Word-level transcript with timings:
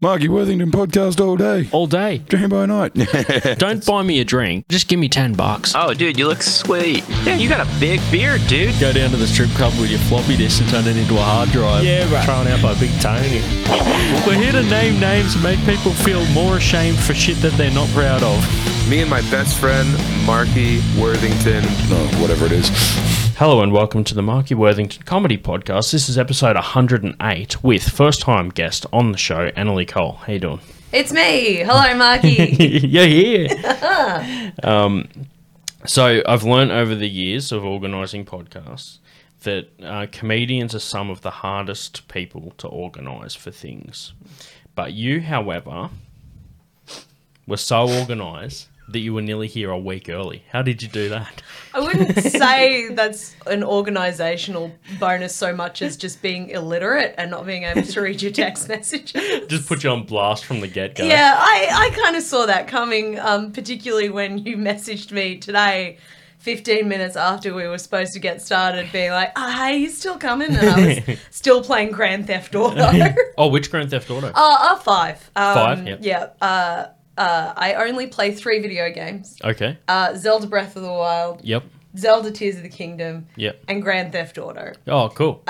Marky 0.00 0.28
Worthington 0.28 0.70
podcast 0.70 1.20
all 1.20 1.36
day. 1.36 1.68
all 1.72 1.88
day. 1.88 2.18
Dream 2.18 2.50
by 2.50 2.66
night. 2.66 2.94
Don't 3.58 3.84
buy 3.84 4.02
me 4.04 4.20
a 4.20 4.24
drink. 4.24 4.68
Just 4.68 4.86
give 4.86 5.00
me 5.00 5.08
10 5.08 5.32
bucks. 5.32 5.72
Oh, 5.74 5.92
dude, 5.92 6.16
you 6.16 6.28
look 6.28 6.40
sweet. 6.40 7.02
Yeah, 7.24 7.34
you 7.34 7.48
got 7.48 7.66
a 7.66 7.80
big 7.80 8.00
beard, 8.12 8.40
dude. 8.46 8.78
Go 8.78 8.92
down 8.92 9.10
to 9.10 9.16
the 9.16 9.26
strip 9.26 9.50
club 9.50 9.72
with 9.80 9.90
your 9.90 9.98
floppy 9.98 10.36
disk 10.36 10.60
and 10.62 10.70
turn 10.70 10.86
it 10.86 10.96
into 10.96 11.14
a 11.16 11.20
hard 11.20 11.50
drive. 11.50 11.84
Yeah, 11.84 12.08
right. 12.14 12.24
Thrown 12.24 12.46
out 12.46 12.62
by 12.62 12.78
Big 12.78 12.92
Tony. 13.00 13.42
We're 14.24 14.40
here 14.40 14.52
to 14.52 14.62
name 14.70 15.00
names 15.00 15.34
and 15.34 15.42
make 15.42 15.58
people 15.64 15.90
feel 15.92 16.24
more 16.26 16.58
ashamed 16.58 17.00
for 17.00 17.12
shit 17.14 17.38
that 17.38 17.54
they're 17.54 17.72
not 17.72 17.88
proud 17.88 18.22
of. 18.22 18.88
Me 18.88 19.00
and 19.00 19.10
my 19.10 19.22
best 19.32 19.58
friend, 19.58 19.88
Marky 20.24 20.78
Worthington. 20.96 21.64
no, 21.90 22.06
whatever 22.22 22.46
it 22.46 22.52
is. 22.52 23.27
Hello 23.38 23.62
and 23.62 23.70
welcome 23.70 24.02
to 24.02 24.16
the 24.16 24.20
Marky 24.20 24.56
Worthington 24.56 25.04
Comedy 25.04 25.38
Podcast. 25.38 25.92
This 25.92 26.08
is 26.08 26.18
episode 26.18 26.56
108 26.56 27.62
with 27.62 27.88
first 27.88 28.20
time 28.20 28.48
guest 28.48 28.84
on 28.92 29.12
the 29.12 29.16
show, 29.16 29.52
Anneli 29.52 29.86
Cole. 29.86 30.14
How 30.14 30.32
you 30.32 30.40
doing? 30.40 30.60
It's 30.90 31.12
me. 31.12 31.58
Hello, 31.58 31.96
Marky. 31.96 32.30
yeah, 32.84 33.04
yeah. 33.04 34.50
um, 34.64 35.06
so 35.86 36.20
I've 36.26 36.42
learned 36.42 36.72
over 36.72 36.96
the 36.96 37.08
years 37.08 37.52
of 37.52 37.64
organising 37.64 38.24
podcasts 38.24 38.98
that 39.44 39.68
uh, 39.84 40.08
comedians 40.10 40.74
are 40.74 40.80
some 40.80 41.08
of 41.08 41.20
the 41.20 41.30
hardest 41.30 42.08
people 42.08 42.54
to 42.58 42.66
organise 42.66 43.36
for 43.36 43.52
things. 43.52 44.14
But 44.74 44.94
you, 44.94 45.20
however, 45.20 45.90
were 47.46 47.56
so 47.56 47.88
organised 47.88 48.66
that 48.88 49.00
you 49.00 49.12
were 49.12 49.22
nearly 49.22 49.46
here 49.46 49.70
a 49.70 49.78
week 49.78 50.08
early. 50.08 50.42
How 50.50 50.62
did 50.62 50.82
you 50.82 50.88
do 50.88 51.10
that? 51.10 51.42
I 51.74 51.80
wouldn't 51.80 52.18
say 52.24 52.88
that's 52.88 53.36
an 53.46 53.62
organizational 53.62 54.72
bonus 54.98 55.34
so 55.34 55.54
much 55.54 55.82
as 55.82 55.96
just 55.96 56.22
being 56.22 56.48
illiterate 56.50 57.14
and 57.18 57.30
not 57.30 57.46
being 57.46 57.64
able 57.64 57.82
to 57.82 58.00
read 58.00 58.22
your 58.22 58.32
text 58.32 58.68
messages. 58.68 59.46
Just 59.46 59.68
put 59.68 59.84
you 59.84 59.90
on 59.90 60.04
blast 60.04 60.44
from 60.44 60.60
the 60.60 60.68
get 60.68 60.94
go. 60.94 61.04
Yeah, 61.04 61.34
I, 61.36 61.90
I 61.92 62.02
kind 62.02 62.16
of 62.16 62.22
saw 62.22 62.46
that 62.46 62.66
coming, 62.66 63.18
um, 63.18 63.52
particularly 63.52 64.08
when 64.08 64.38
you 64.38 64.56
messaged 64.68 65.12
me 65.12 65.38
today. 65.38 65.98
15 66.40 66.88
minutes 66.88 67.16
after 67.16 67.52
we 67.52 67.66
were 67.66 67.78
supposed 67.78 68.12
to 68.12 68.20
get 68.20 68.40
started, 68.40 68.90
being 68.92 69.10
like, 69.10 69.32
oh, 69.34 69.50
hey, 69.50 69.78
you 69.78 69.90
still 69.90 70.16
coming? 70.16 70.54
And 70.54 70.68
I 70.68 71.04
was 71.08 71.18
still 71.30 71.64
playing 71.64 71.90
Grand 71.90 72.28
Theft 72.28 72.54
Auto. 72.54 72.90
Oh, 73.36 73.48
which 73.48 73.72
Grand 73.72 73.90
Theft 73.90 74.08
Auto? 74.08 74.28
Uh, 74.28 74.32
uh, 74.36 74.76
five. 74.76 75.16
Um, 75.34 75.54
Five, 75.54 75.86
yep. 75.88 75.98
Yeah. 76.00 76.28
Uh, 76.40 76.86
uh, 77.18 77.52
I 77.56 77.74
only 77.74 78.06
play 78.06 78.32
three 78.32 78.60
video 78.60 78.90
games 78.90 79.36
Okay. 79.44 79.76
uh, 79.88 80.14
Zelda 80.14 80.46
Breath 80.46 80.76
of 80.76 80.82
the 80.82 80.88
Wild, 80.92 81.40
Yep. 81.44 81.64
Zelda 81.96 82.30
Tears 82.30 82.56
of 82.56 82.62
the 82.62 82.68
Kingdom, 82.68 83.26
Yep. 83.36 83.64
and 83.68 83.82
Grand 83.82 84.12
Theft 84.12 84.38
Auto. 84.38 84.72
Oh, 84.86 85.08
cool. 85.10 85.42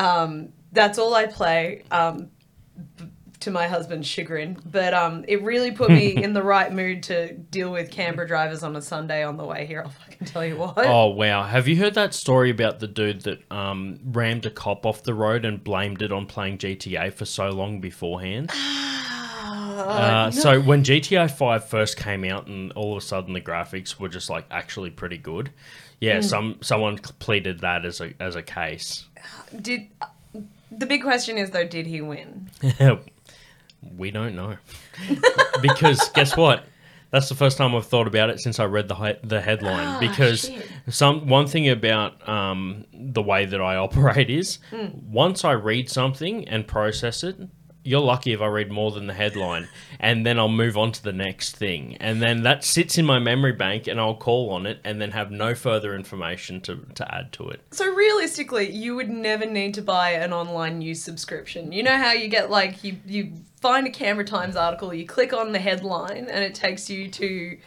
That's 0.72 0.98
all 0.98 1.14
I 1.14 1.26
play, 1.26 1.82
um, 1.90 2.28
b- 2.96 3.06
to 3.40 3.50
my 3.50 3.68
husband's 3.68 4.06
chagrin. 4.06 4.58
But 4.66 4.92
um, 4.94 5.24
it 5.28 5.42
really 5.42 5.70
put 5.70 5.90
me 5.90 6.08
in 6.22 6.32
the 6.34 6.42
right 6.42 6.72
mood 6.72 7.04
to 7.04 7.32
deal 7.34 7.70
with 7.72 7.90
Canberra 7.90 8.26
drivers 8.26 8.62
on 8.62 8.74
a 8.76 8.82
Sunday 8.82 9.22
on 9.24 9.36
the 9.36 9.44
way 9.44 9.64
here. 9.64 9.82
I'll 9.84 9.90
fucking 9.90 10.26
tell 10.26 10.44
you 10.44 10.56
what. 10.56 10.74
Oh 10.78 11.06
wow! 11.08 11.44
Have 11.44 11.68
you 11.68 11.76
heard 11.76 11.94
that 11.94 12.12
story 12.14 12.50
about 12.50 12.80
the 12.80 12.86
dude 12.88 13.22
that 13.22 13.50
um, 13.52 13.98
rammed 14.04 14.44
a 14.46 14.50
cop 14.50 14.84
off 14.84 15.02
the 15.04 15.14
road 15.14 15.44
and 15.44 15.62
blamed 15.62 16.02
it 16.02 16.12
on 16.12 16.26
playing 16.26 16.58
GTA 16.58 17.12
for 17.12 17.24
so 17.24 17.48
long 17.50 17.80
beforehand? 17.80 18.50
Uh, 19.88 20.30
So 20.30 20.60
when 20.60 20.82
GTA 20.84 21.28
first 21.68 21.96
came 21.96 22.24
out, 22.24 22.46
and 22.46 22.72
all 22.72 22.92
of 22.96 22.98
a 23.02 23.06
sudden 23.06 23.32
the 23.32 23.40
graphics 23.40 23.98
were 23.98 24.08
just 24.08 24.28
like 24.30 24.44
actually 24.50 24.90
pretty 24.90 25.18
good, 25.18 25.50
yeah, 26.00 26.20
some 26.20 26.58
someone 26.60 26.98
pleaded 26.98 27.60
that 27.60 27.84
as 27.84 28.00
a 28.00 28.12
as 28.20 28.36
a 28.36 28.42
case. 28.42 29.06
Did 29.60 29.88
the 30.70 30.86
big 30.86 31.02
question 31.02 31.38
is 31.38 31.50
though, 31.50 31.66
did 31.66 31.86
he 31.86 32.00
win? 32.00 32.50
we 33.96 34.10
don't 34.10 34.34
know 34.34 34.56
because 35.62 36.08
guess 36.10 36.36
what? 36.36 36.64
That's 37.10 37.30
the 37.30 37.34
first 37.34 37.56
time 37.56 37.74
I've 37.74 37.86
thought 37.86 38.06
about 38.06 38.28
it 38.28 38.38
since 38.38 38.60
I 38.60 38.64
read 38.64 38.86
the 38.88 38.94
hi- 38.94 39.16
the 39.24 39.40
headline. 39.40 39.98
because 39.98 40.42
shit. 40.42 40.66
some 40.90 41.26
one 41.26 41.46
thing 41.46 41.68
about 41.70 42.28
um, 42.28 42.84
the 42.92 43.22
way 43.22 43.46
that 43.46 43.60
I 43.62 43.76
operate 43.86 44.28
is 44.28 44.58
once 45.10 45.42
I 45.44 45.52
read 45.52 45.88
something 45.88 46.46
and 46.48 46.66
process 46.66 47.24
it, 47.24 47.36
you're 47.84 48.00
lucky 48.00 48.32
if 48.32 48.40
I 48.40 48.46
read 48.46 48.70
more 48.70 48.90
than 48.90 49.06
the 49.06 49.14
headline, 49.14 49.68
and 50.00 50.26
then 50.26 50.38
I'll 50.38 50.48
move 50.48 50.76
on 50.76 50.92
to 50.92 51.02
the 51.02 51.12
next 51.12 51.56
thing, 51.56 51.96
and 52.00 52.20
then 52.20 52.42
that 52.42 52.64
sits 52.64 52.98
in 52.98 53.06
my 53.06 53.18
memory 53.18 53.52
bank, 53.52 53.86
and 53.86 53.98
I'll 54.00 54.16
call 54.16 54.50
on 54.50 54.66
it, 54.66 54.80
and 54.84 55.00
then 55.00 55.12
have 55.12 55.30
no 55.30 55.54
further 55.54 55.94
information 55.94 56.60
to 56.62 56.76
to 56.94 57.14
add 57.14 57.32
to 57.32 57.48
it. 57.48 57.62
So 57.70 57.92
realistically, 57.92 58.70
you 58.70 58.94
would 58.96 59.10
never 59.10 59.46
need 59.46 59.74
to 59.74 59.82
buy 59.82 60.10
an 60.10 60.32
online 60.32 60.78
news 60.78 61.02
subscription. 61.02 61.72
You 61.72 61.82
know 61.82 61.96
how 61.96 62.12
you 62.12 62.28
get 62.28 62.50
like 62.50 62.84
you 62.84 62.98
you 63.06 63.32
find 63.60 63.86
a 63.86 63.90
Canberra 63.90 64.26
Times 64.26 64.56
article, 64.56 64.92
you 64.94 65.06
click 65.06 65.32
on 65.32 65.52
the 65.52 65.58
headline, 65.58 66.28
and 66.28 66.44
it 66.44 66.54
takes 66.54 66.88
you 66.88 67.08
to 67.10 67.58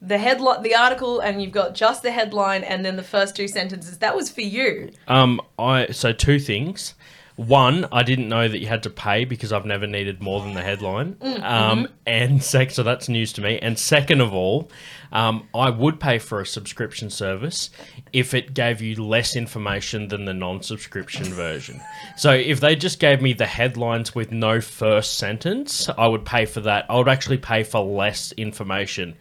the 0.00 0.18
headline, 0.18 0.62
the 0.62 0.74
article, 0.74 1.20
and 1.20 1.42
you've 1.42 1.52
got 1.52 1.74
just 1.74 2.02
the 2.02 2.12
headline 2.12 2.62
and 2.62 2.84
then 2.84 2.96
the 2.96 3.02
first 3.02 3.34
two 3.34 3.48
sentences. 3.48 3.98
That 3.98 4.14
was 4.14 4.30
for 4.30 4.42
you. 4.42 4.90
Um, 5.08 5.40
I 5.58 5.88
so 5.90 6.12
two 6.12 6.38
things. 6.38 6.94
One, 7.38 7.86
I 7.92 8.02
didn't 8.02 8.28
know 8.28 8.48
that 8.48 8.58
you 8.58 8.66
had 8.66 8.82
to 8.82 8.90
pay 8.90 9.24
because 9.24 9.52
I've 9.52 9.64
never 9.64 9.86
needed 9.86 10.20
more 10.20 10.40
than 10.40 10.54
the 10.54 10.62
headline. 10.62 11.16
Um, 11.22 11.86
and 12.04 12.42
sec, 12.42 12.72
so 12.72 12.82
that's 12.82 13.08
news 13.08 13.32
to 13.34 13.40
me. 13.40 13.60
And 13.60 13.78
second 13.78 14.20
of 14.20 14.34
all, 14.34 14.68
um, 15.12 15.46
I 15.54 15.70
would 15.70 16.00
pay 16.00 16.18
for 16.18 16.40
a 16.40 16.46
subscription 16.46 17.10
service 17.10 17.70
if 18.12 18.34
it 18.34 18.54
gave 18.54 18.82
you 18.82 18.96
less 18.96 19.36
information 19.36 20.08
than 20.08 20.24
the 20.24 20.34
non-subscription 20.34 21.26
version. 21.26 21.80
So 22.16 22.32
if 22.32 22.58
they 22.58 22.74
just 22.74 22.98
gave 22.98 23.22
me 23.22 23.34
the 23.34 23.46
headlines 23.46 24.16
with 24.16 24.32
no 24.32 24.60
first 24.60 25.16
sentence, 25.16 25.88
I 25.96 26.08
would 26.08 26.24
pay 26.24 26.44
for 26.44 26.60
that. 26.62 26.86
I 26.90 26.96
would 26.96 27.08
actually 27.08 27.38
pay 27.38 27.62
for 27.62 27.80
less 27.84 28.32
information 28.32 29.14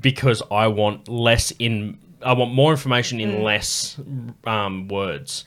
because 0.00 0.42
I 0.50 0.68
want 0.68 1.08
less 1.10 1.50
in. 1.58 1.98
I 2.22 2.32
want 2.32 2.54
more 2.54 2.70
information 2.70 3.20
in 3.20 3.42
less 3.42 4.00
um, 4.46 4.88
words. 4.88 5.44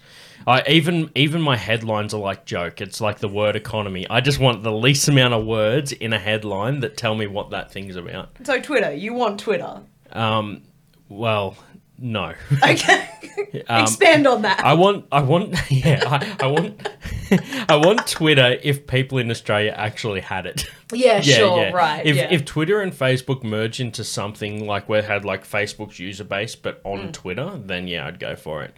I 0.47 0.63
even 0.69 1.12
even 1.13 1.41
my 1.41 1.58
headlines 1.58 2.13
are 2.13 2.22
like 2.22 2.46
joke. 2.46 2.80
It's 2.80 3.02
like 3.02 3.19
the 3.19 3.28
word 3.28 3.58
economy. 3.58 4.08
I 4.09 4.22
just 4.22 4.40
want 4.40 4.63
the 4.63 4.72
least 4.72 5.08
amount 5.09 5.34
of 5.34 5.46
words 5.46 5.91
in 5.91 6.13
a 6.13 6.19
headline 6.19 6.80
that 6.80 6.96
tell 6.96 7.16
me 7.16 7.28
what 7.28 7.50
that 7.50 7.69
thing's 7.72 7.97
about. 7.97 8.30
So 8.46 8.59
Twitter, 8.62 8.94
you 8.94 9.13
want 9.13 9.41
Twitter? 9.41 9.81
Um, 10.13 10.63
well, 11.09 11.57
no. 12.00 12.34
Okay, 12.63 13.09
expand 13.69 14.25
on 14.25 14.44
that. 14.44 14.59
Um, 14.59 14.66
I 14.66 14.74
want, 14.75 15.06
I 15.12 15.22
want, 15.22 15.56
yeah, 15.72 16.02
I, 16.06 16.46
I 16.46 16.47
want, 16.47 16.90
I 17.69 17.75
want 17.75 18.07
Twitter 18.07 18.57
if 18.63 18.88
people 18.88 19.18
in 19.18 19.30
Australia 19.30 19.74
actually 19.75 20.22
had 20.22 20.46
it. 20.46 20.66
yeah, 20.94 21.19
sure, 21.19 21.72
right. 21.74 22.06
If, 22.06 22.16
yeah. 22.16 22.28
if 22.31 22.46
Twitter 22.46 22.80
and 22.81 22.94
Facebook 22.94 23.44
merge 23.44 23.80
into 23.81 24.03
something 24.06 24.66
like 24.66 24.88
we 24.88 25.02
had 25.02 25.25
like 25.25 25.46
Facebook's 25.46 26.00
user 26.00 26.24
base, 26.24 26.56
but 26.56 26.80
on 26.86 26.97
Mm. 27.09 27.13
Twitter, 27.13 27.59
then 27.66 27.88
yeah, 27.88 28.07
I'd 28.07 28.19
go 28.19 28.36
for 28.36 28.63
it. 28.63 28.74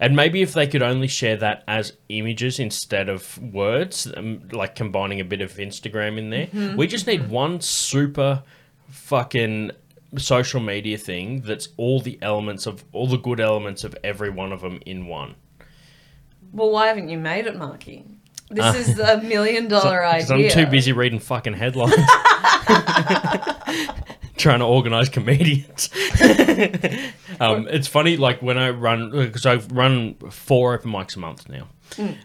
And 0.00 0.16
maybe 0.16 0.40
if 0.42 0.54
they 0.54 0.66
could 0.66 0.82
only 0.82 1.06
share 1.08 1.36
that 1.36 1.62
as 1.68 1.92
images 2.08 2.58
instead 2.58 3.08
of 3.10 3.36
words, 3.52 4.10
um, 4.16 4.48
like 4.50 4.74
combining 4.74 5.20
a 5.20 5.24
bit 5.24 5.42
of 5.42 5.52
Instagram 5.56 6.16
in 6.18 6.30
there. 6.30 6.46
Mm-hmm. 6.46 6.76
We 6.76 6.86
just 6.86 7.06
need 7.06 7.28
one 7.28 7.60
super 7.60 8.42
fucking 8.88 9.72
social 10.16 10.60
media 10.60 10.96
thing 10.98 11.42
that's 11.42 11.68
all 11.76 12.00
the 12.00 12.18
elements 12.22 12.66
of 12.66 12.82
all 12.92 13.06
the 13.06 13.18
good 13.18 13.38
elements 13.40 13.84
of 13.84 13.94
every 14.02 14.30
one 14.30 14.52
of 14.52 14.60
them 14.62 14.80
in 14.86 15.06
one. 15.06 15.34
well, 16.52 16.70
why 16.70 16.88
haven't 16.88 17.08
you 17.08 17.18
made 17.18 17.46
it, 17.46 17.56
Marky? 17.56 18.04
This 18.50 18.88
is 18.88 18.98
a 18.98 19.20
million 19.22 19.68
dollar 19.68 20.02
Uh, 20.04 20.12
idea. 20.14 20.46
I'm 20.48 20.50
too 20.50 20.66
busy 20.68 20.90
reading 20.92 21.20
fucking 21.20 21.52
headlines. 21.54 21.94
Trying 24.40 24.60
to 24.60 24.64
organize 24.64 25.10
comedians. 25.10 25.90
um, 27.40 27.68
it's 27.68 27.86
funny, 27.86 28.16
like 28.16 28.40
when 28.40 28.56
I 28.56 28.70
run, 28.70 29.10
because 29.10 29.44
I've 29.44 29.70
run 29.70 30.14
four 30.30 30.74
open 30.74 30.90
mics 30.90 31.14
a 31.16 31.18
month 31.18 31.46
now. 31.48 31.68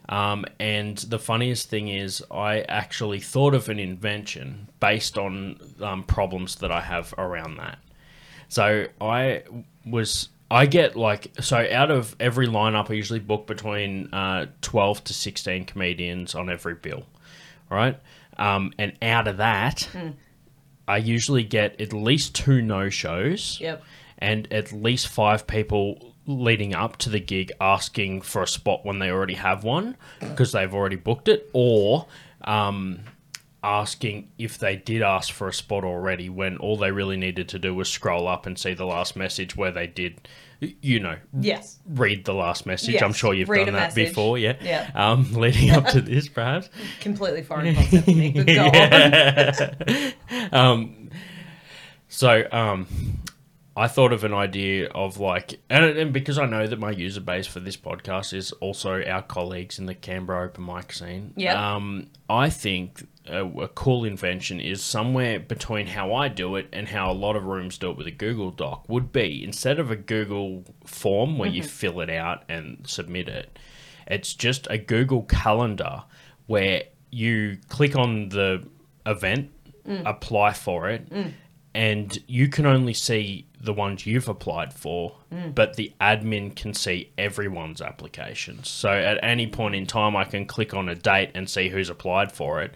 Um, 0.08 0.46
and 0.59 0.98
the 0.98 1.20
funniest 1.20 1.70
thing 1.70 1.90
is, 1.90 2.24
I 2.31 2.62
actually 2.62 3.20
thought 3.20 3.53
of 3.53 3.68
an 3.68 3.80
invention 3.80 4.70
based 4.80 5.18
on 5.18 5.59
um, 5.82 6.03
problems 6.03 6.56
that 6.58 6.72
I 6.72 6.82
have 6.82 7.14
around 7.17 7.58
that. 7.58 7.79
So 8.47 8.85
I 9.02 9.44
was 9.85 10.29
I 10.50 10.68
get 10.68 10.96
like 10.96 11.32
so 11.41 11.68
out 11.70 11.91
of 11.91 12.16
every 12.20 12.47
lineup 12.47 12.90
I 12.90 12.94
usually 12.94 13.20
book 13.20 13.47
between 13.47 14.14
uh, 14.14 14.46
twelve 14.61 15.03
to 15.06 15.14
sixteen 15.14 15.66
comedians 15.66 16.35
on 16.35 16.50
every 16.50 16.76
bill, 16.76 17.03
right? 17.70 18.00
Um, 18.38 18.73
and 18.78 18.94
out 19.02 19.28
of 19.28 19.38
that, 19.38 19.88
I 20.87 20.97
usually 20.97 21.43
get 21.43 21.79
at 21.82 21.93
least 21.93 22.35
two 22.35 22.61
no 22.61 22.90
shows, 22.90 23.58
Yep. 23.61 23.84
and 24.20 24.52
at 24.53 24.72
least 24.72 25.08
five 25.08 25.47
people 25.47 26.14
leading 26.28 26.73
up 26.73 26.97
to 26.97 27.09
the 27.09 27.20
gig 27.20 27.52
asking 27.61 28.22
for 28.22 28.41
a 28.43 28.47
spot 28.47 28.84
when 28.85 28.99
they 28.99 29.09
already 29.11 29.35
have 29.35 29.64
one 29.64 29.96
because 30.20 30.52
they've 30.52 30.73
already 30.73 30.96
booked 30.96 31.28
it, 31.28 31.49
or 31.53 32.08
um, 32.43 32.99
asking 33.66 34.29
if 34.38 34.58
they 34.59 34.76
did 34.76 35.02
ask 35.02 35.34
for 35.34 35.47
a 35.47 35.53
spot 35.53 35.84
already 35.84 36.29
when 36.29 36.58
all 36.58 36.78
they 36.78 36.91
really 36.91 37.17
needed 37.17 37.50
to 37.50 37.59
do 37.59 37.73
was 37.73 37.90
scroll 37.90 38.28
up 38.28 38.46
and 38.46 38.58
see 38.58 38.73
the 38.73 38.85
last 38.85 39.16
message 39.16 39.56
where 39.56 39.72
they 39.72 39.88
did, 39.88 40.28
you 40.59 41.00
know, 41.00 41.17
Yes. 41.40 41.79
read 41.88 42.26
the 42.26 42.34
last 42.34 42.66
message. 42.66 42.94
Yes, 42.94 43.02
I'm 43.03 43.14
sure 43.14 43.34
you've 43.34 43.50
read 43.50 43.66
done 43.66 43.73
that 43.73 43.96
message. 43.96 44.09
before, 44.09 44.38
yeah. 44.38 44.56
Yeah. 44.62 44.90
Um, 44.96 45.34
leading 45.40 45.72
up 45.72 45.88
to 45.88 46.02
this, 46.02 46.28
perhaps. 46.29 46.70
Completely 47.02 47.41
foreign 47.44 47.73
concept 47.76 48.06
to 48.06 48.14
me. 48.16 48.32
But 48.35 48.47
go 48.47 48.66
on. 50.52 50.53
um, 50.53 51.09
so 52.08 52.44
um, 52.52 52.88
I 53.77 53.87
thought 53.87 54.13
of 54.13 54.23
an 54.23 54.33
idea 54.33 54.87
of 54.87 55.19
like, 55.19 55.59
and, 55.69 55.83
and 55.83 56.13
because 56.13 56.39
I 56.39 56.45
know 56.45 56.66
that 56.66 56.79
my 56.79 56.91
user 56.91 57.19
base 57.19 57.45
for 57.45 57.59
this 57.59 57.75
podcast 57.75 58.33
is 58.33 58.53
also 58.53 59.03
our 59.03 59.22
colleagues 59.22 59.79
in 59.79 59.85
the 59.85 59.93
Canberra 59.93 60.45
open 60.45 60.66
mic 60.66 60.93
scene. 60.93 61.33
Yeah. 61.35 61.75
Um, 61.75 62.07
I 62.29 62.49
think 62.49 63.05
a, 63.27 63.45
a 63.45 63.67
cool 63.67 64.05
invention 64.05 64.61
is 64.61 64.81
somewhere 64.81 65.41
between 65.41 65.87
how 65.87 66.13
I 66.13 66.29
do 66.29 66.55
it 66.55 66.69
and 66.72 66.87
how 66.87 67.11
a 67.11 67.13
lot 67.13 67.35
of 67.35 67.43
rooms 67.43 67.77
do 67.77 67.91
it 67.91 67.97
with 67.97 68.07
a 68.07 68.11
Google 68.11 68.51
Doc 68.51 68.85
would 68.87 69.11
be 69.11 69.43
instead 69.43 69.77
of 69.77 69.91
a 69.91 69.97
Google 69.97 70.63
form 70.85 71.37
where 71.37 71.49
you 71.49 71.61
mm-hmm. 71.61 71.69
fill 71.69 71.99
it 71.99 72.09
out 72.09 72.43
and 72.47 72.87
submit 72.87 73.27
it, 73.27 73.59
it's 74.07 74.33
just 74.33 74.67
a 74.69 74.77
Google 74.77 75.23
Calendar 75.23 76.03
where 76.47 76.83
you 77.11 77.57
click 77.67 77.97
on 77.97 78.29
the 78.29 78.66
event, 79.05 79.51
mm. 79.85 80.01
apply 80.05 80.53
for 80.53 80.89
it, 80.89 81.09
mm. 81.09 81.33
And 81.75 82.17
you 82.25 82.47
can 82.47 82.66
only 82.66 82.93
see 82.93 83.45
the 83.59 83.73
ones 83.73 84.05
you've 84.05 84.29
applied 84.29 84.73
for, 84.73 85.17
hmm. 85.29 85.49
but 85.49 85.75
the 85.75 85.91
admin 85.99 86.55
can 86.55 86.73
see 86.73 87.11
everyone's 87.17 87.81
applications. 87.81 88.69
So 88.69 88.89
at 88.89 89.22
any 89.22 89.45
point 89.47 89.75
in 89.75 89.85
time, 89.85 90.16
I 90.16 90.23
can 90.23 90.45
click 90.45 90.73
on 90.73 90.87
a 90.87 90.95
date 90.95 91.31
and 91.35 91.49
see 91.49 91.67
who's 91.67 91.89
applied 91.89 92.31
for 92.31 92.61
it, 92.61 92.75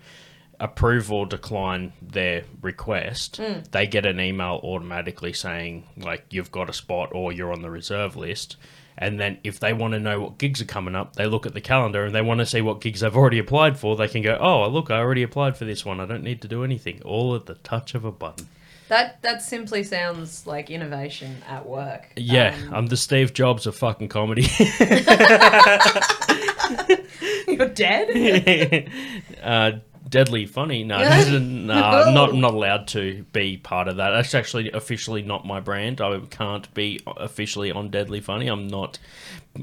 approve 0.59 1.13
or 1.13 1.25
decline 1.25 1.93
their 2.01 2.43
request. 2.61 3.37
Hmm. 3.37 3.59
They 3.71 3.87
get 3.87 4.05
an 4.05 4.19
email 4.19 4.59
automatically 4.61 5.31
saying, 5.31 5.87
like, 5.95 6.25
you've 6.31 6.51
got 6.51 6.69
a 6.69 6.73
spot 6.73 7.11
or 7.13 7.31
you're 7.31 7.53
on 7.53 7.61
the 7.61 7.69
reserve 7.69 8.17
list. 8.17 8.57
And 8.97 9.17
then 9.17 9.37
if 9.45 9.61
they 9.61 9.71
want 9.71 9.93
to 9.93 9.99
know 10.01 10.19
what 10.19 10.37
gigs 10.37 10.61
are 10.61 10.65
coming 10.65 10.93
up, 10.93 11.15
they 11.15 11.25
look 11.25 11.45
at 11.45 11.53
the 11.53 11.61
calendar 11.61 12.03
and 12.03 12.13
they 12.13 12.21
want 12.21 12.39
to 12.39 12.45
see 12.45 12.59
what 12.59 12.81
gigs 12.81 12.99
they've 12.99 13.15
already 13.15 13.39
applied 13.39 13.79
for. 13.79 13.95
They 13.95 14.09
can 14.09 14.23
go, 14.23 14.37
oh, 14.41 14.67
look, 14.67 14.91
I 14.91 14.97
already 14.97 15.23
applied 15.23 15.55
for 15.55 15.63
this 15.63 15.85
one. 15.85 16.01
I 16.01 16.05
don't 16.05 16.23
need 16.23 16.41
to 16.41 16.49
do 16.49 16.65
anything. 16.65 17.01
All 17.03 17.33
at 17.33 17.45
the 17.45 17.55
touch 17.55 17.95
of 17.95 18.03
a 18.03 18.11
button. 18.11 18.47
That 18.89 19.21
that 19.21 19.41
simply 19.41 19.83
sounds 19.83 20.45
like 20.45 20.69
innovation 20.69 21.38
at 21.47 21.68
work. 21.68 22.07
Yeah, 22.15 22.56
Um, 22.68 22.74
I'm 22.74 22.88
the 22.88 22.97
Steve 22.97 23.33
Jobs 23.33 23.65
of 23.68 23.75
fucking 23.75 24.09
comedy. 24.09 24.47
you're 27.47 27.68
dead. 27.69 28.89
uh, 29.44 29.71
deadly 30.09 30.45
funny. 30.45 30.83
No, 30.83 30.97
nah, 30.97 32.01
I'm 32.01 32.13
not 32.13 32.33
not 32.33 32.53
allowed 32.53 32.88
to 32.89 33.24
be 33.31 33.57
part 33.57 33.88
of 33.88 33.97
that. 33.97 34.12
That's 34.12 34.33
actually 34.33 34.71
officially 34.71 35.21
not 35.21 35.45
my 35.45 35.59
brand. 35.59 36.01
I 36.01 36.19
can't 36.30 36.71
be 36.74 37.01
officially 37.06 37.71
on 37.71 37.89
Deadly 37.89 38.21
Funny. 38.21 38.47
I'm 38.47 38.68
not. 38.68 39.00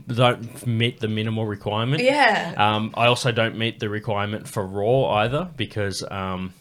Don't 0.06 0.66
meet 0.66 1.00
the 1.00 1.08
minimal 1.08 1.46
requirement. 1.46 2.02
yeah. 2.02 2.54
Um, 2.56 2.92
I 2.94 3.06
also 3.06 3.32
don't 3.32 3.56
meet 3.56 3.80
the 3.80 3.88
requirement 3.88 4.48
for 4.48 4.66
Raw 4.66 5.06
either 5.22 5.48
because, 5.56 6.02
um, 6.10 6.52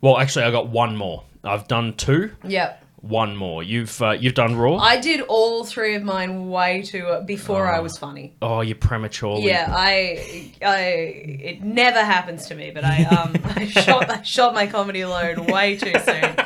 well, 0.00 0.18
actually, 0.18 0.46
I 0.46 0.50
got 0.50 0.68
one 0.68 0.96
more. 0.96 1.24
I've 1.44 1.66
done 1.68 1.94
two. 1.94 2.32
yep. 2.44 2.84
One 3.02 3.34
more. 3.34 3.62
You've 3.62 4.02
uh, 4.02 4.10
you've 4.10 4.34
done 4.34 4.56
Raw. 4.56 4.76
I 4.76 5.00
did 5.00 5.22
all 5.22 5.64
three 5.64 5.94
of 5.94 6.02
mine 6.02 6.50
way 6.50 6.82
too 6.82 7.22
before 7.24 7.66
I 7.66 7.80
was 7.80 7.96
funny. 7.96 8.34
oh, 8.42 8.60
you 8.60 8.74
prematurely. 8.74 9.46
Yeah, 9.46 9.72
I, 9.74 10.52
I, 10.62 10.80
it 11.40 11.62
never 11.62 12.04
happens 12.04 12.46
to 12.48 12.54
me, 12.54 12.70
but 12.72 12.84
I, 12.84 13.04
um, 13.04 13.36
I 13.56 13.64
shot, 13.68 14.10
I 14.10 14.20
shot 14.20 14.52
my 14.52 14.66
comedy 14.66 15.06
load 15.06 15.38
way 15.50 15.76
too 15.78 15.94
soon. 16.04 16.36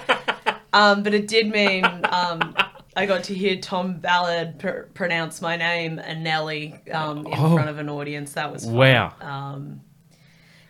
Um, 0.73 1.02
but 1.02 1.12
it 1.12 1.26
did 1.26 1.49
mean, 1.50 1.85
um, 2.05 2.55
I 2.96 3.06
got 3.06 3.25
to 3.25 3.35
hear 3.35 3.56
Tom 3.56 3.94
Ballard 3.99 4.61
pr- 4.61 4.82
pronounce 4.94 5.43
my 5.43 5.56
name 5.56 5.99
and 5.99 6.23
Nelly, 6.23 6.79
um, 6.93 7.26
in 7.26 7.35
Oh. 7.35 7.55
front 7.56 7.69
of 7.69 7.79
an 7.79 7.88
audience. 7.88 8.35
That 8.35 8.52
was 8.52 8.64
fun. 8.64 8.75
Wow. 8.75 9.12
Um, 9.20 9.81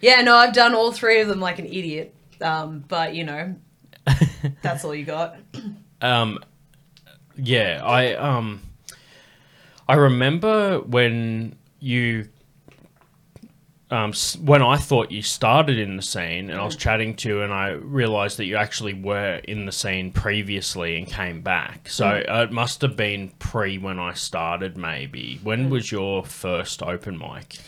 yeah, 0.01 0.23
no, 0.23 0.35
I've 0.37 0.55
done 0.55 0.75
all 0.75 0.93
three 0.93 1.21
of 1.21 1.29
them 1.29 1.41
like 1.41 1.59
an 1.59 1.67
idiot. 1.67 2.15
Um, 2.41 2.85
but 2.89 3.15
you 3.15 3.25
know, 3.25 3.55
that's 4.63 4.85
all 4.85 4.95
you 4.95 5.05
got. 5.05 5.37
Um, 6.01 6.39
yeah, 7.37 7.81
I 7.85 8.15
um, 8.15 8.63
I 9.89 9.95
remember 9.95 10.81
when 10.81 11.57
you 11.81 12.29
um 13.91 14.13
when 14.41 14.63
I 14.63 14.77
thought 14.77 15.11
you 15.11 15.23
started 15.23 15.79
in 15.79 15.97
the 15.97 16.03
scene, 16.03 16.51
and 16.51 16.59
I 16.59 16.65
was 16.65 16.77
chatting 16.77 17.15
to 17.17 17.29
you, 17.29 17.43
and 17.43 17.53
I 17.53 17.71
realized 17.71 18.39
that 18.39 18.47
you 18.47 18.57
actually 18.57 18.95
were 18.95 19.41
in 19.45 19.67
the 19.67 19.73
scene 19.73 20.13
previously 20.13 20.97
and 20.99 21.07
came 21.07 21.43
back. 21.43 21.89
So 21.89 22.07
uh, 22.07 22.47
it 22.49 22.53
must 22.53 22.83
have 22.83 22.97
been 22.97 23.31
pre 23.39 23.79
when 23.79 23.99
I 23.99 24.15
started, 24.15 24.77
maybe. 24.77 25.41
When 25.43 25.71
was 25.71 25.93
your 25.93 26.25
first 26.25 26.83
open 26.83 27.19
mic? 27.19 27.59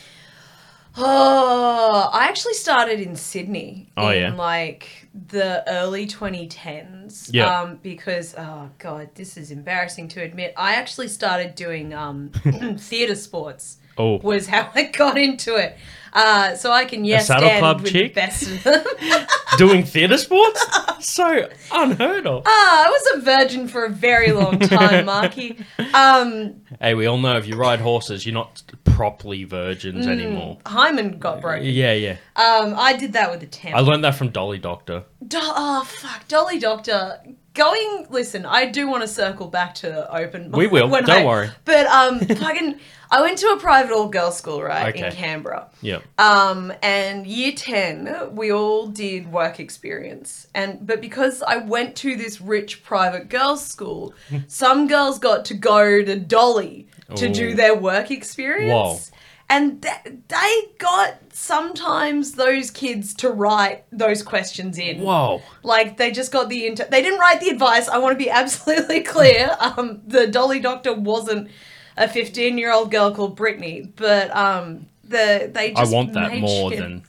Oh, 0.99 2.09
I 2.11 2.27
actually 2.27 2.53
started 2.55 2.99
in 2.99 3.15
Sydney 3.15 3.89
Oh, 3.97 4.09
in 4.09 4.21
yeah. 4.21 4.33
like 4.35 5.07
the 5.27 5.63
early 5.71 6.07
2010s. 6.07 7.29
Yeah. 7.33 7.61
Um, 7.61 7.79
because 7.81 8.35
oh 8.37 8.69
god, 8.79 9.09
this 9.15 9.37
is 9.37 9.51
embarrassing 9.51 10.07
to 10.09 10.21
admit. 10.21 10.53
I 10.57 10.75
actually 10.75 11.07
started 11.07 11.55
doing 11.55 11.93
um 11.93 12.29
theatre 12.77 13.15
sports. 13.15 13.77
Oh, 13.99 14.17
Was 14.19 14.45
how 14.47 14.69
I 14.75 14.83
got 14.83 15.17
into 15.17 15.55
it. 15.55 15.75
Uh, 16.19 16.55
so 16.55 16.71
I 16.71 16.85
can 16.85 17.05
yes 17.05 17.27
saddle 17.27 17.47
stand 17.47 17.59
club 17.61 17.81
with 17.81 17.91
chick? 17.91 18.13
the 18.15 18.19
best 18.21 18.43
of 18.43 18.63
them. 18.63 19.27
doing 19.57 19.83
theatre 19.83 20.17
sports? 20.17 20.65
so 20.99 21.47
unheard 21.71 22.25
of. 22.25 22.41
Ah, 22.47 22.85
I 22.87 22.89
was 22.89 23.17
a 23.17 23.21
virgin 23.21 23.67
for 23.67 23.85
a 23.85 23.89
very 23.89 24.31
long 24.31 24.57
time, 24.77 25.05
Marky. 25.05 25.59
Um, 25.93 26.61
Hey, 26.81 26.95
we 26.95 27.05
all 27.05 27.17
know 27.19 27.37
if 27.37 27.47
you 27.47 27.55
ride 27.55 27.79
horses, 27.79 28.25
you're 28.25 28.33
not 28.33 28.63
properly 28.83 29.43
virgins 29.43 30.07
anymore. 30.07 30.57
Hymen 30.65 31.19
got 31.19 31.39
broken. 31.41 31.65
Yeah, 31.67 31.93
yeah. 31.93 32.17
Um, 32.35 32.73
I 32.75 32.95
did 32.97 33.13
that 33.13 33.29
with 33.31 33.43
a 33.43 33.47
temp. 33.47 33.75
I 33.75 33.79
learned 33.81 34.03
that 34.03 34.15
from 34.15 34.29
Dolly 34.29 34.57
Doctor. 34.57 35.03
Do- 35.27 35.37
oh 35.41 35.83
fuck, 35.87 36.27
Dolly 36.27 36.57
Doctor. 36.59 37.19
Going, 37.57 38.05
listen, 38.11 38.45
I 38.45 38.65
do 38.65 38.87
want 38.87 39.01
to 39.01 39.07
circle 39.07 39.47
back 39.47 39.73
to 39.75 40.15
open. 40.15 40.51
We 40.51 40.67
will, 40.67 40.89
don't 40.89 41.09
I- 41.09 41.25
worry. 41.25 41.49
But 41.65 41.87
um, 41.87 42.19
fucking, 42.43 42.79
I 43.09 43.21
went 43.21 43.39
to 43.39 43.47
a 43.47 43.57
private 43.57 43.91
all 43.91 44.07
girls 44.07 44.37
school 44.37 44.61
right 44.61 44.95
in 44.95 45.11
Canberra. 45.11 45.67
Yeah. 45.81 46.01
Um, 46.19 46.71
and 46.83 47.25
year 47.25 47.53
ten, 47.53 48.35
we 48.35 48.51
all 48.51 48.85
did 48.85 49.31
work 49.31 49.59
experience, 49.59 50.45
and 50.53 50.85
but 50.85 51.01
because 51.01 51.41
I 51.41 51.57
went 51.57 51.95
to 51.97 52.15
this 52.15 52.39
rich 52.39 52.83
private 52.83 53.27
girls 53.27 53.65
school, 53.65 54.13
some 54.47 54.87
girls 54.87 55.17
got 55.17 55.43
to 55.45 55.55
go 55.55 56.03
to 56.03 56.15
Dolly 56.19 56.87
to 57.15 57.27
do 57.27 57.55
their 57.55 57.75
work 57.75 58.11
experience. 58.11 59.09
Whoa. 59.09 59.16
And 59.49 59.81
th- 59.81 60.17
they 60.27 60.61
got 60.77 61.15
sometimes 61.31 62.33
those 62.33 62.69
kids 62.69 63.13
to 63.15 63.29
write 63.29 63.85
those 63.91 64.21
questions 64.21 64.77
in. 64.77 64.99
Whoa. 65.01 65.41
Like 65.63 65.97
they 65.97 66.11
just 66.11 66.31
got 66.31 66.49
the 66.49 66.67
inter- 66.67 66.87
they 66.89 67.01
didn't 67.01 67.19
write 67.19 67.39
the 67.39 67.49
advice. 67.49 67.87
I 67.87 67.97
want 67.97 68.17
to 68.17 68.23
be 68.23 68.29
absolutely 68.41 69.01
clear. 69.01 69.55
Um, 69.59 70.01
the 70.05 70.27
Dolly 70.27 70.59
Doctor 70.59 70.93
wasn't 70.93 71.49
a 71.95 72.07
15 72.07 72.57
year 72.57 72.73
old 72.73 72.91
girl 72.91 73.13
called 73.13 73.35
Brittany, 73.37 73.91
but 73.95 74.35
um, 74.35 74.87
the 75.03 75.49
they 75.53 75.73
I 75.73 75.85
want 75.85 76.13
that 76.13 76.37
more 76.37 76.69
shit- 76.71 76.79
than 76.79 77.03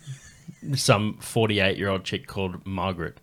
some 0.76 1.18
48 1.20 1.76
year 1.76 1.88
old 1.88 2.04
chick 2.04 2.26
called 2.26 2.64
Margaret. 2.66 3.18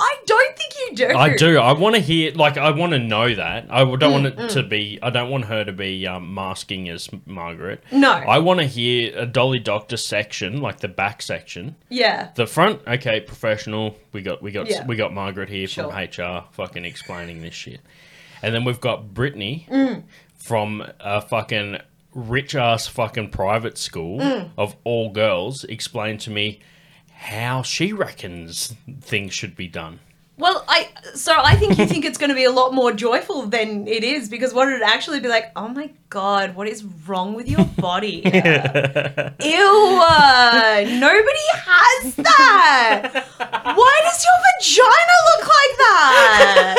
I 0.00 0.14
don't 0.26 0.56
think 0.56 0.74
you 0.78 0.94
do. 1.08 1.16
I 1.16 1.36
do. 1.36 1.58
I 1.58 1.72
want 1.72 1.96
to 1.96 2.00
hear, 2.00 2.32
like, 2.32 2.56
I 2.56 2.70
want 2.70 2.92
to 2.92 2.98
know 3.00 3.34
that. 3.34 3.66
I 3.68 3.80
don't 3.84 3.98
Mm, 3.98 4.12
want 4.12 4.26
it 4.26 4.50
to 4.50 4.62
be, 4.62 4.98
I 5.02 5.10
don't 5.10 5.28
want 5.30 5.46
her 5.46 5.64
to 5.64 5.72
be 5.72 6.06
um, 6.06 6.32
masking 6.34 6.88
as 6.88 7.08
Margaret. 7.26 7.82
No. 7.90 8.12
I 8.12 8.38
want 8.38 8.60
to 8.60 8.66
hear 8.66 9.12
a 9.18 9.26
Dolly 9.26 9.58
Doctor 9.58 9.96
section, 9.96 10.60
like 10.60 10.78
the 10.80 10.88
back 10.88 11.20
section. 11.22 11.74
Yeah. 11.88 12.28
The 12.36 12.46
front, 12.46 12.80
okay, 12.86 13.20
professional. 13.20 13.96
We 14.12 14.22
got 14.22 14.40
we 14.42 14.52
got 14.52 14.68
Yeah. 14.70 14.86
we 14.86 14.94
got 14.94 15.12
Margaret 15.12 15.48
here 15.48 15.66
Sure. 15.66 15.90
from 15.90 15.98
HR, 15.98 16.44
fucking 16.52 16.84
explaining 16.84 17.42
this 17.42 17.54
shit, 17.54 17.80
and 18.42 18.54
then 18.54 18.64
we've 18.64 18.80
got 18.80 19.12
Brittany 19.14 19.66
Mm. 19.68 20.02
from 20.36 20.84
a 21.00 21.20
fucking 21.20 21.78
rich 22.14 22.54
ass 22.54 22.86
fucking 22.86 23.30
private 23.30 23.76
school 23.78 24.20
Mm. 24.20 24.50
of 24.56 24.76
all 24.84 25.10
girls, 25.10 25.64
explain 25.64 26.18
to 26.18 26.30
me 26.30 26.60
how 27.18 27.62
she 27.62 27.92
reckons 27.92 28.74
things 29.00 29.34
should 29.34 29.56
be 29.56 29.66
done. 29.66 29.98
Well, 30.38 30.64
I 30.68 30.88
so 31.14 31.34
I 31.36 31.56
think 31.56 31.76
you 31.78 31.86
think 31.86 32.04
it's 32.04 32.16
going 32.16 32.28
to 32.28 32.34
be 32.36 32.44
a 32.44 32.52
lot 32.52 32.72
more 32.72 32.92
joyful 32.92 33.46
than 33.46 33.88
it 33.88 34.04
is 34.04 34.28
because 34.28 34.54
what 34.54 34.68
it'd 34.68 34.82
actually 34.82 35.18
be 35.18 35.26
like, 35.26 35.50
oh 35.56 35.66
my 35.66 35.90
god, 36.10 36.54
what 36.54 36.68
is 36.68 36.84
wrong 36.84 37.34
with 37.34 37.48
your 37.48 37.64
body? 37.76 38.22
Ew, 38.24 38.30
uh, 38.32 39.30
nobody 40.86 41.46
has 41.54 42.14
that. 42.14 43.24
Why 43.74 44.00
does 44.04 44.24
your 44.24 44.34
vagina 44.46 45.16
look 45.28 45.48
like 45.48 45.76
that? 45.78 46.76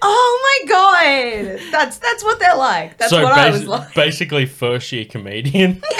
Oh 0.00 0.62
my 0.64 0.68
god, 0.68 1.58
that's 1.72 1.98
that's 1.98 2.22
what 2.22 2.38
they're 2.38 2.54
like. 2.56 2.96
That's 2.96 3.10
so 3.10 3.24
what 3.24 3.32
I 3.32 3.50
was 3.50 3.66
like. 3.66 3.92
basically, 3.94 4.46
first 4.46 4.92
year 4.92 5.04
comedian. 5.04 5.82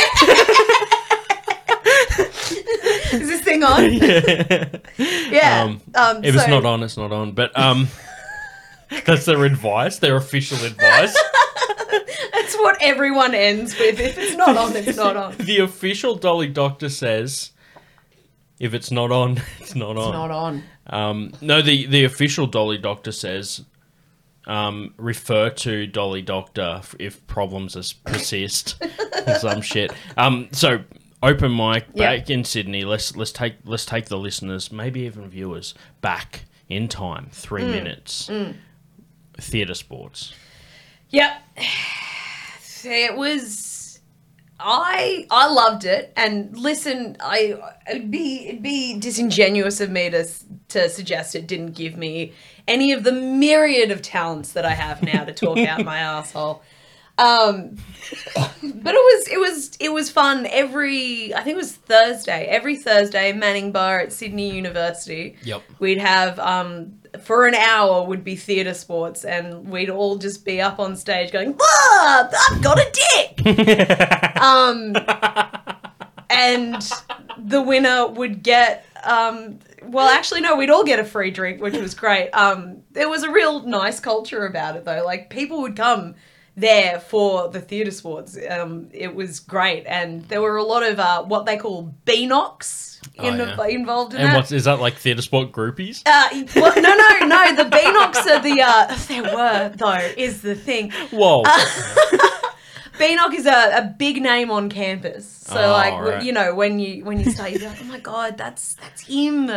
Is 3.22 3.28
this 3.28 3.42
thing 3.42 3.62
on. 3.62 3.92
yeah. 5.32 5.62
Um, 5.64 5.80
Um, 5.94 6.24
if 6.24 6.34
it's 6.34 6.48
not 6.48 6.64
on, 6.64 6.82
it's 6.82 6.96
not 6.96 7.12
on. 7.12 7.32
But 7.32 7.56
um, 7.58 7.88
that's 9.04 9.24
their 9.24 9.44
advice, 9.44 9.98
their 9.98 10.16
official 10.16 10.58
advice. 10.64 11.16
That's 12.32 12.54
what 12.56 12.76
everyone 12.80 13.34
ends 13.34 13.78
with. 13.78 13.98
If 14.00 14.18
it's 14.18 14.36
not 14.36 14.56
on, 14.56 14.76
it's 14.76 14.96
not 14.96 15.16
on. 15.16 15.36
the 15.38 15.58
official 15.60 16.14
Dolly 16.14 16.48
Doctor 16.48 16.88
says, 16.88 17.52
if 18.58 18.74
it's 18.74 18.90
not 18.90 19.10
on, 19.10 19.40
it's 19.60 19.74
not 19.74 19.96
on. 19.96 20.12
Not 20.12 20.30
on. 20.30 20.62
Um, 20.88 21.32
no, 21.40 21.60
the, 21.62 21.86
the 21.86 22.04
official 22.04 22.46
Dolly 22.46 22.78
Doctor 22.78 23.12
says 23.12 23.64
um, 24.46 24.94
refer 24.96 25.50
to 25.50 25.86
Dolly 25.86 26.22
Doctor 26.22 26.80
if 26.98 27.26
problems 27.26 27.92
persist 27.92 28.82
or 29.26 29.34
some 29.34 29.60
shit. 29.60 29.92
Um, 30.16 30.48
so 30.52 30.80
open 31.26 31.54
mic 31.56 31.86
Yeah. 31.94 32.16
back 32.16 32.30
in 32.30 32.44
Sydney. 32.44 32.84
Let's 32.84 33.16
let's 33.16 33.32
take 33.32 33.54
let's 33.64 33.84
take 33.86 34.06
the 34.06 34.18
listeners, 34.18 34.70
maybe 34.72 35.00
even 35.00 35.28
viewers, 35.28 35.74
back 36.00 36.44
in 36.68 36.88
time. 36.88 37.28
Three 37.32 37.62
Mm. 37.64 37.70
minutes. 37.70 38.30
Theatre 39.38 39.74
sports. 39.74 40.32
Yep. 41.10 41.32
It 42.84 43.16
was 43.16 44.00
I 44.58 45.26
I 45.30 45.52
loved 45.52 45.84
it 45.84 46.12
and 46.16 46.56
listen, 46.56 47.16
I 47.20 47.56
it'd 47.90 48.10
be 48.10 48.48
it'd 48.48 48.62
be 48.62 48.98
disingenuous 48.98 49.80
of 49.80 49.90
me 49.90 50.08
to 50.10 50.26
to 50.68 50.88
suggest 50.88 51.34
it 51.34 51.46
didn't 51.46 51.72
give 51.72 51.96
me 51.96 52.32
any 52.66 52.92
of 52.92 53.04
the 53.04 53.12
myriad 53.12 53.90
of 53.90 54.02
talents 54.02 54.52
that 54.52 54.64
I 54.64 54.72
have 54.74 55.02
now 55.02 55.24
to 55.24 55.32
talk 55.32 55.58
out 55.58 55.84
my 55.84 55.98
asshole. 56.16 56.62
Um 57.18 57.76
but 58.62 58.94
it 58.94 58.98
was 58.98 59.28
it 59.28 59.38
was 59.38 59.76
it 59.80 59.92
was 59.92 60.10
fun 60.10 60.46
every 60.50 61.34
I 61.34 61.42
think 61.42 61.54
it 61.54 61.56
was 61.56 61.72
Thursday. 61.72 62.46
Every 62.46 62.76
Thursday 62.76 63.32
Manning 63.32 63.72
Bar 63.72 64.00
at 64.00 64.12
Sydney 64.12 64.54
University. 64.54 65.36
Yep. 65.42 65.62
We'd 65.78 65.98
have 65.98 66.38
um 66.38 66.98
for 67.22 67.46
an 67.46 67.54
hour 67.54 68.04
would 68.04 68.24
be 68.24 68.36
theatre 68.36 68.74
sports 68.74 69.24
and 69.24 69.68
we'd 69.70 69.90
all 69.90 70.18
just 70.18 70.44
be 70.44 70.60
up 70.60 70.78
on 70.78 70.96
stage 70.96 71.32
going, 71.32 71.56
"Ah, 71.60 72.28
I've 72.50 72.62
got 72.62 72.78
a 72.78 72.90
dick." 72.92 74.40
um 74.40 74.94
and 76.28 76.90
the 77.38 77.62
winner 77.62 78.06
would 78.08 78.42
get 78.42 78.84
um 79.04 79.58
well 79.84 80.08
actually 80.08 80.40
no 80.40 80.56
we'd 80.56 80.70
all 80.70 80.84
get 80.84 80.98
a 80.98 81.04
free 81.04 81.30
drink 81.30 81.60
which 81.60 81.76
was 81.76 81.94
great 81.94 82.30
um 82.30 82.82
there 82.90 83.08
was 83.08 83.22
a 83.22 83.30
real 83.30 83.62
nice 83.62 84.00
culture 84.00 84.46
about 84.46 84.76
it 84.76 84.84
though 84.84 85.04
like 85.04 85.30
people 85.30 85.62
would 85.62 85.76
come 85.76 86.14
there 86.58 87.00
for 87.00 87.48
the 87.48 87.60
theatre 87.60 87.90
sports 87.90 88.38
um 88.50 88.88
it 88.92 89.14
was 89.14 89.40
great 89.40 89.84
and 89.86 90.24
there 90.28 90.40
were 90.40 90.56
a 90.56 90.62
lot 90.64 90.82
of 90.82 90.98
uh 90.98 91.22
what 91.24 91.44
they 91.44 91.56
call 91.58 91.94
BNOCs 92.06 92.84
in, 93.22 93.40
Oh, 93.40 93.54
yeah. 93.58 93.66
involved 93.66 94.14
in 94.14 94.20
And 94.20 94.28
that 94.30 94.36
what's 94.36 94.52
is 94.52 94.64
that 94.64 94.80
like 94.80 94.94
theatre 94.94 95.20
sport 95.22 95.52
groupies? 95.52 96.02
uh, 96.06 96.28
well, 96.56 96.74
no, 96.76 96.94
no, 96.94 97.26
no. 97.26 97.54
The 97.62 97.68
BNOCs 97.70 98.26
are 98.26 98.42
the. 98.42 98.60
Uh, 98.62 98.96
there 99.08 99.22
were 99.22 99.72
though 99.76 100.12
is 100.16 100.40
the 100.42 100.54
thing. 100.54 100.90
Whoa. 101.12 101.42
BNOC 102.98 103.34
is 103.34 103.46
a, 103.46 103.76
a 103.78 103.94
big 103.98 104.22
name 104.22 104.50
on 104.50 104.70
campus. 104.70 105.28
So 105.30 105.62
Oh, 105.62 105.70
like 105.72 105.94
right. 106.00 106.22
you 106.22 106.32
know 106.32 106.54
when 106.54 106.78
you 106.78 107.04
when 107.04 107.20
you 107.20 107.30
start, 107.30 107.52
you're 107.52 107.68
like, 107.68 107.78
oh 107.82 107.84
my 107.84 108.00
god, 108.00 108.38
that's 108.38 108.74
that's 108.74 109.02
him. 109.02 109.50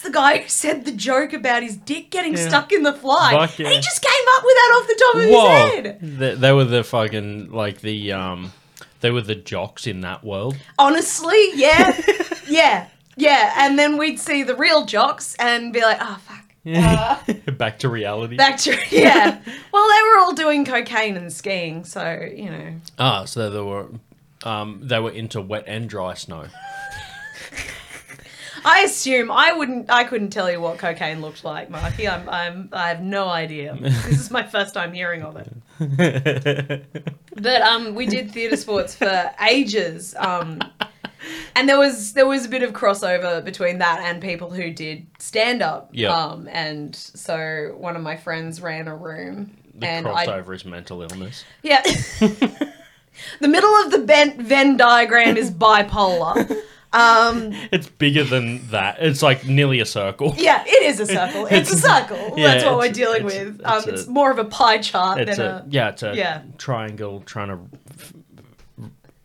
It's 0.00 0.06
the 0.08 0.14
guy 0.14 0.38
who 0.38 0.48
said 0.48 0.86
the 0.86 0.92
joke 0.92 1.34
about 1.34 1.62
his 1.62 1.76
dick 1.76 2.08
getting 2.08 2.34
stuck 2.34 2.72
in 2.72 2.84
the 2.84 2.92
fly, 2.94 3.32
Fuck 3.32 3.58
and 3.58 3.68
he 3.68 3.80
just 3.80 4.00
came 4.00 4.24
up 4.34 4.42
with 4.42 4.54
that 4.54 4.78
off 4.80 4.86
the 4.86 4.94
top 4.98 5.14
of 5.14 5.20
his 5.20 5.30
Whoa. 5.30 5.48
head. 5.50 5.98
They, 6.00 6.34
they 6.36 6.52
were 6.52 6.64
the 6.64 6.82
fucking 6.82 7.52
like 7.52 7.82
the 7.82 8.12
um 8.12 8.50
they 9.00 9.10
were 9.10 9.20
the 9.20 9.34
jocks 9.34 9.86
in 9.86 10.00
that 10.00 10.24
world. 10.24 10.56
Honestly, 10.78 11.50
yeah, 11.52 12.00
yeah, 12.48 12.88
yeah. 13.18 13.52
And 13.58 13.78
then 13.78 13.98
we'd 13.98 14.18
see 14.18 14.42
the 14.42 14.56
real 14.56 14.86
jocks 14.86 15.36
and 15.38 15.70
be 15.70 15.82
like, 15.82 15.98
oh 16.00 16.18
fuck. 16.24 16.44
Uh, 16.66 17.18
Back 17.58 17.80
to 17.80 17.90
reality. 17.90 18.36
back 18.36 18.56
to 18.60 18.70
yeah. 18.90 19.38
Well, 19.70 19.86
they 19.88 20.02
were 20.02 20.18
all 20.20 20.32
doing 20.32 20.64
cocaine 20.64 21.18
and 21.18 21.30
skiing, 21.30 21.84
so 21.84 22.26
you 22.34 22.48
know. 22.48 22.72
Ah, 22.98 23.26
so 23.26 23.50
they 23.50 23.60
were 23.60 23.88
um 24.44 24.80
they 24.82 24.98
were 24.98 25.10
into 25.10 25.42
wet 25.42 25.64
and 25.66 25.90
dry 25.90 26.14
snow. 26.14 26.46
I 28.64 28.80
assume 28.80 29.30
I 29.30 29.52
wouldn't. 29.52 29.90
I 29.90 30.04
couldn't 30.04 30.30
tell 30.30 30.50
you 30.50 30.60
what 30.60 30.78
cocaine 30.78 31.20
looked 31.20 31.44
like, 31.44 31.70
Marky. 31.70 32.08
I'm. 32.08 32.28
I'm. 32.28 32.68
I 32.72 32.88
have 32.88 33.00
no 33.00 33.28
idea. 33.28 33.76
This 33.80 34.20
is 34.20 34.30
my 34.30 34.42
first 34.42 34.74
time 34.74 34.92
hearing 34.92 35.22
of 35.22 35.36
it. 35.36 36.86
But 37.36 37.62
um, 37.62 37.94
we 37.94 38.06
did 38.06 38.30
theatre 38.32 38.56
sports 38.56 38.94
for 38.94 39.30
ages. 39.48 40.14
Um, 40.18 40.60
and 41.54 41.68
there 41.68 41.78
was 41.78 42.12
there 42.12 42.26
was 42.26 42.44
a 42.46 42.48
bit 42.48 42.62
of 42.62 42.72
crossover 42.72 43.44
between 43.44 43.78
that 43.78 44.00
and 44.00 44.20
people 44.22 44.50
who 44.50 44.70
did 44.70 45.06
stand 45.18 45.62
up. 45.62 45.90
Yeah. 45.92 46.14
Um, 46.14 46.48
and 46.50 46.94
so 46.94 47.74
one 47.78 47.96
of 47.96 48.02
my 48.02 48.16
friends 48.16 48.60
ran 48.60 48.88
a 48.88 48.96
room, 48.96 49.56
The 49.74 49.86
and 49.86 50.06
I 50.08 50.26
crossover 50.26 50.54
is 50.54 50.64
mental 50.64 51.02
illness. 51.02 51.44
yeah. 51.62 51.82
the 53.40 53.48
middle 53.48 53.74
of 53.84 53.90
the 53.92 54.34
Venn 54.38 54.76
diagram 54.76 55.36
is 55.36 55.50
bipolar. 55.50 56.54
Um, 56.92 57.52
It's 57.72 57.88
bigger 57.88 58.24
than 58.24 58.66
that. 58.70 58.96
It's 59.00 59.22
like 59.22 59.46
nearly 59.46 59.80
a 59.80 59.86
circle. 59.86 60.34
Yeah, 60.36 60.64
it 60.66 60.82
is 60.84 60.98
a 61.00 61.06
circle. 61.06 61.46
It's, 61.50 61.72
a 61.72 61.76
circle. 61.76 62.34
yeah, 62.36 62.46
That's 62.54 62.64
what 62.64 62.78
we're 62.78 62.92
dealing 62.92 63.26
it's- 63.26 63.44
with. 63.46 63.60
Um, 63.64 63.78
it's 63.78 63.86
it's, 63.86 64.06
more 64.08 64.30
of 64.30 64.38
a 64.38 64.44
pie 64.44 64.78
chart 64.78 65.20
It's 65.20 65.36
than 65.36 65.46
a 65.46 65.50
a. 65.50 65.64
yeah, 65.68 65.88
it's 65.90 66.02
a 66.02 66.14
yeah. 66.16 66.42
triangle 66.58 67.22
trying 67.26 67.48
to 67.48 67.58
f- 67.98 68.12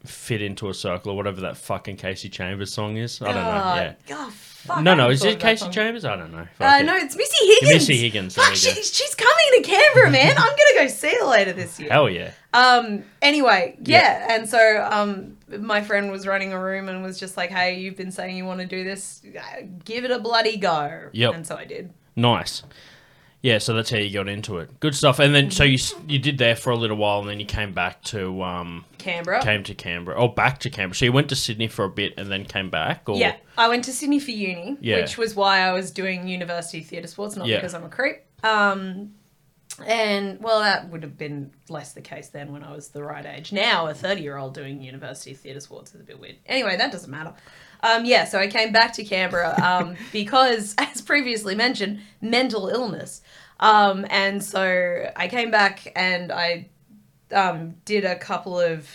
fit 0.05 0.41
into 0.41 0.69
a 0.69 0.73
circle 0.73 1.11
or 1.11 1.17
whatever 1.17 1.41
that 1.41 1.57
fucking 1.57 1.97
Kasey 1.97 2.31
Chambers 2.31 2.71
song 2.71 2.97
is. 2.97 3.21
I 3.21 3.25
don't 3.25 3.35
know. 3.35 3.41
Ah, 3.43 3.75
Yeah. 3.77 3.93
Oh, 4.11 4.33
fuck, 4.65 4.81
No, 4.81 4.93
no, 4.93 5.09
is 5.09 5.23
it 5.23 5.39
Kasey. 5.39 5.71
Chambers? 5.71 6.05
I 6.05 6.15
don't 6.15 6.31
know. 6.31 6.47
Uh, 6.59 6.77
it. 6.79 6.83
no, 6.85 6.95
it's 6.95 7.15
Missy 7.15 7.45
Higgins. 7.45 7.71
Missy 7.73 7.97
Higgins, 7.97 8.35
there 8.35 8.43
Fuck, 8.45 8.53
go. 8.53 8.57
she, 8.59 8.71
she's 8.83 9.15
coming 9.15 9.45
to 9.55 9.61
Canberra, 9.61 10.11
man. 10.11 10.35
I'm 10.37 10.43
gonna 10.49 10.85
go 10.85 10.87
see 10.87 11.15
her 11.19 11.25
later 11.25 11.53
this 11.53 11.79
year. 11.79 11.89
Hell 11.91 12.09
yeah. 12.09 12.31
Um. 12.53 13.03
Anyway, 13.21 13.77
yeah. 13.83 14.27
And 14.29 14.47
so, 14.47 14.87
um, 14.91 15.37
my 15.59 15.81
friend 15.81 16.11
was 16.11 16.25
running 16.25 16.53
a 16.53 16.59
room 16.59 16.89
and 16.89 17.03
was 17.03 17.19
just 17.19 17.37
like, 17.37 17.49
"Hey, 17.49 17.79
you've 17.79 17.97
been 17.97 18.11
saying 18.11 18.35
you 18.37 18.45
want 18.45 18.61
to 18.61 18.65
do 18.65 18.83
this. 18.83 19.21
Give 19.83 20.05
it 20.05 20.11
a 20.11 20.19
bloody 20.19 20.57
go." 20.57 21.09
Yep. 21.11 21.33
And 21.35 21.45
so 21.47 21.55
I 21.55 21.65
did. 21.65 21.91
Nice. 22.15 22.63
Yeah, 23.45 23.59
so 23.59 23.75
that's 23.75 23.91
how 23.91 23.97
you 23.97 24.11
got 24.11 24.27
into 24.27 24.57
it. 24.57 24.79
Good 24.79 24.95
stuff. 24.95 25.19
And 25.19 25.35
then 25.35 25.51
so 25.51 25.63
you 25.63 25.77
you 26.07 26.17
did 26.17 26.39
there 26.39 26.55
for 26.55 26.71
a 26.71 26.75
little 26.75 26.97
while, 26.97 27.19
and 27.19 27.29
then 27.29 27.39
you 27.39 27.45
came 27.45 27.73
back 27.73 28.01
to 28.05 28.41
um 28.41 28.85
Canberra. 28.97 29.39
came 29.43 29.61
to 29.65 29.75
Canberra. 29.75 30.17
Oh, 30.19 30.29
back 30.29 30.57
to 30.61 30.71
Canberra. 30.71 30.95
So 30.95 31.05
you 31.05 31.11
went 31.11 31.29
to 31.29 31.35
Sydney 31.35 31.67
for 31.67 31.85
a 31.85 31.89
bit 31.89 32.15
and 32.17 32.31
then 32.31 32.45
came 32.45 32.71
back. 32.71 33.07
Or 33.07 33.17
Yeah, 33.17 33.35
I 33.55 33.67
went 33.67 33.83
to 33.83 33.91
Sydney 33.93 34.19
for 34.19 34.31
uni, 34.31 34.77
Yeah. 34.81 35.01
which 35.01 35.15
was 35.19 35.35
why 35.35 35.59
I 35.59 35.73
was 35.73 35.91
doing 35.91 36.27
university 36.27 36.81
theatre 36.81 37.07
sports, 37.07 37.35
not 37.35 37.45
Yeah. 37.45 37.57
because 37.57 37.75
I'm 37.75 37.83
a 37.83 37.89
creep. 37.89 38.23
Um, 38.43 39.13
and 39.85 40.39
well, 40.41 40.61
that 40.61 40.89
would 40.89 41.03
have 41.03 41.17
been 41.17 41.51
less 41.69 41.93
the 41.93 42.01
case 42.01 42.29
then 42.29 42.51
when 42.51 42.63
I 42.63 42.71
was 42.73 42.87
the 42.89 43.03
right 43.03 43.25
age. 43.25 43.51
Now, 43.51 43.87
a 43.87 43.93
30 43.93 44.21
year 44.21 44.37
old 44.37 44.53
doing 44.55 44.81
university 44.81 45.33
theatre 45.35 45.59
sports 45.59 45.93
is 45.93 46.01
a 46.01 46.03
bit 46.03 46.19
weird. 46.19 46.37
Anyway, 46.45 46.77
that 46.77 46.91
doesn't 46.91 47.11
matter. 47.11 47.33
Um, 47.81 48.05
yeah, 48.05 48.25
so 48.25 48.39
I 48.39 48.47
came 48.47 48.71
back 48.71 48.93
to 48.93 49.03
Canberra 49.03 49.55
um, 49.61 49.95
because, 50.11 50.75
as 50.77 51.01
previously 51.01 51.55
mentioned, 51.55 51.99
mental 52.21 52.67
illness. 52.67 53.21
Um, 53.59 54.05
and 54.09 54.43
so 54.43 55.11
I 55.15 55.27
came 55.27 55.51
back 55.51 55.91
and 55.95 56.31
I 56.31 56.69
um, 57.33 57.75
did 57.85 58.05
a 58.05 58.15
couple 58.15 58.59
of 58.59 58.89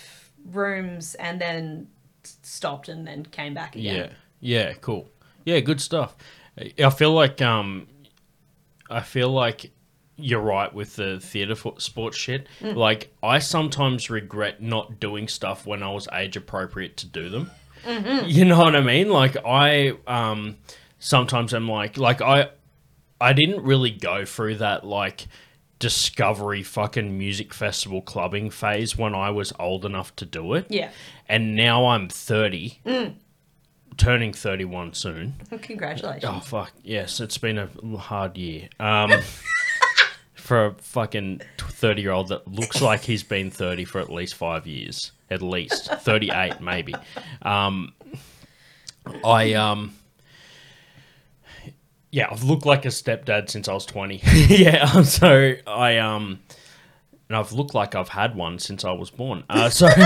rooms 0.53 1.15
and 1.15 1.41
then 1.41 1.89
stopped 2.25 2.89
and 2.89 3.07
then 3.07 3.25
came 3.25 3.55
back 3.55 3.77
again. 3.77 3.97
Yeah. 3.97 4.09
Yeah, 4.41 4.73
cool. 4.75 5.09
Yeah, 5.45 5.61
good 5.61 5.81
stuff. 5.81 6.17
I 6.79 6.91
feel 6.91 7.13
like 7.13 7.41
um 7.41 7.87
I 8.91 9.01
feel 9.01 9.31
like 9.31 9.71
you're 10.17 10.41
right 10.41 10.73
with 10.73 10.97
the 10.97 11.21
theater 11.21 11.55
sports 11.79 12.17
shit. 12.17 12.47
Mm. 12.61 12.77
Like 12.77 13.15
I 13.23 13.39
sometimes 13.39 14.11
regret 14.11 14.61
not 14.61 15.01
doing 15.01 15.29
stuff 15.29 15.67
when 15.67 15.83
I 15.83 15.91
was 15.91 16.09
age 16.13 16.37
appropriate 16.37 16.97
to 16.99 17.07
do 17.07 17.29
them. 17.29 17.51
Mm-hmm. 17.85 18.29
You 18.29 18.45
know 18.45 18.59
what 18.59 18.77
I 18.77 18.81
mean? 18.81 19.09
Like 19.09 19.37
I 19.45 19.95
um 20.07 20.57
sometimes 20.99 21.53
I'm 21.53 21.69
like 21.69 21.97
like 21.97 22.21
I 22.21 22.51
I 23.21 23.33
didn't 23.33 23.63
really 23.65 23.91
go 23.91 24.25
through 24.25 24.57
that 24.57 24.85
like 24.85 25.27
discovery 25.79 26.63
fucking 26.63 27.19
music 27.19 27.53
festival 27.53 28.03
clubbing 28.03 28.51
phase 28.51 28.97
when 28.97 29.15
I 29.15 29.31
was 29.31 29.53
old 29.59 29.85
enough 29.85 30.15
to 30.17 30.27
do 30.27 30.55
it. 30.55 30.67
Yeah. 30.69 30.91
And 31.29 31.57
now 31.57 31.87
I'm 31.87 32.09
30, 32.09 33.17
turning 33.97 34.33
31 34.33 34.93
soon. 34.93 35.35
Congratulations. 35.63 36.25
Oh, 36.25 36.41
fuck. 36.41 36.73
Yes, 36.83 37.19
it's 37.19 37.39
been 37.39 37.59
a 37.59 37.69
hard 37.97 38.37
year. 38.37 38.69
Um, 38.79 39.11
for 40.35 40.67
a 40.67 40.75
fucking 40.75 41.41
30 41.59 42.03
year 42.03 42.11
old 42.11 42.29
that 42.29 42.47
looks 42.47 42.83
like 42.83 43.03
he's 43.03 43.23
been 43.23 43.51
30 43.51 43.85
for 43.85 44.01
at 44.01 44.11
least 44.11 44.35
five 44.35 44.67
years. 44.67 45.13
At 45.31 45.43
least. 45.43 45.91
38, 46.01 46.61
maybe. 46.61 46.95
Um, 47.43 47.93
I, 49.25 49.55
um, 49.55 49.95
yeah, 52.11 52.29
I've 52.31 52.43
looked 52.43 52.67
like 52.67 52.85
a 52.85 52.89
stepdad 52.89 53.51
since 53.51 53.69
I 53.69 53.75
was 53.75 53.87
20. 53.87 54.21
yeah, 54.49 55.03
so 55.03 55.55
I, 55.67 55.99
um, 55.99 56.41
and 57.29 57.37
I've 57.37 57.53
looked 57.53 57.75
like 57.75 57.95
I've 57.95 58.09
had 58.09 58.35
one 58.35 58.59
since 58.59 58.85
I 58.85 58.93
was 58.93 59.11
born. 59.11 59.45
Uh, 59.49 59.71
so. 59.71 59.89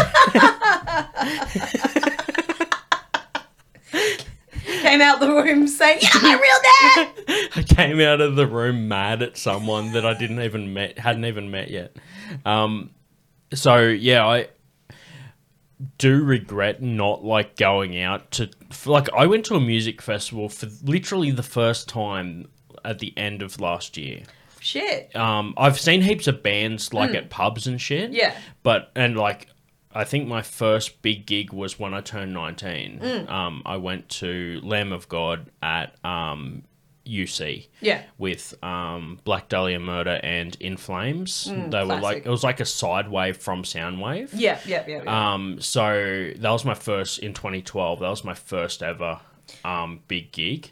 Okay, 4.95 5.03
out 5.03 5.19
the 5.19 5.29
room 5.29 5.67
saying, 5.67 5.99
"Yeah, 6.03 6.21
my 6.23 6.33
real 6.35 7.07
dad." 7.07 7.51
I 7.57 7.63
came 7.63 8.01
out 8.01 8.21
of 8.21 8.37
the 8.37 8.47
room 8.47 8.87
mad 8.87 9.23
at 9.23 9.37
someone 9.37 9.93
that 9.93 10.07
I 10.07 10.15
didn't 10.15 10.41
even 10.41 10.73
met, 10.73 10.99
hadn't 10.99 11.25
even 11.25 11.51
met 11.51 11.71
yet. 11.71 11.97
Um, 12.45 12.91
so 13.53 13.79
yeah, 13.79 14.25
I 14.27 14.49
do 15.99 16.23
regret 16.23 16.83
not 16.83 17.25
like 17.25 17.57
going 17.57 17.99
out 17.99 18.31
to 18.33 18.51
like 18.87 19.09
I 19.13 19.27
went 19.27 19.45
to 19.47 19.55
a 19.55 19.61
music 19.61 20.01
festival 20.01 20.49
for 20.49 20.69
literally 20.83 21.31
the 21.31 21.43
first 21.43 21.89
time 21.89 22.49
at 22.85 22.99
the 22.99 23.13
end 23.17 23.43
of 23.43 23.61
last 23.61 23.97
year. 23.97 24.23
Shit. 24.61 25.15
Um, 25.15 25.53
I've 25.57 25.79
seen 25.79 26.01
heaps 26.01 26.27
of 26.27 26.43
bands 26.43 26.95
like 26.95 27.15
at 27.15 27.29
pubs 27.29 27.67
and 27.67 27.81
shit. 27.81 28.13
Yeah. 28.13 28.35
But 28.63 28.91
and 28.95 29.17
like 29.17 29.49
I 29.95 30.05
think 30.05 30.27
my 30.27 30.43
first 30.43 31.03
big 31.03 31.27
gig 31.27 31.53
was 31.53 31.79
when 31.79 31.93
I 31.93 32.01
turned 32.01 32.33
nineteen. 32.33 32.99
Hmm. 32.99 33.29
Um, 33.33 33.63
I 33.67 33.77
went 33.77 34.09
to 34.11 34.61
Lamb 34.63 34.93
of 34.93 35.09
God 35.09 35.51
at 35.63 35.95
um, 36.05 36.63
UC. 37.07 37.69
Yeah. 37.81 38.03
With 38.19 38.55
um, 38.63 39.21
Black 39.25 39.49
Dahlia 39.49 39.79
Murder 39.79 40.21
and 40.23 40.57
In 40.61 40.77
Flames. 40.77 41.45
they 41.45 41.85
were 41.85 41.97
like 41.97 42.25
it 42.27 42.31
was 42.31 42.43
like 42.45 42.61
a 42.61 42.65
side 42.65 43.09
wave 43.11 43.37
from 43.37 43.63
Soundwave. 43.63 44.31
Yeah, 44.33 44.59
yeah, 44.67 44.85
yeah. 44.87 45.03
yeah. 45.05 45.33
Um, 45.35 45.61
so 45.61 46.33
that 46.37 46.51
was 46.51 46.65
my 46.65 46.75
first 46.75 47.19
in 47.19 47.35
2012. 47.35 48.01
That 48.01 48.09
was 48.09 48.25
my 48.25 48.35
first 48.35 48.83
ever 48.83 49.21
um, 49.65 50.01
big 50.09 50.33
gig, 50.33 50.71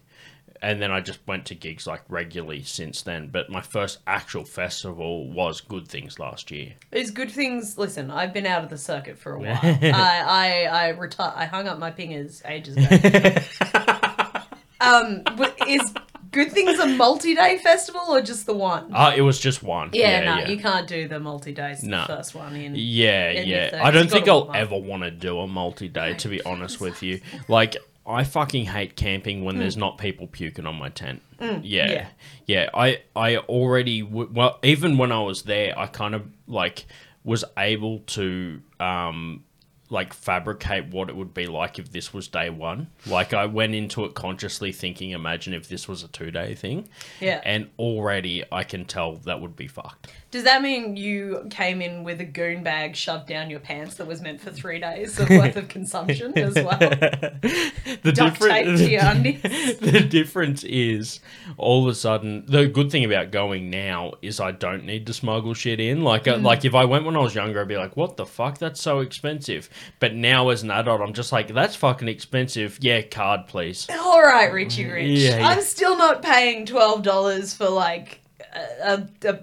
and 0.62 0.80
then 0.80 0.90
I 0.90 1.00
just 1.00 1.20
went 1.26 1.44
to 1.46 1.54
gigs 1.54 1.86
like 1.86 2.02
regularly 2.08 2.62
since 2.62 3.02
then. 3.02 3.28
But 3.28 3.50
my 3.50 3.60
first 3.60 3.98
actual 4.06 4.44
festival 4.44 5.30
was 5.30 5.60
Good 5.60 5.86
Things 5.88 6.18
last 6.18 6.50
year. 6.50 6.74
It's 6.90 7.10
good 7.10 7.30
things. 7.30 7.76
Listen, 7.76 8.10
I've 8.10 8.32
been 8.32 8.46
out 8.46 8.64
of 8.64 8.70
the 8.70 8.78
circuit 8.78 9.18
for 9.18 9.34
a 9.34 9.38
while. 9.40 9.58
I 9.62 10.66
I 10.72 10.88
I 10.88 10.92
reti- 10.94 11.36
I 11.36 11.44
hung 11.44 11.68
up 11.68 11.78
my 11.78 11.90
pingers 11.90 12.40
ages 12.48 12.76
ago. 12.78 13.42
um, 14.80 15.22
but 15.36 15.56
is 15.68 15.92
good 16.32 16.50
things 16.50 16.78
a 16.78 16.86
multi-day 16.88 17.58
festival 17.58 18.00
or 18.08 18.20
just 18.20 18.46
the 18.46 18.54
one? 18.54 18.92
Uh, 18.92 19.12
it 19.16 19.22
was 19.22 19.38
just 19.38 19.62
one. 19.62 19.90
yeah, 19.92 20.20
no, 20.24 20.38
yeah. 20.38 20.48
you 20.48 20.58
can't 20.58 20.86
do 20.88 21.06
the 21.06 21.20
multi-days. 21.20 21.82
No. 21.84 22.00
The 22.00 22.06
first 22.16 22.34
one 22.34 22.56
in. 22.56 22.74
Yeah, 22.74 23.30
yeah. 23.30 23.70
30s. 23.70 23.80
I 23.80 23.90
don't 23.90 24.10
think 24.10 24.26
gotta 24.26 24.50
I'll 24.50 24.56
ever 24.56 24.76
want 24.78 25.02
to 25.04 25.10
do 25.10 25.38
a 25.38 25.46
multi-day. 25.46 26.14
To 26.14 26.28
be 26.28 26.42
honest 26.42 26.80
with 26.80 27.02
you, 27.02 27.20
like 27.48 27.76
I 28.04 28.24
fucking 28.24 28.64
hate 28.64 28.96
camping 28.96 29.44
when 29.44 29.58
there's 29.58 29.76
not 29.76 29.96
people 29.98 30.26
puking 30.26 30.66
on 30.66 30.74
my 30.76 30.88
tent. 30.88 31.22
yeah, 31.40 31.46
Mm. 31.52 31.60
yeah. 31.62 32.06
yeah, 32.46 32.70
I 32.74 33.02
I 33.14 33.36
already 33.38 34.02
w- 34.02 34.30
well 34.32 34.58
even 34.64 34.98
when 34.98 35.12
I 35.12 35.20
was 35.20 35.42
there, 35.42 35.78
I 35.78 35.86
kind 35.86 36.14
of 36.14 36.22
like 36.48 36.86
was 37.24 37.44
able 37.56 38.00
to 38.00 38.60
um 38.80 39.44
like 39.92 40.14
fabricate 40.14 40.86
what 40.86 41.08
it 41.08 41.16
would 41.16 41.34
be 41.34 41.46
like 41.46 41.78
if 41.78 41.92
this 41.92 42.12
was 42.12 42.26
day 42.26 42.50
one. 42.50 42.88
Like 43.06 43.34
I 43.34 43.46
went 43.46 43.74
into 43.74 44.04
it 44.04 44.14
consciously 44.14 44.72
thinking, 44.72 45.10
imagine 45.10 45.52
if 45.52 45.68
this 45.68 45.86
was 45.86 46.02
a 46.02 46.08
two 46.08 46.30
day 46.30 46.54
thing. 46.54 46.88
Yeah. 47.20 47.40
And 47.44 47.68
already 47.78 48.44
I 48.50 48.64
can 48.64 48.86
tell 48.86 49.16
that 49.16 49.40
would 49.40 49.54
be 49.54 49.68
fucked. 49.68 50.10
Does 50.32 50.44
that 50.44 50.62
mean 50.62 50.96
you 50.96 51.46
came 51.50 51.80
in 51.80 52.02
with 52.02 52.20
a 52.20 52.24
goon 52.24 52.62
bag 52.64 52.96
shoved 52.96 53.26
down 53.28 53.50
your 53.50 53.60
pants 53.60 53.94
that 53.96 54.06
was 54.06 54.20
meant 54.20 54.40
for 54.40 54.50
three 54.50 54.80
days 54.80 55.20
of 55.20 55.28
worth 55.28 55.56
of 55.56 55.68
consumption 55.68 56.36
as 56.36 56.54
well? 56.54 56.78
the 56.78 58.12
Duct 58.14 58.40
tape 58.40 58.64
to 58.78 58.90
your 58.90 59.02
undies. 59.04 59.40
the 59.42 60.00
difference 60.00 60.64
is 60.64 61.20
all 61.58 61.84
of 61.84 61.92
a 61.92 61.94
sudden 61.94 62.44
the 62.46 62.66
good 62.66 62.90
thing 62.90 63.04
about 63.04 63.30
going 63.30 63.68
now 63.70 64.14
is 64.22 64.40
I 64.40 64.52
don't 64.52 64.84
need 64.86 65.06
to 65.06 65.12
smuggle 65.12 65.54
shit 65.54 65.78
in. 65.78 66.02
Like 66.02 66.24
Mm. 66.24 66.42
like 66.42 66.64
if 66.64 66.74
I 66.74 66.84
went 66.86 67.04
when 67.04 67.14
I 67.14 67.20
was 67.20 67.34
younger, 67.34 67.60
I'd 67.60 67.68
be 67.68 67.76
like, 67.76 67.96
"What 67.96 68.16
the 68.16 68.24
fuck? 68.24 68.56
That's 68.58 68.80
so 68.80 69.00
expensive." 69.00 69.68
But 70.00 70.14
now 70.14 70.48
as 70.48 70.62
an 70.62 70.70
adult, 70.70 71.00
I'm 71.02 71.12
just 71.12 71.30
like, 71.30 71.48
"That's 71.48 71.76
fucking 71.76 72.08
expensive." 72.08 72.78
Yeah, 72.80 73.02
card 73.02 73.48
please. 73.48 73.86
All 73.90 74.22
right, 74.22 74.50
Richie 74.52 74.86
Rich. 74.86 75.18
Yeah, 75.18 75.38
yeah. 75.38 75.48
I'm 75.48 75.60
still 75.60 75.98
not 75.98 76.22
paying 76.22 76.64
twelve 76.64 77.02
dollars 77.02 77.52
for 77.54 77.68
like 77.68 78.20
a, 78.54 79.06
a, 79.24 79.28
a 79.28 79.38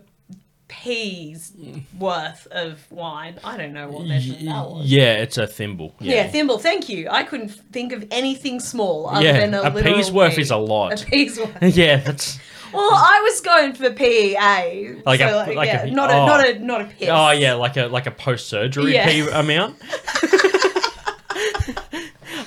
pea's 0.70 1.52
worth 1.98 2.48
of 2.52 2.80
wine. 2.90 3.38
I 3.44 3.58
don't 3.58 3.74
know 3.74 3.90
what 3.90 4.06
measurement 4.08 4.46
that 4.46 4.70
was. 4.70 4.86
Yeah, 4.86 5.16
it's 5.16 5.38
a 5.38 5.46
thimble. 5.46 5.94
Yeah. 6.00 6.16
Yeah, 6.16 6.28
thimble. 6.30 6.58
Thank 6.60 6.88
you. 6.88 7.10
I 7.12 7.24
couldn't 7.24 7.50
think 7.50 7.92
of 7.92 8.06
anything 8.12 8.60
small 8.62 9.10
other 9.10 9.26
Yeah, 9.26 9.40
than 9.42 9.54
a, 9.54 9.58
little 9.58 9.72
bit. 9.72 9.72
a 9.72 9.76
literal 9.84 9.96
pea's 9.98 10.12
worth 10.12 10.36
pea. 10.36 10.42
is 10.42 10.52
a 10.52 10.58
lot. 10.74 11.02
A 11.02 11.06
pea's 11.06 11.38
worth. 11.38 11.58
yeah, 11.76 11.98
that's. 11.98 12.40
Well, 12.72 12.88
I 12.94 13.20
was 13.24 13.42
going 13.42 13.74
for 13.74 13.90
PEA. 13.90 15.02
Like 15.04 15.20
so 15.20 15.28
a- 15.28 15.36
like, 15.36 15.56
like 15.56 15.67
yeah, 15.67 15.84
a- 15.86 15.91
not 15.91 16.12
a 16.12 16.13
oh. 16.13 16.26
not 16.28 16.48
a 16.48 16.60
not 16.60 16.82
a 16.82 16.86
piss. 16.86 17.10
Oh 17.12 17.32
yeah, 17.32 17.56
like 17.56 17.76
a 17.78 17.88
like 17.88 18.06
a 18.06 18.12
post 18.12 18.48
surgery 18.48 18.93
Yeah. 18.93 19.10
pee 19.10 19.28
amount. 19.34 19.76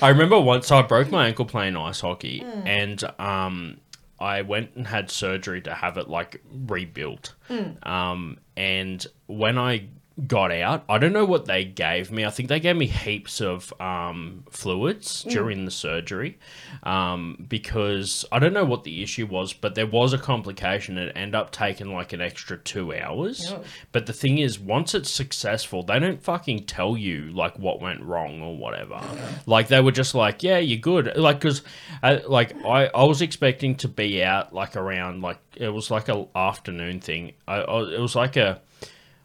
I 0.01 0.09
remember 0.09 0.39
once 0.39 0.71
I 0.71 0.81
broke 0.81 1.09
my 1.11 1.27
ankle 1.27 1.45
playing 1.45 1.77
ice 1.77 2.01
hockey, 2.01 2.39
Hmm. 2.39 2.67
and 2.67 3.03
um, 3.19 3.77
I 4.23 4.41
went 4.41 4.73
and 4.75 4.87
had 4.87 5.11
surgery 5.11 5.61
to 5.63 5.73
have 5.73 5.97
it 5.97 6.07
like 6.07 6.41
rebuilt. 6.49 7.35
Hmm. 7.49 7.71
Um, 7.83 8.37
and 8.55 9.05
when 9.27 9.57
I 9.57 9.87
got 10.27 10.51
out, 10.51 10.83
I 10.87 10.99
don't 10.99 11.13
know 11.13 11.25
what 11.25 11.45
they 11.45 11.65
gave 11.65 12.11
me. 12.11 12.23
I 12.23 12.29
think 12.29 12.47
they 12.47 12.59
gave 12.59 12.75
me 12.75 12.85
heaps 12.85 13.41
of 13.41 13.73
um, 13.81 14.43
fluids 14.51 15.23
during 15.23 15.65
the 15.65 15.71
surgery 15.71 16.37
um, 16.83 17.45
because 17.47 18.23
I 18.31 18.37
don't 18.37 18.53
know 18.53 18.65
what 18.65 18.83
the 18.83 19.01
issue 19.01 19.25
was, 19.25 19.53
but 19.53 19.73
there 19.73 19.87
was 19.87 20.13
a 20.13 20.19
complication. 20.19 20.99
It 20.99 21.13
ended 21.15 21.33
up 21.33 21.51
taking 21.51 21.91
like 21.91 22.13
an 22.13 22.21
extra 22.21 22.57
two 22.57 22.93
hours. 22.93 23.51
Oh. 23.51 23.63
But 23.91 24.05
the 24.05 24.13
thing 24.13 24.37
is, 24.37 24.59
once 24.59 24.93
it's 24.93 25.09
successful, 25.09 25.81
they 25.81 25.97
don't 25.97 26.21
fucking 26.21 26.65
tell 26.65 26.95
you 26.95 27.31
like 27.31 27.57
what 27.57 27.81
went 27.81 28.01
wrong 28.01 28.41
or 28.41 28.55
whatever. 28.55 29.01
Like 29.47 29.67
they 29.67 29.81
were 29.81 29.91
just 29.91 30.13
like, 30.13 30.43
yeah, 30.43 30.59
you're 30.59 30.77
good. 30.79 31.17
Like 31.17 31.39
because, 31.39 31.63
uh, 32.03 32.19
like 32.27 32.55
I, 32.63 32.85
I 32.87 33.03
was 33.05 33.23
expecting 33.23 33.75
to 33.77 33.87
be 33.87 34.23
out 34.23 34.53
like 34.53 34.75
around 34.75 35.21
like 35.21 35.39
it 35.55 35.69
was 35.69 35.89
like 35.89 36.07
a 36.07 36.27
afternoon 36.35 36.99
thing. 36.99 37.33
I, 37.47 37.61
I 37.61 37.93
it 37.93 37.99
was 37.99 38.15
like 38.15 38.37
a, 38.37 38.61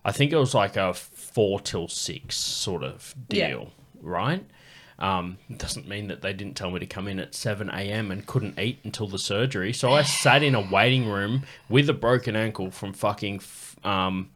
I 0.05 0.13
think 0.13 0.33
it 0.33 0.37
was 0.37 0.55
like 0.55 0.77
a 0.77 0.95
four 0.95 1.61
till 1.61 1.89
six 1.89 2.37
sort 2.37 2.83
of 2.83 3.15
Yeah. 3.31 3.49
deal, 3.49 3.73
right? 4.01 4.45
Um, 4.99 5.39
doesn't 5.57 5.87
mean 5.89 6.09
that 6.09 6.23
they 6.23 6.33
didn't 6.33 6.57
tell 6.57 6.71
me 6.73 6.81
to 6.81 6.87
come 6.87 7.07
in 7.07 7.21
at 7.21 7.33
7 7.35 7.71
a.m. 7.71 8.11
and 8.11 8.27
couldn't 8.27 8.59
eat 8.59 8.81
until 8.83 9.07
the 9.07 9.19
surgery. 9.19 9.73
So 9.73 9.93
I 9.93 10.03
sat 10.03 10.43
in 10.43 10.57
a 10.57 10.61
waiting 10.61 11.09
room 11.09 11.45
with 11.69 11.89
a 11.89 11.93
broken 11.93 12.35
ankle 12.35 12.73
from 12.73 12.93
fucking 12.93 13.37
f- 13.37 13.77
um, 13.85 14.31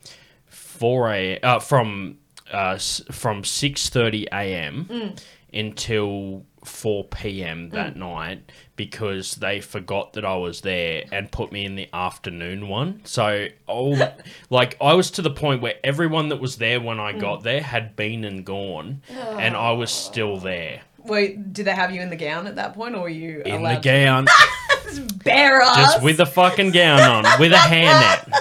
4 0.46 1.10
a. 1.12 1.40
Uh, 1.40 1.58
from 1.58 2.18
uh, 2.52 2.74
s- 2.74 3.02
from 3.10 3.42
6:30 3.42 4.26
a.m. 4.32 5.14
until 5.52 6.44
4 6.64 7.04
p.m. 7.04 7.68
Mm. 7.68 7.72
that 7.72 7.96
night 7.96 8.52
because 8.76 9.36
they 9.36 9.60
forgot 9.60 10.12
that 10.14 10.24
I 10.24 10.36
was 10.36 10.60
there 10.62 11.04
and 11.12 11.30
put 11.30 11.52
me 11.52 11.64
in 11.64 11.74
the 11.74 11.88
afternoon 11.92 12.68
one. 12.68 13.00
So 13.04 13.48
all 13.66 13.98
like 14.50 14.76
I 14.80 14.94
was 14.94 15.10
to 15.12 15.22
the 15.22 15.30
point 15.30 15.62
where 15.62 15.74
everyone 15.84 16.28
that 16.28 16.40
was 16.40 16.56
there 16.56 16.80
when 16.80 17.00
I 17.00 17.12
mm. 17.12 17.20
got 17.20 17.42
there 17.42 17.62
had 17.62 17.96
been 17.96 18.24
and 18.24 18.44
gone, 18.44 19.02
and 19.10 19.56
I 19.56 19.72
was 19.72 19.90
still 19.90 20.36
there 20.36 20.82
Wait, 21.04 21.52
did 21.52 21.66
they 21.66 21.72
have 21.72 21.92
you 21.92 22.00
in 22.00 22.10
the 22.10 22.16
gown 22.16 22.46
at 22.46 22.56
that 22.56 22.74
point, 22.74 22.94
or 22.94 23.02
were 23.02 23.08
you 23.08 23.42
in 23.44 23.62
the 23.62 23.80
gown, 23.82 24.26
bare 25.24 25.60
ass? 25.60 25.76
just 25.76 26.02
with 26.02 26.20
a 26.20 26.26
fucking 26.26 26.70
gown 26.70 27.00
on, 27.00 27.40
with 27.40 27.52
a 27.52 27.56
hairnet. 27.56 28.32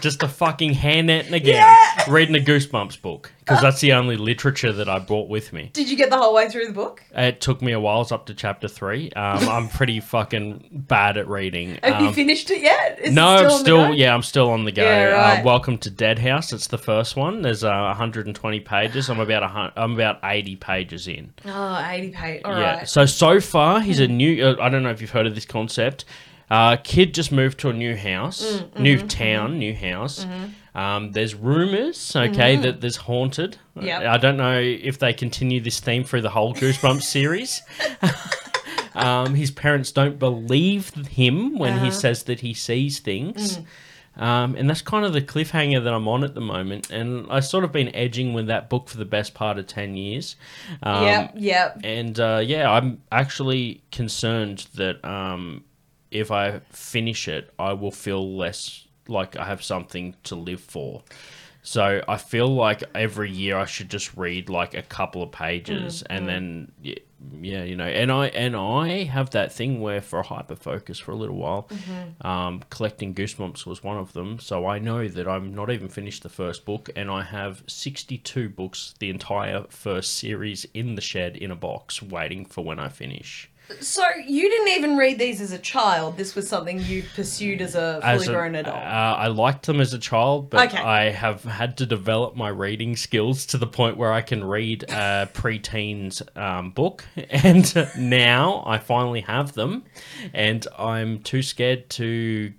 Just 0.00 0.22
a 0.22 0.28
fucking 0.28 0.74
hairnet 0.74 1.26
and 1.26 1.34
a 1.34 1.40
gown. 1.40 1.54
Yeah. 1.54 2.04
Reading 2.10 2.36
a 2.36 2.38
Goosebumps 2.38 3.00
book. 3.02 3.32
Because 3.40 3.62
that's 3.62 3.80
the 3.80 3.94
only 3.94 4.16
literature 4.18 4.72
that 4.72 4.90
I 4.90 4.98
brought 4.98 5.28
with 5.28 5.54
me. 5.54 5.70
Did 5.72 5.88
you 5.88 5.96
get 5.96 6.10
the 6.10 6.18
whole 6.18 6.34
way 6.34 6.50
through 6.50 6.66
the 6.66 6.72
book? 6.74 7.02
It 7.14 7.40
took 7.40 7.62
me 7.62 7.72
a 7.72 7.80
while. 7.80 8.02
It's 8.02 8.12
up 8.12 8.26
to 8.26 8.34
chapter 8.34 8.68
three. 8.68 9.10
Um, 9.12 9.48
I'm 9.48 9.68
pretty 9.70 10.00
fucking 10.00 10.68
bad 10.86 11.16
at 11.16 11.26
reading. 11.28 11.78
Have 11.82 12.02
you 12.02 12.08
Um, 12.08 12.14
finished 12.14 12.50
it 12.50 12.60
yet? 12.60 12.98
Is 13.00 13.12
it 13.12 13.14
no, 13.14 13.26
I'm 13.26 13.36
on 13.38 13.42
the 13.44 13.50
still 13.58 13.94
yeah, 13.94 14.12
I'm 14.14 14.22
still 14.22 14.50
on 14.50 14.64
the 14.64 14.72
go. 14.72 14.82
Yeah, 14.82 15.04
right. 15.04 15.40
uh, 15.40 15.44
welcome 15.44 15.78
to 15.78 15.90
Dead 15.90 16.18
House. 16.18 16.52
It's 16.52 16.66
the 16.66 16.76
first 16.76 17.16
one. 17.16 17.40
There's 17.40 17.64
uh, 17.64 17.70
120 17.70 18.60
pages. 18.60 19.08
I'm 19.08 19.18
about 19.18 19.42
a 19.42 19.72
I'm 19.80 19.94
about 19.94 20.18
80 20.22 20.56
pages 20.56 21.08
in. 21.08 21.32
Oh, 21.46 21.86
80 21.90 22.10
page. 22.10 22.42
All 22.44 22.52
right. 22.52 22.60
yeah. 22.60 22.84
So 22.84 23.06
so 23.06 23.40
far, 23.40 23.80
he's 23.80 23.98
a 24.00 24.08
new. 24.08 24.44
Uh, 24.44 24.56
I 24.60 24.68
don't 24.68 24.82
know 24.82 24.90
if 24.90 25.00
you've 25.00 25.10
heard 25.10 25.26
of 25.26 25.34
this 25.34 25.46
concept. 25.46 26.04
Uh, 26.50 26.76
kid 26.76 27.12
just 27.14 27.30
moved 27.32 27.58
to 27.60 27.68
a 27.68 27.72
new 27.72 27.94
house, 27.96 28.42
Mm, 28.62 28.78
new 28.80 28.96
mm-hmm, 28.98 29.06
town, 29.08 29.58
new 29.58 29.74
house. 29.74 30.26
Um, 30.74 31.12
there's 31.12 31.34
rumors, 31.34 32.14
okay, 32.16 32.56
that 32.56 32.80
there's 32.80 32.96
haunted. 32.96 33.56
Mm-hmm. 33.76 33.86
Yep. 33.86 34.02
I 34.02 34.16
don't 34.16 34.36
know 34.36 34.58
if 34.60 34.98
they 34.98 35.12
continue 35.12 35.60
this 35.60 35.80
theme 35.80 36.04
through 36.04 36.22
the 36.22 36.30
whole 36.30 36.54
Goosebumps 36.54 37.02
series. 37.16 37.60
um, 38.94 39.34
his 39.34 39.50
parents 39.50 39.92
don't 39.92 40.18
believe 40.18 40.90
him 41.08 41.58
when 41.58 41.74
Uh-huh. 41.74 41.84
he 41.86 41.90
says 41.90 42.24
that 42.24 42.40
he 42.40 42.54
sees 42.54 42.98
things. 42.98 43.58
Mm. 43.58 43.64
Um, 44.22 44.56
and 44.56 44.68
that's 44.68 44.82
kind 44.82 45.04
of 45.04 45.12
the 45.12 45.22
cliffhanger 45.22 45.82
that 45.84 45.94
I'm 45.94 46.08
on 46.08 46.24
at 46.24 46.34
the 46.34 46.40
moment. 46.40 46.90
And 46.90 47.26
I've 47.30 47.44
sort 47.44 47.62
of 47.62 47.70
been 47.70 47.94
edging 47.94 48.32
with 48.32 48.48
that 48.48 48.68
book 48.68 48.88
for 48.88 48.96
the 48.96 49.04
best 49.04 49.32
part 49.32 49.58
of 49.58 49.68
10 49.68 49.96
years. 49.96 50.34
Um, 50.82 51.04
yep, 51.04 51.32
yep. 51.36 51.80
and 51.84 52.18
uh, 52.18 52.42
yeah, 52.44 52.68
I'm 52.68 53.00
actually 53.12 53.82
concerned 53.92 54.66
that 54.74 55.04
um, 55.04 55.62
if 56.10 56.30
I 56.30 56.60
finish 56.70 57.28
it, 57.28 57.52
I 57.58 57.72
will 57.74 57.90
feel 57.92 58.36
less 58.36 58.86
like 59.08 59.36
I 59.36 59.44
have 59.46 59.62
something 59.62 60.14
to 60.24 60.34
live 60.34 60.60
for. 60.60 61.02
So 61.62 62.02
I 62.08 62.16
feel 62.16 62.48
like 62.48 62.82
every 62.94 63.30
year 63.30 63.56
I 63.58 63.66
should 63.66 63.90
just 63.90 64.16
read 64.16 64.48
like 64.48 64.74
a 64.74 64.82
couple 64.82 65.22
of 65.22 65.32
pages, 65.32 66.02
and 66.08 66.26
then 66.26 66.72
yeah, 67.42 67.64
you 67.64 67.74
know, 67.76 67.84
and 67.84 68.10
I 68.12 68.26
and 68.28 68.54
I 68.56 69.02
have 69.04 69.30
that 69.30 69.52
thing 69.52 69.80
where 69.80 70.00
for 70.00 70.20
a 70.20 70.22
hyper 70.22 70.54
focus 70.56 70.98
for 70.98 71.10
a 71.12 71.16
little 71.16 71.36
while, 71.36 71.68
Mm-hmm. 71.68 72.26
um, 72.26 72.62
collecting 72.70 73.12
Goosebumps 73.14 73.66
was 73.66 73.82
one 73.82 73.98
of 73.98 74.12
them. 74.12 74.38
So 74.38 74.66
I 74.66 74.78
know 74.78 75.08
that 75.08 75.26
I'm 75.28 75.52
not 75.52 75.68
even 75.70 75.88
finished 75.88 76.22
the 76.22 76.28
first 76.28 76.64
book, 76.64 76.88
and 76.96 77.10
I 77.10 77.22
have 77.22 77.64
62 77.66 78.48
books, 78.50 78.94
the 78.98 79.10
entire 79.10 79.64
first 79.68 80.14
series 80.14 80.64
in 80.72 80.94
the 80.94 81.02
shed 81.02 81.36
in 81.36 81.50
a 81.50 81.56
box, 81.56 82.00
waiting 82.00 82.44
for 82.46 82.64
when 82.64 82.78
I 82.78 82.88
finish. 82.88 83.50
So 83.80 84.02
you 84.26 84.48
didn't 84.48 84.68
even 84.68 84.96
read 84.96 85.18
these 85.18 85.40
as 85.40 85.52
a 85.52 85.58
child. 85.58 86.16
This 86.16 86.34
was 86.34 86.48
something 86.48 86.80
you 86.80 87.04
pursued 87.14 87.60
as 87.60 87.74
a 87.74 88.00
fully 88.00 88.14
As 88.14 88.28
a- 88.28 88.32
grown 88.32 88.54
adult. 88.54 88.76
Uh, 88.76 88.80
I 89.18 89.26
liked 89.28 89.66
them 89.66 89.80
as 89.80 89.92
a 89.92 89.98
child, 89.98 90.48
but 90.50 90.72
Okay. 90.72 90.82
I 90.82 91.10
have 91.10 91.44
had 91.44 91.76
to 91.78 91.86
develop 91.86 92.34
my 92.34 92.48
reading 92.48 92.96
skills 92.96 93.44
to 93.46 93.58
the 93.58 93.66
point 93.66 93.96
where 93.96 94.12
I 94.12 94.22
can 94.22 94.42
read 94.42 94.84
a 94.90 95.28
pre-teens 95.34 96.22
um, 96.34 96.70
book, 96.70 97.04
and 97.30 97.74
now 97.98 98.62
I 98.66 98.78
finally 98.78 99.20
have 99.22 99.52
them, 99.52 99.84
and 100.32 100.66
I'm 100.78 101.20
too 101.20 101.42
scared 101.42 101.90
to 101.90 102.52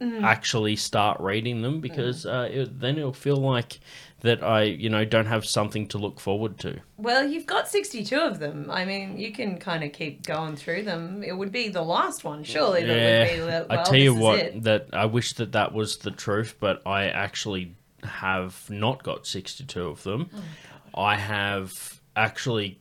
Mm. 0.00 0.24
actually 0.24 0.74
start 0.74 1.20
reading 1.20 1.62
them 1.62 1.80
because 1.80 2.26
uh, 2.26 2.48
it, 2.50 2.80
then 2.80 2.98
it'll 2.98 3.12
feel 3.12 3.36
like 3.36 3.78
that 4.22 4.42
I, 4.42 4.62
you 4.62 4.88
know, 4.88 5.04
don't 5.04 5.26
have 5.26 5.44
something 5.44 5.86
to 5.88 5.98
look 5.98 6.20
forward 6.20 6.58
to. 6.60 6.78
well, 6.96 7.26
you've 7.26 7.46
got 7.46 7.68
62 7.68 8.16
of 8.16 8.38
them. 8.38 8.70
I 8.70 8.84
mean, 8.84 9.18
you 9.18 9.32
can 9.32 9.58
kind 9.58 9.82
of 9.82 9.92
keep 9.92 10.24
going 10.24 10.54
through 10.56 10.84
them. 10.84 11.22
It 11.24 11.36
would 11.36 11.50
be 11.52 11.68
the 11.68 11.82
last 11.82 12.22
one, 12.24 12.44
surely. 12.44 12.84
That 12.84 13.28
would 13.28 13.36
be, 13.36 13.44
well, 13.44 13.66
I 13.68 13.82
tell 13.82 13.96
you 13.96 14.14
what, 14.14 14.62
that 14.62 14.86
I 14.92 15.06
wish 15.06 15.34
that 15.34 15.52
that 15.52 15.72
was 15.74 15.98
the 15.98 16.12
truth, 16.12 16.56
but 16.60 16.80
I 16.86 17.06
actually 17.06 17.74
have 18.04 18.68
not 18.70 19.02
got 19.02 19.26
62 19.26 19.86
of 19.86 20.02
them. 20.04 20.30
Oh 20.94 21.02
I 21.02 21.16
have 21.16 22.00
actually, 22.16 22.78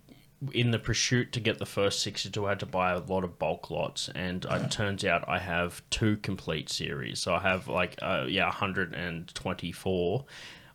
in 0.54 0.72
the 0.72 0.80
pursuit 0.80 1.32
to 1.34 1.40
get 1.40 1.58
the 1.60 1.66
first 1.66 2.02
62, 2.02 2.46
I 2.46 2.50
had 2.50 2.60
to 2.60 2.66
buy 2.66 2.92
a 2.92 3.00
lot 3.00 3.24
of 3.24 3.40
bulk 3.40 3.72
lots, 3.72 4.10
and 4.14 4.46
it 4.46 4.72
turns 4.72 5.06
out 5.06 5.24
I 5.28 5.40
have 5.40 5.82
two 5.90 6.18
complete 6.18 6.70
series. 6.70 7.22
So 7.22 7.34
I 7.34 7.40
have 7.40 7.68
like, 7.68 7.96
uh, 8.02 8.26
yeah, 8.28 8.46
124 8.46 10.26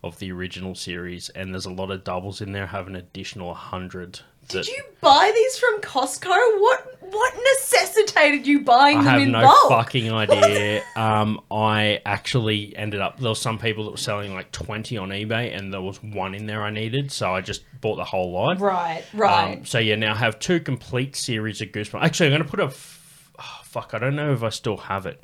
of 0.03 0.19
the 0.19 0.31
original 0.31 0.75
series, 0.75 1.29
and 1.29 1.53
there's 1.53 1.65
a 1.65 1.71
lot 1.71 1.91
of 1.91 2.03
doubles 2.03 2.41
in 2.41 2.51
there. 2.51 2.67
Have 2.67 2.87
an 2.87 2.95
additional 2.95 3.47
100. 3.49 4.19
Did 4.47 4.67
you 4.67 4.81
buy 5.01 5.29
these 5.35 5.57
from 5.59 5.81
Costco? 5.81 6.29
What 6.29 6.93
what 7.01 7.33
necessitated 7.55 8.45
you 8.47 8.61
buying 8.61 8.97
I 8.99 9.03
them 9.03 9.13
have 9.13 9.21
in 9.21 9.31
no 9.31 9.41
bulk? 9.41 9.69
fucking 9.69 10.11
idea. 10.13 10.83
um, 10.95 11.41
I 11.51 12.01
actually 12.05 12.75
ended 12.77 13.01
up 13.01 13.19
there 13.19 13.29
was 13.29 13.41
some 13.41 13.59
people 13.59 13.85
that 13.85 13.91
were 13.91 13.97
selling 13.97 14.33
like 14.33 14.51
twenty 14.53 14.97
on 14.97 15.09
eBay, 15.09 15.53
and 15.57 15.73
there 15.73 15.81
was 15.81 16.01
one 16.01 16.33
in 16.33 16.45
there 16.45 16.63
I 16.63 16.69
needed, 16.69 17.11
so 17.11 17.33
I 17.35 17.41
just 17.41 17.63
bought 17.81 17.97
the 17.97 18.05
whole 18.05 18.31
lot. 18.31 18.59
Right, 18.59 19.03
right. 19.13 19.57
Um, 19.57 19.65
so 19.65 19.79
yeah, 19.79 19.95
now 19.95 20.13
I 20.13 20.17
have 20.17 20.39
two 20.39 20.59
complete 20.61 21.15
series 21.17 21.59
of 21.61 21.69
Goosebumps. 21.69 22.01
Actually, 22.01 22.27
I'm 22.27 22.31
going 22.39 22.43
to 22.43 22.49
put 22.49 22.59
a 22.61 22.65
f- 22.67 23.31
oh, 23.39 23.59
fuck. 23.65 23.93
I 23.93 23.99
don't 23.99 24.15
know 24.15 24.31
if 24.31 24.43
I 24.43 24.49
still 24.49 24.77
have 24.77 25.05
it. 25.05 25.21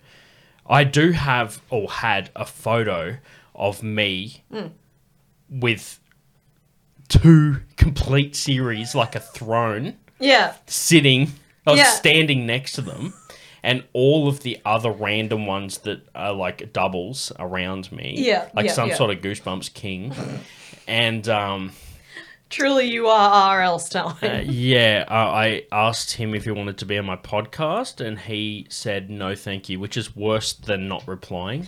I 0.67 0.83
do 0.83 1.11
have 1.11 1.61
or 1.69 1.89
had 1.89 2.29
a 2.35 2.45
photo 2.45 3.17
of 3.55 3.83
me 3.83 4.43
Hmm. 4.51 4.67
with 5.49 5.99
two 7.09 7.57
complete 7.77 8.35
series, 8.35 8.95
like 8.95 9.15
a 9.15 9.19
throne 9.19 9.97
yeah. 10.19 10.53
sitting 10.67 11.31
or 11.67 11.75
Yeah. 11.75 11.83
standing 11.85 12.45
next 12.45 12.73
to 12.73 12.81
them 12.81 13.13
and 13.61 13.83
all 13.93 14.27
of 14.27 14.41
the 14.41 14.59
other 14.65 14.91
random 14.91 15.45
ones 15.45 15.79
that 15.79 16.01
are 16.15 16.33
like 16.33 16.73
doubles 16.73 17.31
around 17.39 17.91
me 17.91 18.15
Yeah, 18.17 18.49
like 18.53 18.65
yeah, 18.67 18.71
some 18.73 18.89
yeah. 18.89 18.95
sort 18.95 19.11
of 19.11 19.21
goosebumps 19.21 19.73
king 19.73 20.13
and 20.87 21.27
um 21.29 21.71
Truly, 22.49 22.85
you 22.91 23.07
are 23.07 23.49
R.L. 23.57 23.79
Stine. 23.79 24.15
uh, 24.21 24.43
yeah 24.45 25.05
uh, 25.07 25.13
i 25.13 25.63
asked 25.71 26.11
him 26.13 26.35
if 26.35 26.43
he 26.43 26.51
wanted 26.51 26.77
to 26.79 26.85
be 26.85 26.97
on 26.99 27.05
my 27.05 27.15
podcast 27.15 27.99
and 28.05 28.19
he 28.19 28.67
said 28.69 29.09
no 29.09 29.33
thank 29.35 29.69
you 29.69 29.79
which 29.79 29.97
is 29.97 30.15
worse 30.15 30.53
than 30.53 30.87
not 30.87 31.07
replying 31.07 31.67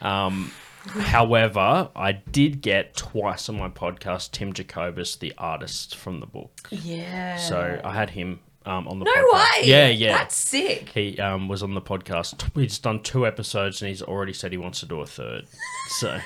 um 0.00 0.52
However, 0.88 1.90
I 1.94 2.12
did 2.12 2.60
get 2.62 2.96
twice 2.96 3.48
on 3.48 3.58
my 3.58 3.68
podcast 3.68 4.32
Tim 4.32 4.52
Jacobus, 4.52 5.16
the 5.16 5.32
artist 5.38 5.96
from 5.96 6.20
the 6.20 6.26
book. 6.26 6.68
yeah. 6.70 7.36
So 7.36 7.80
I 7.84 7.92
had 7.94 8.10
him 8.10 8.40
um, 8.66 8.88
on 8.88 8.98
the 8.98 9.04
podcast. 9.04 9.14
no 9.14 9.32
podcast. 9.32 9.60
way. 9.60 9.68
Yeah, 9.68 9.88
yeah. 9.88 10.18
That's 10.18 10.36
sick. 10.36 10.88
He 10.90 11.18
um, 11.18 11.48
was 11.48 11.62
on 11.62 11.74
the 11.74 11.80
podcast. 11.80 12.42
He's 12.54 12.78
done 12.78 13.02
two 13.02 13.26
episodes, 13.26 13.82
and 13.82 13.88
he's 13.88 14.02
already 14.02 14.32
said 14.32 14.52
he 14.52 14.58
wants 14.58 14.80
to 14.80 14.86
do 14.86 15.00
a 15.00 15.06
third. 15.06 15.46
So 15.98 16.18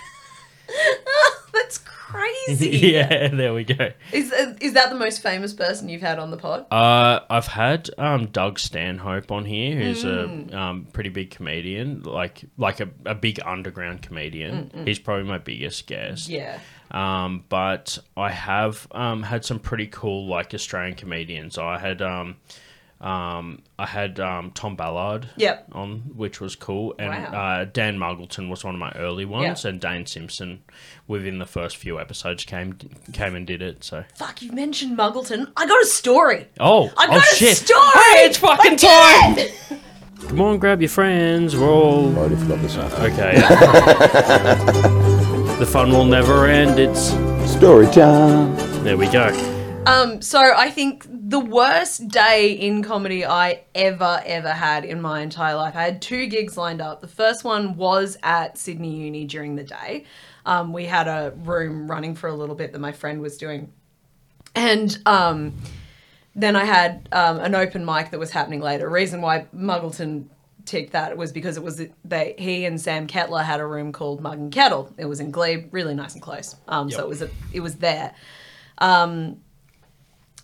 crazy. 2.09 2.71
yeah, 2.93 3.29
there 3.29 3.55
we 3.55 3.64
go. 3.64 3.90
Is 4.12 4.33
is 4.61 4.75
that 4.75 4.90
the 4.90 4.97
most 4.97 5.23
famous 5.23 5.53
person 5.53 5.88
you've 5.88 6.03
had 6.03 6.19
on 6.19 6.31
the 6.31 6.37
pod? 6.37 6.67
Uh, 6.71 7.21
I've 7.31 7.47
had 7.47 7.90
um, 7.99 8.27
Doug 8.27 8.59
Stanhope 8.59 9.31
on 9.31 9.45
here, 9.45 9.77
who's 9.77 10.05
Mm. 10.05 10.53
a 10.53 10.59
um, 10.59 10.87
pretty 10.93 11.11
big 11.11 11.31
comedian, 11.31 12.03
like 12.03 12.43
like 12.59 12.81
a, 12.81 12.88
a 13.07 13.14
big 13.14 13.40
underground 13.45 14.03
comedian. 14.03 14.71
He's 14.85 14.99
probably 14.99 15.25
my 15.25 15.38
biggest 15.38 15.87
guest. 15.87 16.29
Yeah. 16.29 16.59
Um, 16.90 17.45
but 17.49 17.99
I 18.17 18.31
have 18.31 18.87
um, 18.93 19.23
had 19.23 19.45
some 19.45 19.59
pretty 19.59 19.87
cool 19.88 20.27
like 20.29 20.55
Australian 20.55 20.95
comedians. 20.97 21.59
I 21.59 21.79
had 21.79 22.03
um, 22.03 22.37
um, 23.05 23.61
I 23.79 23.85
had 23.87 24.19
um, 24.19 24.51
Tom 24.53 24.77
Ballard. 24.77 25.29
Yep. 25.37 25.67
On 25.73 25.99
which 26.17 26.40
was 26.40 26.57
cool, 26.57 26.95
and 26.99 27.11
Wow. 27.11 27.38
uh, 27.61 27.64
Dan 27.71 27.99
Muggleton 27.99 28.49
was 28.49 28.64
one 28.64 28.75
of 28.75 28.81
my 28.81 28.93
early 28.97 29.25
ones, 29.27 29.62
Yeah. 29.64 29.71
and 29.71 29.81
Dane 29.81 30.07
Simpson 30.07 30.62
within 31.07 31.38
the 31.38 31.45
first 31.47 31.77
few 31.77 32.01
episodes 32.01 32.45
came 32.45 32.79
came 33.12 33.35
and 33.37 33.47
did 33.47 33.61
it. 33.62 33.85
So 33.85 34.05
Fuck, 34.17 34.40
you 34.43 34.51
mentioned 34.53 34.97
Muggleton. 34.99 35.53
I 35.57 35.67
got 35.67 35.83
a 35.83 35.87
story. 35.87 36.47
oh 36.59 36.90
I 36.97 37.07
got 37.07 37.17
oh 37.17 37.19
a 37.19 37.35
shit! 37.37 37.57
story. 37.59 37.81
Hey, 37.93 38.27
it's 38.27 38.38
fucking 38.38 38.77
time! 38.79 39.81
Come 40.29 40.40
on, 40.40 40.59
grab 40.59 40.81
your 40.81 40.88
friends. 40.88 41.55
We're 41.55 41.69
all 41.71 42.11
I 42.14 42.21
already 42.21 42.37
forgot 42.37 42.62
this 42.62 42.77
one. 42.79 42.90
okay. 42.93 43.35
the 45.59 45.67
fun 45.71 45.90
will 45.90 46.05
never 46.07 46.47
end. 46.47 46.79
It's 46.79 47.12
Story 47.53 47.87
time. 47.87 48.57
there 48.83 48.97
we 48.97 49.07
go. 49.09 49.29
Um, 49.87 50.23
so 50.23 50.40
I 50.40 50.71
think 50.71 51.07
the 51.35 51.40
worst 51.40 52.07
day 52.07 52.53
in 52.53 52.81
comedy 52.81 53.27
I 53.27 53.62
ever, 53.75 54.23
ever 54.25 54.53
had 54.53 54.85
in 54.85 55.01
my 55.01 55.20
entire 55.20 55.57
life. 55.57 55.75
I 55.75 55.83
had 55.83 56.01
two 56.01 56.27
gigs 56.27 56.57
lined 56.57 56.81
up. 56.81 57.01
The 57.01 57.09
first 57.09 57.42
one 57.42 57.77
was 57.77 58.16
at 58.23 58.57
Sydney 58.57 58.94
Uni 58.94 59.25
during 59.25 59.57
the 59.57 59.64
day. 59.64 60.05
Um, 60.47 60.73
we 60.73 60.85
had 60.85 61.09
a 61.09 61.33
room 61.38 61.90
running 61.90 62.14
for 62.14 62.29
a 62.29 62.35
little 62.35 62.55
bit 62.55 62.70
that 62.70 62.79
my 62.79 62.92
friend 62.92 63.20
was 63.20 63.37
doing. 63.37 63.73
And 64.55 64.97
um, 65.07 65.55
then 66.37 66.55
I 66.55 66.66
had 66.66 67.09
um, 67.11 67.40
an 67.40 67.57
open 67.57 67.85
mic 67.85 68.12
that 68.12 68.20
was 68.20 68.31
happening 68.31 68.61
later. 68.61 68.88
Reason 68.88 69.20
why 69.20 69.47
Muggleton 69.53 70.27
ticked 70.66 70.92
that 70.92 71.16
was 71.16 71.33
because 71.33 71.57
it 71.57 71.64
was 71.64 71.83
they 72.05 72.37
he 72.38 72.64
and 72.64 72.81
Sam 72.81 73.09
Kettler 73.09 73.42
had 73.42 73.59
a 73.59 73.66
room 73.66 73.90
called 73.90 74.20
Mug 74.20 74.38
and 74.38 74.53
Kettle. 74.53 74.94
It 74.99 75.07
was 75.07 75.18
in 75.18 75.33
Glebe, 75.33 75.70
really 75.73 75.97
nice 75.97 76.12
and 76.12 76.23
close. 76.23 76.55
Um, 76.68 76.92
So 76.92 77.03
it 77.03 77.09
was 77.09 77.23
a, 77.23 77.31
it 77.53 77.59
was 77.59 77.75
there. 77.79 78.14
Um, 78.79 79.40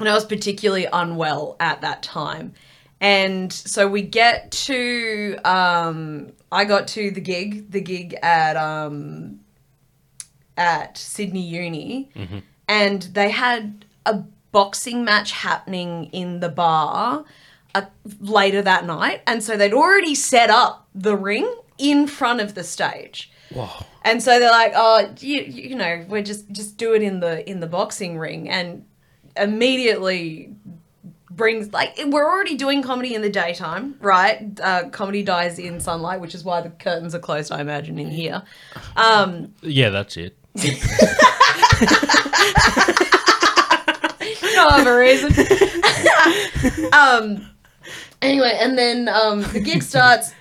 and 0.00 0.08
I 0.08 0.14
was 0.14 0.24
particularly 0.24 0.86
unwell 0.92 1.56
at 1.60 1.82
that 1.82 2.02
time. 2.02 2.54
And 3.00 3.52
so 3.52 3.88
we 3.88 4.02
get 4.02 4.50
to, 4.52 5.38
um, 5.44 6.32
I 6.52 6.64
got 6.64 6.88
to 6.88 7.10
the 7.10 7.20
gig, 7.20 7.70
the 7.70 7.80
gig 7.80 8.14
at 8.22 8.56
um, 8.56 9.40
at 10.56 10.98
Sydney 10.98 11.42
Uni, 11.42 12.10
and 12.68 13.02
they 13.02 13.30
had 13.30 13.86
a 14.04 14.22
boxing 14.52 15.04
match 15.04 15.32
happening 15.32 16.10
in 16.12 16.40
the 16.40 16.50
bar 16.50 17.24
uh, 17.74 17.82
later 18.20 18.60
that 18.60 18.84
night, 18.84 19.22
and 19.26 19.42
so 19.42 19.56
they'd 19.56 19.72
already 19.72 20.14
set 20.14 20.50
up 20.50 20.86
the 20.94 21.16
ring 21.16 21.50
in 21.78 22.06
front 22.06 22.40
of 22.40 22.54
the 22.54 22.64
stage. 22.64 23.30
Wow. 23.54 23.86
And 24.04 24.22
so 24.22 24.38
they're 24.38 24.50
like, 24.50 24.72
"Oh, 24.76 25.10
you, 25.20 25.42
you 25.42 25.74
know, 25.74 26.04
we're 26.08 26.22
just 26.22 26.50
just 26.50 26.76
do 26.76 26.92
it 26.94 27.02
in 27.02 27.20
the 27.20 27.48
in 27.48 27.60
the 27.60 27.66
boxing 27.66 28.18
ring," 28.18 28.48
and 28.48 28.84
immediately 29.40 30.55
brings 31.40 31.72
like 31.72 31.98
we're 32.07 32.29
already 32.29 32.55
doing 32.55 32.83
comedy 32.83 33.14
in 33.14 33.22
the 33.22 33.31
daytime, 33.31 33.96
right? 34.00 34.61
Uh, 34.61 34.88
comedy 34.90 35.22
dies 35.22 35.59
in 35.59 35.81
sunlight, 35.81 36.20
which 36.20 36.35
is 36.35 36.44
why 36.44 36.61
the 36.61 36.70
curtains 36.70 37.14
are 37.14 37.18
closed. 37.18 37.50
I 37.50 37.61
imagine 37.61 37.98
in 37.98 38.11
here. 38.11 38.42
Um, 38.96 39.55
Yeah, 39.62 39.90
that's 39.90 40.16
it. 40.16 40.37
no 44.55 44.68
other 44.68 44.98
reason. 44.98 45.33
um, 46.92 47.48
anyway, 48.20 48.59
and 48.61 48.76
then 48.76 49.09
um, 49.09 49.42
the 49.42 49.61
gig 49.61 49.83
starts, 49.83 50.35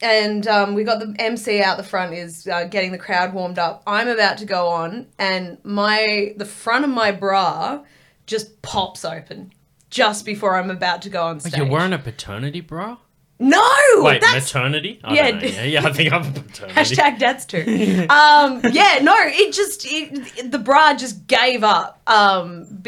and 0.00 0.46
um, 0.48 0.74
we 0.74 0.82
got 0.84 0.98
the 0.98 1.14
MC 1.18 1.60
out 1.60 1.76
the 1.76 1.84
front 1.84 2.14
is 2.14 2.48
uh, 2.48 2.64
getting 2.64 2.90
the 2.92 2.98
crowd 2.98 3.34
warmed 3.34 3.58
up. 3.58 3.82
I'm 3.86 4.08
about 4.08 4.38
to 4.38 4.46
go 4.46 4.68
on, 4.68 5.06
and 5.18 5.58
my 5.62 6.34
the 6.36 6.44
front 6.44 6.84
of 6.84 6.90
my 6.90 7.12
bra 7.12 7.84
just 8.28 8.62
pops 8.62 9.04
open 9.04 9.52
just 9.90 10.24
before 10.24 10.56
I'm 10.56 10.70
about 10.70 11.02
to 11.02 11.10
go 11.10 11.24
on 11.24 11.40
stage. 11.40 11.56
You're 11.56 11.66
wearing 11.66 11.92
a 11.92 11.98
paternity 11.98 12.60
bra? 12.60 12.98
no, 13.40 13.62
Wait, 13.98 14.20
that's 14.20 14.52
maternity? 14.52 15.00
I 15.04 15.14
yeah, 15.14 15.30
don't 15.30 15.42
know. 15.42 15.48
yeah, 15.48 15.62
yeah, 15.62 15.86
I 15.86 15.92
think 15.92 16.12
I'm 16.12 16.22
a 16.22 16.30
paternity. 16.30 16.74
Hashtag 16.74 17.18
dads 17.18 17.46
too. 17.46 18.06
um, 18.10 18.60
yeah, 18.72 18.98
no, 19.02 19.14
it 19.16 19.52
just 19.52 19.84
it, 19.86 20.50
the 20.50 20.58
bra 20.58 20.94
just 20.94 21.26
gave 21.26 21.62
up. 21.62 22.00
Um, 22.08 22.82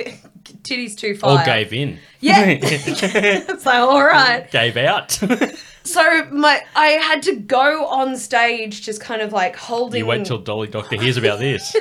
titties 0.62 0.96
too 0.96 1.16
far. 1.16 1.40
Or 1.40 1.44
gave 1.44 1.72
in. 1.72 1.98
Yeah. 2.20 2.44
it's 2.60 3.66
like, 3.66 3.78
all 3.78 4.02
right. 4.02 4.50
gave 4.50 4.76
out. 4.76 5.20
So 5.82 6.26
my 6.30 6.60
I 6.76 6.88
had 6.88 7.22
to 7.22 7.36
go 7.36 7.86
on 7.86 8.18
stage 8.18 8.82
just 8.82 9.00
kind 9.00 9.22
of 9.22 9.32
like 9.32 9.56
holding 9.56 9.98
you 9.98 10.06
wait 10.06 10.26
till 10.26 10.36
Dolly 10.36 10.68
Doctor 10.68 11.00
hears 11.00 11.16
about 11.16 11.38
this. 11.38 11.74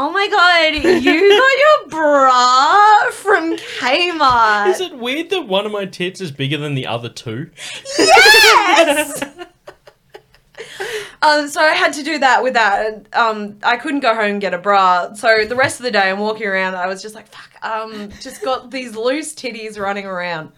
Oh 0.00 0.12
my 0.12 0.28
god, 0.28 0.76
you 0.76 0.82
got 1.02 1.58
your 1.58 1.88
bra 1.90 3.10
from 3.10 3.56
Kmart. 3.56 4.68
Is 4.68 4.80
it 4.80 4.96
weird 4.96 5.28
that 5.30 5.48
one 5.48 5.66
of 5.66 5.72
my 5.72 5.86
tits 5.86 6.20
is 6.20 6.30
bigger 6.30 6.56
than 6.56 6.76
the 6.76 6.86
other 6.86 7.08
two? 7.08 7.50
Yes. 7.98 9.20
um, 11.22 11.48
so 11.48 11.60
I 11.60 11.74
had 11.74 11.94
to 11.94 12.04
do 12.04 12.16
that 12.18 12.44
with 12.44 12.54
that. 12.54 13.08
Um, 13.12 13.58
I 13.64 13.76
couldn't 13.76 13.98
go 13.98 14.14
home 14.14 14.30
and 14.30 14.40
get 14.40 14.54
a 14.54 14.58
bra. 14.58 15.14
So 15.14 15.44
the 15.44 15.56
rest 15.56 15.80
of 15.80 15.82
the 15.82 15.90
day, 15.90 16.10
I'm 16.10 16.20
walking 16.20 16.46
around. 16.46 16.76
I 16.76 16.86
was 16.86 17.02
just 17.02 17.16
like, 17.16 17.26
fuck. 17.26 17.50
Um, 17.64 18.10
just 18.20 18.40
got 18.44 18.70
these 18.70 18.94
loose 18.94 19.34
titties 19.34 19.80
running 19.80 20.06
around, 20.06 20.52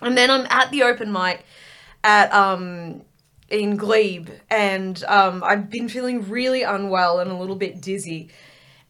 and 0.00 0.16
then 0.16 0.30
I'm 0.30 0.46
at 0.48 0.70
the 0.70 0.84
open 0.84 1.12
mic 1.12 1.44
at 2.02 2.32
um 2.32 3.02
in 3.50 3.76
Glebe, 3.76 4.30
and 4.48 5.04
um, 5.04 5.44
I've 5.44 5.68
been 5.68 5.90
feeling 5.90 6.26
really 6.30 6.62
unwell 6.62 7.18
and 7.18 7.30
a 7.30 7.36
little 7.36 7.56
bit 7.56 7.82
dizzy. 7.82 8.30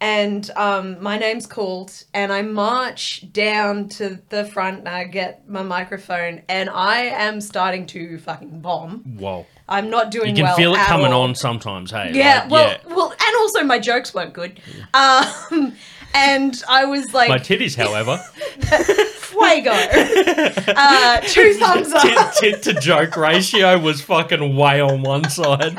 And 0.00 0.50
um, 0.56 1.02
my 1.02 1.18
name's 1.18 1.46
called, 1.46 2.04
and 2.14 2.32
I 2.32 2.40
march 2.40 3.30
down 3.32 3.88
to 3.90 4.18
the 4.30 4.46
front 4.46 4.78
and 4.78 4.88
I 4.88 5.04
get 5.04 5.46
my 5.46 5.62
microphone, 5.62 6.40
and 6.48 6.70
I 6.70 7.00
am 7.02 7.40
starting 7.42 7.86
to 7.88 8.18
fucking 8.18 8.60
bomb. 8.60 9.00
Whoa. 9.18 9.44
I'm 9.68 9.90
not 9.90 10.10
doing 10.10 10.22
well. 10.22 10.28
You 10.30 10.34
can 10.36 10.44
well. 10.44 10.56
feel 10.56 10.74
it 10.74 10.80
coming 10.86 11.12
all. 11.12 11.22
on 11.22 11.34
sometimes, 11.34 11.90
hey? 11.90 12.12
Yeah, 12.12 12.40
like, 12.40 12.50
well, 12.50 12.68
yeah. 12.68 12.94
well, 12.94 13.10
and 13.10 13.36
also 13.36 13.62
my 13.62 13.78
jokes 13.78 14.12
weren't 14.12 14.32
good. 14.32 14.60
Um, 14.94 15.74
and 16.14 16.62
I 16.68 16.86
was 16.86 17.12
like, 17.14 17.28
My 17.28 17.38
titties, 17.38 17.76
however, 17.76 18.16
fuego. 19.20 19.70
uh, 19.70 21.20
two 21.20 21.54
thumbs 21.58 21.92
tit, 22.02 22.16
up. 22.16 22.34
tit 22.34 22.62
to 22.62 22.74
joke 22.74 23.16
ratio 23.16 23.78
was 23.78 24.00
fucking 24.00 24.56
way 24.56 24.80
on 24.80 25.02
one 25.02 25.28
side. 25.28 25.78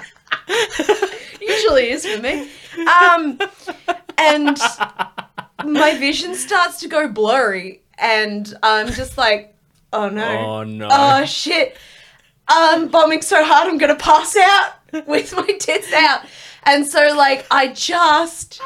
Usually 1.42 1.90
is 1.90 2.06
for 2.06 2.22
me. 2.22 2.50
Um, 2.88 3.40
and 4.22 4.58
my 5.66 5.98
vision 5.98 6.36
starts 6.36 6.80
to 6.82 6.88
go 6.88 7.08
blurry, 7.08 7.82
and 7.98 8.54
I'm 8.64 8.88
just 8.92 9.18
like, 9.18 9.56
oh 9.94 10.10
no. 10.10 10.26
Oh 10.28 10.64
no. 10.64 10.88
oh 10.92 11.26
shit 11.26 11.78
i'm 12.48 12.88
bombing 12.90 13.22
so 13.22 13.44
hard 13.44 13.68
i'm 13.68 13.78
gonna 13.78 13.96
pass 13.96 14.36
out 14.36 14.74
with 15.08 15.34
my 15.36 15.48
tits 15.60 15.92
out 15.94 16.22
and 16.64 16.86
so 16.86 17.14
like 17.16 17.46
i 17.50 17.68
just 17.68 18.62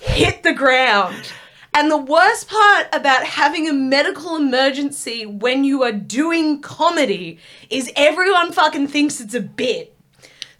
hit 0.00 0.42
the 0.42 0.52
ground 0.52 1.32
and 1.72 1.90
the 1.90 1.96
worst 1.96 2.48
part 2.48 2.86
about 2.92 3.24
having 3.24 3.68
a 3.68 3.72
medical 3.72 4.36
emergency 4.36 5.24
when 5.24 5.64
you 5.64 5.82
are 5.82 5.92
doing 5.92 6.60
comedy 6.60 7.38
is 7.70 7.90
everyone 7.96 8.52
fucking 8.52 8.88
thinks 8.88 9.20
it's 9.20 9.34
a 9.34 9.40
bit 9.40 9.94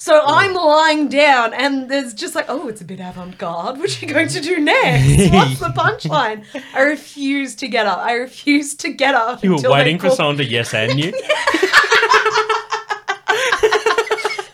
so 0.01 0.21
oh. 0.23 0.27
I'm 0.27 0.55
lying 0.55 1.09
down, 1.09 1.53
and 1.53 1.91
there's 1.91 2.15
just 2.15 2.37
like, 2.37 2.47
oh, 2.49 2.69
it's 2.69 2.81
a 2.81 2.85
bit 2.85 3.01
avant-garde. 3.01 3.79
What 3.79 3.91
are 3.91 4.07
you 4.07 4.13
going 4.13 4.29
to 4.29 4.41
do 4.41 4.61
next? 4.61 5.33
What's 5.33 5.59
the 5.59 5.67
punchline? 5.77 6.45
I 6.75 6.83
refuse 6.83 7.57
to 7.57 7.67
get 7.67 7.87
up. 7.87 7.99
I 7.99 8.13
refuse 8.13 8.77
to 8.77 8.93
get 8.93 9.17
up. 9.17 9.43
you 9.43 9.57
were 9.57 9.71
waiting 9.71 9.99
for 9.99 10.11
someone 10.11 10.37
to 10.37 10.45
yes 10.45 10.73
and 10.73 10.99
you. 10.99 11.13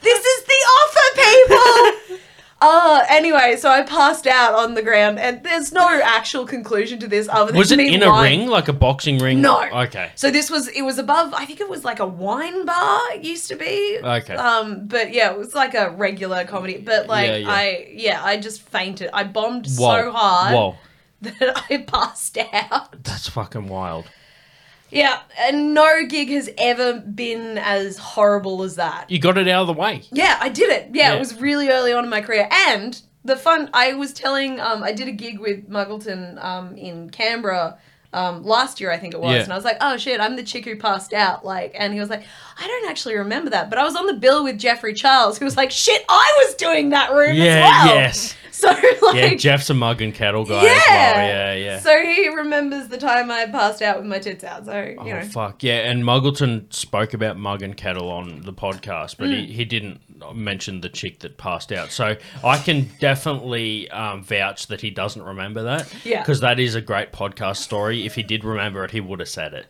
This 0.03 0.25
is 0.25 0.45
the 0.45 0.61
offer, 0.79 1.05
Uh, 2.67 3.05
anyway, 3.11 3.57
so 3.59 3.69
I 3.69 3.83
passed 3.83 4.27
out 4.27 4.55
on 4.55 4.73
the 4.73 4.81
ground, 4.83 5.19
and 5.19 5.43
there's 5.43 5.71
no 5.71 5.87
actual 6.03 6.47
conclusion 6.47 6.99
to 7.01 7.07
this 7.07 7.29
other 7.29 7.53
than 7.53 7.59
Was 7.59 7.71
it 7.73 7.77
me 7.77 7.95
in 7.95 8.03
a 8.03 8.09
lying. 8.09 8.41
ring, 8.41 8.49
like 8.49 8.69
a 8.69 8.73
boxing 8.73 9.19
ring? 9.19 9.43
No. 9.43 9.63
Okay. 9.85 10.13
So 10.15 10.31
this 10.31 10.51
was 10.51 10.69
it 10.69 10.81
was 10.81 10.99
above. 10.99 11.35
I 11.35 11.45
think 11.45 11.61
it 11.61 11.69
was 11.69 11.85
like 11.85 12.01
a 12.01 12.07
wine 12.07 12.65
bar. 12.65 13.01
It 13.13 13.23
used 13.23 13.49
to 13.49 13.57
be. 13.57 13.99
Okay. 14.03 14.35
Um, 14.35 14.87
but 14.87 15.13
yeah, 15.13 15.31
it 15.31 15.37
was 15.39 15.55
like 15.55 15.75
a 15.75 15.91
regular 15.91 16.45
comedy. 16.47 16.79
But 16.79 17.07
like 17.07 17.29
Yeah, 17.29 17.37
yeah. 17.37 17.51
I 17.51 17.89
yeah, 17.93 18.25
I 18.25 18.39
just 18.39 18.63
fainted. 18.63 19.11
I 19.13 19.25
bombed 19.25 19.67
Whoa. 19.67 19.97
so 19.97 20.13
hard 20.13 20.55
Whoa. 20.55 20.77
that 21.21 21.65
I 21.69 21.85
passed 21.87 22.39
out. 22.39 23.03
That's 23.05 23.29
fucking 23.29 23.69
wild. 23.69 24.07
Yeah, 24.95 25.21
and 25.39 25.75
no 25.75 26.05
gig 26.07 26.29
has 26.31 26.49
ever 26.57 26.95
been 27.01 27.59
as 27.59 27.99
horrible 27.99 28.63
as 28.63 28.77
that. 28.77 29.11
You 29.11 29.19
got 29.19 29.37
it 29.39 29.49
out 29.49 29.63
of 29.63 29.67
the 29.67 29.73
way. 29.81 30.03
Yeah, 30.13 30.39
I 30.41 30.49
did 30.49 30.71
it. 30.71 30.91
Yeah, 30.93 31.11
Yeah. 31.11 31.17
it 31.17 31.19
was 31.19 31.41
really 31.41 31.69
early 31.69 31.93
on 31.93 32.05
in 32.05 32.11
my 32.11 32.21
career. 32.21 32.49
And 32.51 33.01
the 33.25 33.37
fun, 33.37 33.71
I 33.75 33.95
was 33.95 34.13
telling, 34.13 34.61
um, 34.61 34.83
I 34.83 34.93
did 34.93 35.09
a 35.09 35.13
gig 35.13 35.41
with 35.41 35.69
Muggleton 35.69 36.43
um, 36.45 36.77
in 36.77 37.11
Canberra 37.11 37.79
um, 38.15 38.43
last 38.45 38.81
year, 38.81 38.91
I 38.91 38.97
think 38.99 39.13
it 39.15 39.21
was. 39.21 39.33
Yeah. 39.35 39.43
And 39.43 39.53
I 39.53 39.57
was 39.57 39.65
like, 39.65 39.77
oh 39.81 39.97
shit, 39.97 40.21
I'm 40.21 40.37
the 40.37 40.43
chick 40.43 40.65
who 40.65 40.77
passed 40.77 41.13
out. 41.13 41.45
Like, 41.45 41.75
and 41.79 41.93
he 41.93 42.01
was 42.01 42.09
like, 42.11 42.25
I 42.59 42.67
don't 42.67 42.89
actually 42.91 43.17
remember 43.17 43.51
that. 43.51 43.69
But 43.71 43.79
I 43.79 43.85
was 43.85 43.97
on 43.97 44.07
the 44.07 44.15
bill 44.15 44.45
with 44.45 44.59
Jeffrey 44.59 44.95
Charles, 44.95 45.39
who 45.39 45.45
was 45.45 45.57
like, 45.57 45.71
shit, 45.71 46.05
I 46.09 46.45
was 46.47 46.55
doing 46.55 46.91
that 46.91 47.13
room 47.13 47.35
Yeah, 47.37 47.45
as 47.45 47.87
well. 47.87 47.95
yes. 47.97 48.37
So, 48.55 48.69
like, 48.69 49.15
Yeah, 49.17 49.35
Jeff's 49.35 49.69
a 49.69 49.75
mug 49.75 50.01
and 50.01 50.15
kettle 50.15 50.45
guy 50.45 50.63
yeah. 50.63 50.71
as 50.71 50.87
well. 50.87 51.27
Yeah, 51.29 51.55
yeah. 51.55 51.79
So 51.81 52.01
he 52.05 52.29
remembers 52.29 52.87
the 52.87 52.97
time 52.97 53.29
I 53.29 53.47
passed 53.47 53.83
out 53.83 53.99
with 53.99 54.07
my 54.07 54.21
tits 54.21 54.45
out. 54.45 54.65
So, 54.67 54.81
you 54.81 54.97
Oh 54.97 55.03
know. 55.05 55.23
fuck 55.23 55.65
yeah! 55.65 55.91
And 55.91 56.05
Muggleton 56.05 56.73
spoke 56.73 57.15
about 57.15 57.37
Mug 57.37 57.63
and 57.63 57.77
Kettle 57.77 58.09
on 58.13 58.43
the 58.43 58.53
podcast, 58.53 59.17
but 59.19 59.29
Mm. 59.29 59.47
he, 59.47 59.53
he 59.53 59.65
didn't 59.65 60.01
mention 60.33 60.81
the 60.81 60.89
chick 60.89 61.21
that 61.21 61.37
passed 61.37 61.73
out. 61.73 61.91
So 61.91 62.17
I 62.43 62.59
can 62.59 62.91
definitely 63.01 63.91
um, 63.91 64.23
vouch 64.23 64.69
that 64.69 64.81
he 64.81 64.91
doesn't 64.91 65.23
remember 65.23 65.63
that. 65.65 65.93
Yeah. 66.05 66.21
because 66.21 66.41
that 66.41 66.59
is 66.59 66.75
a 66.75 66.81
great 66.81 67.13
podcast 67.13 67.57
story. 67.57 68.07
If 68.07 68.15
he 68.15 68.23
did 68.23 68.45
remember 68.45 68.85
it, 68.85 68.91
he 68.91 69.01
would 69.01 69.21
have 69.21 69.29
said 69.29 69.55
it. 69.55 69.67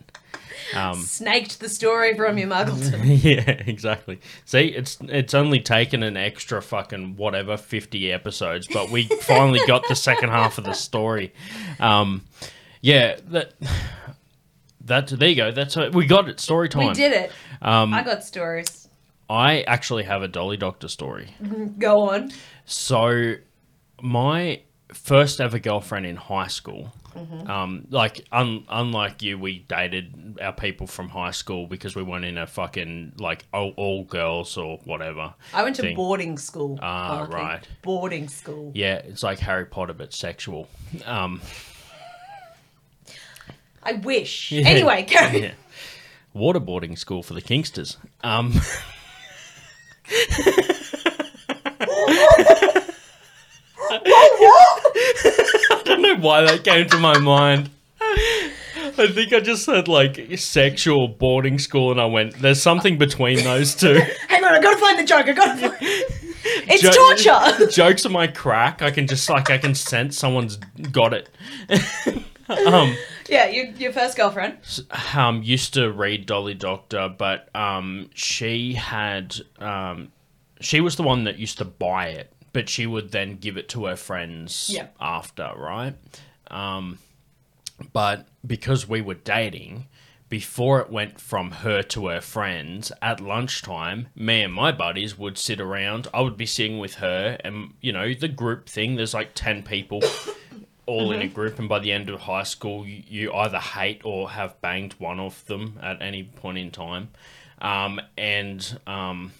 Snaked 0.94 1.60
the 1.60 1.68
story 1.68 2.16
from 2.16 2.38
you, 2.38 2.46
Muggleton. 2.46 3.00
yeah, 3.22 3.50
exactly. 3.66 4.18
See, 4.44 4.66
it's 4.68 4.98
it's 5.02 5.34
only 5.34 5.60
taken 5.60 6.02
an 6.02 6.16
extra 6.16 6.62
fucking 6.62 7.16
whatever 7.16 7.56
fifty 7.56 8.10
episodes, 8.10 8.66
but 8.72 8.90
we 8.90 9.04
finally 9.20 9.60
got 9.66 9.86
the 9.88 9.94
second 9.94 10.30
half 10.30 10.58
of 10.58 10.64
the 10.64 10.72
story. 10.72 11.32
Um, 11.78 12.22
yeah, 12.80 13.16
that 13.28 13.52
that 14.82 15.08
there 15.08 15.28
you 15.28 15.36
go. 15.36 15.52
That's 15.52 15.76
we 15.76 16.06
got 16.06 16.28
it. 16.28 16.40
Story 16.40 16.68
time. 16.68 16.88
we 16.88 16.94
did 16.94 17.12
it. 17.12 17.32
Um, 17.62 17.94
I 17.94 18.02
got 18.02 18.24
stories. 18.24 18.83
I 19.34 19.62
actually 19.62 20.04
have 20.04 20.22
a 20.22 20.28
Dolly 20.28 20.56
Doctor 20.56 20.86
story. 20.88 21.34
Go 21.78 22.10
on. 22.10 22.30
So, 22.66 23.34
my 24.00 24.60
first 24.92 25.40
ever 25.40 25.58
girlfriend 25.58 26.06
in 26.06 26.14
high 26.14 26.46
school, 26.46 26.92
um, 27.46 27.86
like 27.90 28.24
un- 28.30 28.64
unlike 28.68 29.22
you, 29.22 29.36
we 29.38 29.60
dated 29.66 30.38
our 30.40 30.52
people 30.52 30.86
from 30.86 31.08
high 31.08 31.32
school 31.32 31.66
because 31.66 31.96
we 31.96 32.02
weren't 32.04 32.24
in 32.24 32.38
a 32.38 32.46
fucking 32.46 33.14
like 33.18 33.44
all, 33.52 33.72
all 33.76 34.04
girls 34.04 34.56
or 34.56 34.78
whatever. 34.84 35.34
I 35.52 35.64
went 35.64 35.74
to 35.76 35.82
thing. 35.82 35.96
boarding 35.96 36.38
school. 36.38 36.78
Ah, 36.80 37.26
Marky. 37.28 37.34
right. 37.34 37.68
Boarding 37.82 38.28
school. 38.28 38.70
Yeah, 38.74 38.94
it's 38.96 39.22
like 39.24 39.40
Harry 39.40 39.66
Potter 39.66 39.94
but 39.94 40.12
sexual. 40.12 40.68
Um, 41.04 41.40
I 43.82 43.94
wish. 43.94 44.52
Yeah. 44.52 44.68
Anyway, 44.68 45.02
go. 45.10 45.26
yeah. 45.36 45.52
Waterboarding 46.34 46.96
school 46.98 47.22
for 47.22 47.34
the 47.34 47.42
Kingsters. 47.42 47.96
Um, 48.22 48.54
I 53.90 55.82
don't 55.84 56.02
know 56.02 56.16
why 56.16 56.42
that 56.42 56.64
came 56.64 56.88
to 56.88 56.98
my 56.98 57.18
mind. 57.18 57.70
I 58.96 59.08
think 59.12 59.32
I 59.32 59.40
just 59.40 59.64
said 59.64 59.88
like 59.88 60.38
sexual 60.38 61.08
boarding 61.08 61.58
school, 61.58 61.90
and 61.90 62.00
I 62.00 62.06
went, 62.06 62.40
"There's 62.40 62.62
something 62.62 62.96
between 62.98 63.42
those 63.42 63.74
two. 63.74 64.00
Hang 64.28 64.44
on, 64.44 64.54
I 64.54 64.60
gotta 64.60 64.78
find 64.78 64.98
the 64.98 65.04
joke. 65.04 65.26
I 65.26 65.32
gotta 65.32 65.70
find. 65.70 66.04
It's 66.66 66.82
Jo- 66.82 66.92
torture. 66.92 67.66
Jokes 67.70 68.04
are 68.04 68.10
my 68.10 68.26
crack. 68.26 68.82
I 68.82 68.90
can 68.90 69.06
just 69.06 69.28
like 69.30 69.50
I 69.50 69.56
can 69.56 69.74
sense 69.74 70.18
someone's 70.18 70.56
got 70.92 71.14
it. 71.14 71.30
um, 72.48 72.96
yeah, 73.28 73.46
your, 73.48 73.66
your 73.66 73.92
first 73.92 74.16
girlfriend. 74.16 74.58
um, 75.14 75.42
used 75.42 75.74
to 75.74 75.90
read 75.92 76.26
Dolly 76.26 76.54
Doctor, 76.54 77.08
but 77.16 77.48
um, 77.54 78.10
she 78.14 78.74
had 78.74 79.36
um, 79.58 80.12
she 80.60 80.80
was 80.80 80.96
the 80.96 81.02
one 81.02 81.24
that 81.24 81.38
used 81.38 81.58
to 81.58 81.64
buy 81.64 82.08
it, 82.08 82.32
but 82.52 82.68
she 82.68 82.86
would 82.86 83.10
then 83.12 83.36
give 83.36 83.56
it 83.56 83.68
to 83.70 83.86
her 83.86 83.96
friends 83.96 84.70
Yeah. 84.72 84.88
after, 85.00 85.50
right? 85.56 85.94
Um, 86.50 86.98
but 87.92 88.26
because 88.46 88.88
we 88.88 89.00
were 89.00 89.14
dating, 89.14 89.86
before 90.28 90.80
it 90.80 90.90
went 90.90 91.20
from 91.20 91.50
her 91.50 91.82
to 91.82 92.06
her 92.08 92.20
friends, 92.20 92.90
at 93.02 93.20
lunchtime, 93.20 94.08
me 94.14 94.42
and 94.42 94.52
my 94.52 94.72
buddies 94.72 95.18
would 95.18 95.38
sit 95.38 95.60
around. 95.60 96.08
I 96.14 96.20
would 96.20 96.36
be 96.36 96.46
sitting 96.46 96.78
with 96.78 96.94
her, 96.96 97.36
and 97.44 97.74
you 97.80 97.92
know 97.92 98.14
the 98.14 98.28
group 98.28 98.68
thing. 98.68 98.96
There's 98.96 99.14
like 99.14 99.32
ten 99.34 99.62
people. 99.62 100.02
All 100.86 101.12
in 101.12 101.22
a 101.22 101.28
group, 101.28 101.58
and 101.58 101.68
by 101.68 101.78
the 101.78 101.92
end 101.92 102.10
of 102.10 102.20
high 102.20 102.42
school, 102.42 102.86
you, 102.86 103.02
you 103.06 103.32
either 103.32 103.58
hate 103.58 104.02
or 104.04 104.30
have 104.30 104.60
banged 104.60 104.94
one 104.94 105.18
of 105.18 105.44
them 105.46 105.78
at 105.82 106.02
any 106.02 106.24
point 106.24 106.58
in 106.58 106.70
time. 106.70 107.08
Um, 107.60 108.00
and 108.18 108.78
um, 108.86 109.32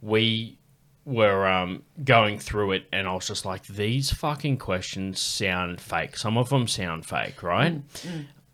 we 0.00 0.58
were 1.04 1.46
um, 1.46 1.82
going 2.02 2.38
through 2.38 2.72
it, 2.72 2.86
and 2.92 3.06
I 3.06 3.14
was 3.14 3.28
just 3.28 3.44
like, 3.44 3.66
these 3.66 4.10
fucking 4.10 4.56
questions 4.58 5.20
sound 5.20 5.80
fake. 5.80 6.16
Some 6.16 6.38
of 6.38 6.48
them 6.48 6.66
sound 6.66 7.04
fake, 7.04 7.42
right? 7.42 7.82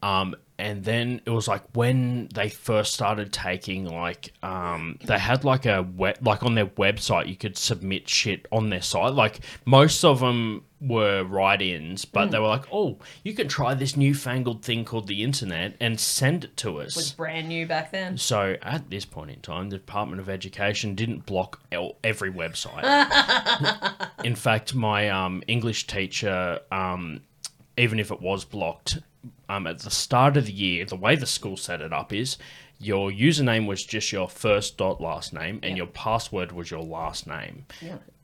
Um, 0.03 0.35
and 0.59 0.85
then 0.85 1.21
it 1.27 1.31
was 1.31 1.49
like 1.49 1.63
when 1.75 2.29
they 2.35 2.49
first 2.49 2.95
started 2.95 3.33
taking 3.33 3.85
like 3.87 4.33
um, 4.43 4.99
they 5.05 5.19
had 5.19 5.45
like 5.45 5.67
a 5.67 5.83
web 5.83 6.25
like 6.25 6.43
on 6.45 6.55
their 6.55 6.67
website 6.67 7.27
you 7.27 7.37
could 7.37 7.57
submit 7.57 8.09
shit 8.09 8.47
on 8.53 8.71
their 8.71 8.83
site 8.83 9.13
like 9.15 9.41
most 9.65 10.05
of 10.05 10.21
them 10.21 10.65
were 10.85 11.23
write-ins 11.23 12.05
but 12.05 12.31
they 12.33 12.39
were 12.41 12.49
like 12.49 12.65
oh 12.73 12.99
you 13.23 13.33
can 13.33 13.47
try 13.47 13.73
this 13.73 13.97
newfangled 13.97 14.65
thing 14.65 14.85
called 14.85 15.07
the 15.07 15.23
internet 15.23 15.77
and 15.79 16.01
send 16.01 16.43
it 16.45 16.57
to 16.57 16.81
us 16.81 16.97
It 16.97 16.97
was 16.97 17.13
brand 17.13 17.49
new 17.49 17.67
back 17.67 17.93
then. 17.93 18.19
so 18.19 18.57
at 18.63 18.91
this 18.91 19.05
point 19.05 19.31
in 19.31 19.41
time, 19.41 19.71
the 19.71 19.79
Department 19.79 20.21
of 20.21 20.29
Education 20.29 20.95
didn't 20.97 21.25
block 21.25 21.61
every 22.03 22.33
website. 22.33 22.83
in 24.25 24.35
fact, 24.35 24.75
my 24.75 25.09
um, 25.09 25.43
English 25.47 25.87
teacher, 25.87 26.59
um, 26.71 27.21
even 27.77 27.99
if 28.01 28.11
it 28.11 28.21
was 28.21 28.45
blocked, 28.45 28.99
um, 29.49 29.67
at 29.67 29.79
the 29.81 29.91
start 29.91 30.37
of 30.37 30.47
the 30.47 30.53
year, 30.53 30.85
the 30.85 30.97
way 30.97 31.15
the 31.17 31.27
school 31.27 31.57
set 31.57 31.81
it 31.81 31.93
up 31.93 32.13
is 32.13 32.39
your 32.81 33.11
username 33.11 33.67
was 33.67 33.85
just 33.85 34.11
your 34.11 34.29
first 34.29 34.77
dot 34.77 35.01
last 35.01 35.33
name, 35.33 35.61
and 35.63 35.77
your 35.77 35.87
password 35.87 36.51
was 36.51 36.71
your 36.71 36.83
last 36.83 37.27
name. 37.29 37.67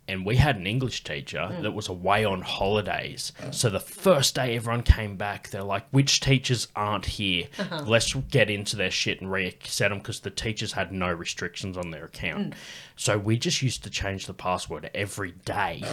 And 0.08 0.24
we 0.24 0.36
had 0.36 0.56
an 0.56 0.66
English 0.66 1.04
teacher 1.04 1.46
hmm. 1.46 1.62
that 1.62 1.72
was 1.72 1.88
away 1.88 2.24
on 2.24 2.40
holidays. 2.40 3.32
So 3.50 3.68
the 3.68 3.78
first 3.78 4.34
day 4.34 4.56
everyone 4.56 4.82
came 4.82 5.16
back, 5.16 5.50
they're 5.50 5.62
like, 5.62 5.86
which 5.90 6.20
teachers 6.20 6.66
aren't 6.74 7.04
here? 7.04 7.46
Uh-huh. 7.58 7.84
Let's 7.86 8.14
get 8.14 8.48
into 8.48 8.74
their 8.74 8.90
shit 8.90 9.20
and 9.20 9.30
reset 9.30 9.90
them 9.90 9.98
because 9.98 10.20
the 10.20 10.30
teachers 10.30 10.72
had 10.72 10.92
no 10.92 11.12
restrictions 11.12 11.76
on 11.76 11.90
their 11.90 12.06
account. 12.06 12.54
Hmm. 12.54 12.60
So 12.96 13.18
we 13.18 13.36
just 13.36 13.60
used 13.60 13.84
to 13.84 13.90
change 13.90 14.26
the 14.26 14.34
password 14.34 14.90
every 14.94 15.32
day 15.44 15.84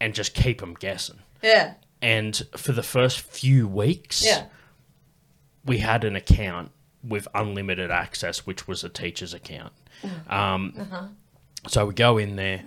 and 0.00 0.14
just 0.14 0.34
keep 0.34 0.60
them 0.60 0.74
guessing. 0.74 1.18
Yeah. 1.42 1.74
And 2.00 2.42
for 2.56 2.72
the 2.72 2.82
first 2.82 3.20
few 3.20 3.68
weeks, 3.68 4.24
Yeah. 4.24 4.46
we 5.64 5.78
had 5.78 6.02
an 6.02 6.16
account 6.16 6.72
with 7.04 7.28
unlimited 7.34 7.90
access, 7.90 8.46
which 8.46 8.66
was 8.66 8.82
a 8.84 8.88
teacher's 8.88 9.34
account. 9.34 9.72
Hmm. 10.00 10.32
Um, 10.32 10.74
uh-huh. 10.78 11.06
So 11.68 11.86
we 11.86 11.94
go 11.94 12.18
in 12.18 12.36
there. 12.36 12.64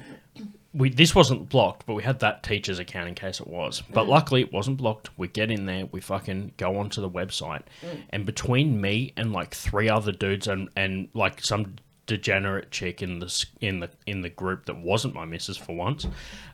We 0.76 0.90
this 0.90 1.16
wasn't 1.16 1.48
blocked, 1.50 1.86
but 1.86 1.94
we 1.94 2.04
had 2.04 2.20
that 2.20 2.44
teacher's 2.44 2.80
account 2.80 3.08
in 3.08 3.16
case 3.16 3.40
it 3.40 3.48
was. 3.48 3.82
But 3.94 4.08
luckily, 4.08 4.42
it 4.42 4.52
wasn't 4.52 4.78
blocked. 4.78 5.10
We 5.18 5.28
get 5.30 5.50
in 5.50 5.66
there. 5.66 5.86
We 5.86 6.02
fucking 6.02 6.54
go 6.58 6.78
onto 6.78 7.02
the 7.02 7.10
website, 7.10 7.64
and 8.10 8.26
between 8.26 8.82
me 8.82 9.14
and 9.16 9.32
like 9.32 9.54
three 9.54 9.90
other 9.90 10.12
dudes 10.12 10.48
and 10.48 10.70
and 10.76 11.08
like 11.14 11.42
some 11.44 11.76
degenerate 12.08 12.72
chick 12.72 13.02
in 13.02 13.20
the 13.20 13.46
in 13.62 13.80
the 13.80 13.90
in 14.06 14.22
the 14.22 14.30
group 14.30 14.66
that 14.66 14.78
wasn't 14.78 15.14
my 15.14 15.26
missus 15.26 15.58
for 15.58 15.76
once, 15.76 16.06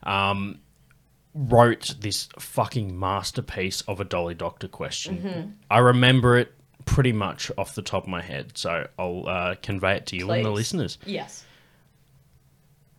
um, 0.04 0.60
wrote 1.34 1.96
this 2.00 2.30
fucking 2.40 2.98
masterpiece 2.98 3.82
of 3.82 4.00
a 4.00 4.04
Dolly 4.04 4.36
Doctor 4.36 4.68
question. 4.68 5.58
I 5.70 5.80
remember 5.80 6.38
it 6.38 6.54
pretty 6.86 7.12
much 7.12 7.52
off 7.58 7.76
the 7.76 7.82
top 7.82 8.04
of 8.04 8.10
my 8.10 8.22
head, 8.22 8.58
so 8.58 8.88
I'll 9.00 9.28
uh, 9.28 9.56
convey 9.62 9.96
it 9.98 10.06
to 10.08 10.16
you 10.18 10.30
and 10.32 10.46
the 10.46 10.52
listeners. 10.52 10.98
Yes. 11.06 11.46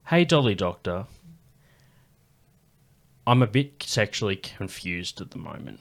Hey, 0.07 0.25
Dolly 0.25 0.55
Doctor. 0.55 1.07
I'm 3.27 3.41
a 3.41 3.47
bit 3.47 3.83
sexually 3.83 4.37
confused 4.37 5.21
at 5.21 5.31
the 5.31 5.38
moment. 5.38 5.81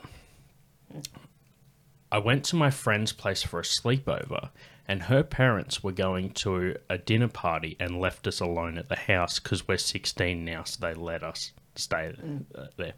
I 2.11 2.19
went 2.19 2.45
to 2.45 2.55
my 2.55 2.69
friend's 2.69 3.13
place 3.13 3.41
for 3.41 3.59
a 3.59 3.63
sleepover, 3.63 4.49
and 4.87 5.03
her 5.03 5.23
parents 5.23 5.83
were 5.83 5.91
going 5.91 6.31
to 6.31 6.75
a 6.89 6.97
dinner 6.97 7.27
party 7.27 7.75
and 7.79 7.99
left 7.99 8.27
us 8.27 8.39
alone 8.39 8.77
at 8.77 8.89
the 8.89 8.95
house 8.95 9.39
because 9.39 9.67
we're 9.67 9.77
16 9.77 10.45
now, 10.45 10.63
so 10.63 10.77
they 10.79 10.93
let 10.93 11.23
us 11.23 11.51
stay 11.75 12.13
uh, 12.55 12.65
there. 12.77 12.93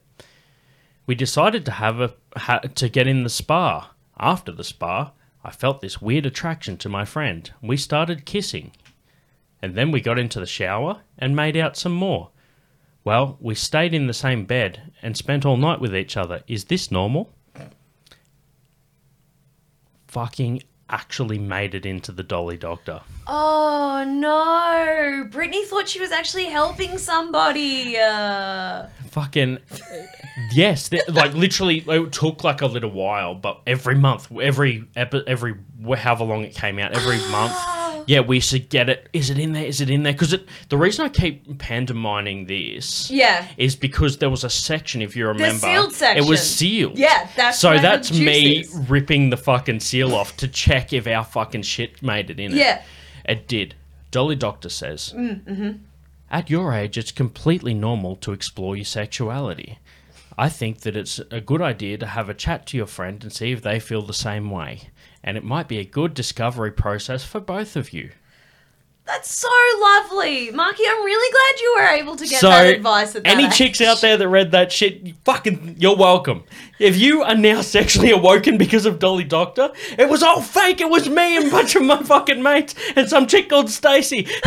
We 1.06 1.16
decided 1.16 1.66
to 1.66 1.72
have 1.72 2.02
a 2.02 2.14
ha- 2.36 2.60
to 2.60 2.90
get 2.90 3.08
in 3.08 3.24
the 3.24 3.30
spa. 3.30 3.92
After 4.20 4.52
the 4.52 4.64
spa, 4.64 5.14
I 5.44 5.52
felt 5.52 5.82
this 5.82 6.02
weird 6.02 6.26
attraction 6.26 6.78
to 6.78 6.90
my 6.90 7.06
friend. 7.06 7.50
We 7.62 7.78
started 7.78 8.26
kissing 8.26 8.72
and 9.64 9.76
then 9.76 9.92
we 9.92 10.02
got 10.02 10.20
into 10.20 10.42
the 10.42 10.46
shower 10.46 11.00
and 11.18 11.38
made 11.38 11.56
out 11.56 11.78
some 11.78 11.94
more. 11.94 12.32
Well, 13.06 13.38
we 13.40 13.56
stayed 13.56 13.94
in 13.94 14.08
the 14.08 14.14
same 14.14 14.44
bed 14.44 14.92
and 15.02 15.16
spent 15.16 15.46
all 15.46 15.56
night 15.56 15.80
with 15.80 15.96
each 15.96 16.18
other. 16.18 16.44
Is 16.50 16.66
this 16.66 16.92
normal? 16.92 17.34
Fucking 20.08 20.64
actually 20.90 21.40
made 21.40 21.74
it 21.76 21.86
into 21.86 22.12
the 22.12 22.24
Dolly 22.24 22.58
Doctor. 22.58 23.00
Oh 23.26 24.04
no! 24.06 25.30
Brittany 25.32 25.64
thought 25.66 25.88
she 25.88 26.02
was 26.02 26.12
actually 26.12 26.46
helping 26.46 26.98
somebody. 26.98 27.98
Uh, 27.98 28.88
Fucking 29.12 29.60
yes, 30.52 30.90
like 31.08 31.34
literally, 31.36 31.86
it 31.88 32.12
took 32.12 32.44
like 32.44 32.62
a 32.62 32.68
little 32.68 32.92
while, 32.92 33.34
but 33.34 33.62
every 33.66 33.96
month, 33.96 34.30
every 34.42 34.90
epi- 34.98 35.24
every 35.26 35.56
however 35.96 36.26
long 36.26 36.44
it 36.44 36.54
came 36.54 36.80
out, 36.80 36.92
every 36.92 37.18
month, 37.32 37.54
yeah, 38.06 38.20
we 38.22 38.40
should 38.40 38.70
get 38.70 38.90
it. 38.90 39.10
Is 39.14 39.30
it 39.30 39.38
in 39.38 39.54
there? 39.54 39.66
Is 39.66 39.82
it 39.82 39.90
in 39.90 40.04
there? 40.04 40.14
Because 40.14 40.36
the 40.70 40.78
reason 40.78 41.06
I 41.06 41.10
keep 41.10 41.58
pantomiming 41.58 42.46
this, 42.48 43.10
yeah. 43.12 43.48
is 43.58 43.76
because 43.76 44.18
there 44.18 44.30
was 44.30 44.44
a 44.44 44.50
section, 44.50 45.02
if 45.02 45.16
you 45.16 45.28
remember, 45.28 45.60
sealed 45.60 45.92
it 45.92 45.96
section. 45.96 46.28
was 46.28 46.48
sealed. 46.48 46.98
Yeah, 46.98 47.28
that's 47.36 47.60
so 47.60 47.70
where 47.70 47.78
the 47.78 47.82
that's 47.84 48.10
juice 48.10 48.20
me 48.20 48.60
is. 48.60 48.74
ripping 48.90 49.30
the 49.30 49.38
fucking 49.38 49.80
seal 49.80 50.16
off 50.16 50.38
to 50.38 50.48
check 50.48 50.94
if 50.94 51.08
our 51.08 51.24
fucking 51.24 51.64
shit 51.64 52.02
made 52.04 52.30
it 52.30 52.40
in 52.40 52.52
it. 52.52 52.58
Yeah. 52.58 52.82
It 53.26 53.48
did. 53.48 53.76
Dolly 54.12 54.36
Doctor 54.36 54.70
says, 54.70 55.14
mm, 55.16 55.44
mm-hmm. 55.44 55.72
At 56.34 56.50
your 56.50 56.74
age, 56.74 56.98
it's 56.98 57.12
completely 57.12 57.76
normal 57.76 58.16
to 58.18 58.32
explore 58.32 58.76
your 58.76 58.86
sexuality. 58.86 59.78
I 60.36 60.50
think 60.50 60.80
that 60.80 60.96
it's 60.96 61.20
a 61.30 61.40
good 61.40 61.62
idea 61.62 62.00
to 62.00 62.08
have 62.08 62.28
a 62.28 62.34
chat 62.34 62.66
to 62.68 62.78
your 62.78 62.88
friend 62.88 63.22
and 63.22 63.32
see 63.32 63.52
if 63.52 63.62
they 63.62 63.80
feel 63.80 64.02
the 64.02 64.16
same 64.16 64.50
way. 64.50 64.90
And 65.24 65.38
it 65.38 65.44
might 65.44 65.68
be 65.68 65.80
a 65.80 65.86
good 65.86 66.14
discovery 66.14 66.72
process 66.72 67.24
for 67.24 67.40
both 67.40 67.76
of 67.76 67.94
you. 67.94 68.12
That's 69.06 69.34
so 69.36 69.50
lovely, 69.82 70.50
Marky. 70.52 70.84
I'm 70.88 71.04
really 71.04 71.32
glad 71.32 71.62
you 71.62 71.76
were 71.78 71.88
able 72.02 72.16
to 72.16 72.26
get 72.26 72.40
so, 72.40 72.48
that 72.50 72.68
advice 72.76 73.16
at 73.18 73.24
that 73.26 73.30
any 73.34 73.46
age. 73.48 73.54
chicks 73.54 73.82
out 73.82 74.00
there 74.00 74.16
that 74.16 74.28
read 74.30 74.52
that 74.52 74.72
shit, 74.72 75.02
you 75.02 75.14
fucking, 75.26 75.76
you're 75.78 75.98
welcome. 75.98 76.44
If 76.80 76.96
you 76.98 77.22
are 77.22 77.36
now 77.36 77.60
sexually 77.78 78.12
awoken 78.12 78.58
because 78.58 78.86
of 78.86 79.00
Dolly 79.00 79.26
Doctor, 79.26 79.72
it 79.98 80.08
was 80.08 80.24
all 80.24 80.42
fake. 80.42 80.80
It 80.80 80.90
was 80.90 81.10
me 81.10 81.36
and 81.36 81.48
a 81.48 81.52
bunch 81.52 81.76
of 81.76 81.84
my 81.84 82.02
fucking 82.02 82.42
mates 82.42 82.76
and 82.96 83.10
some 83.10 83.28
chick 83.28 83.50
called 83.50 83.70
Stacy. 83.70 84.26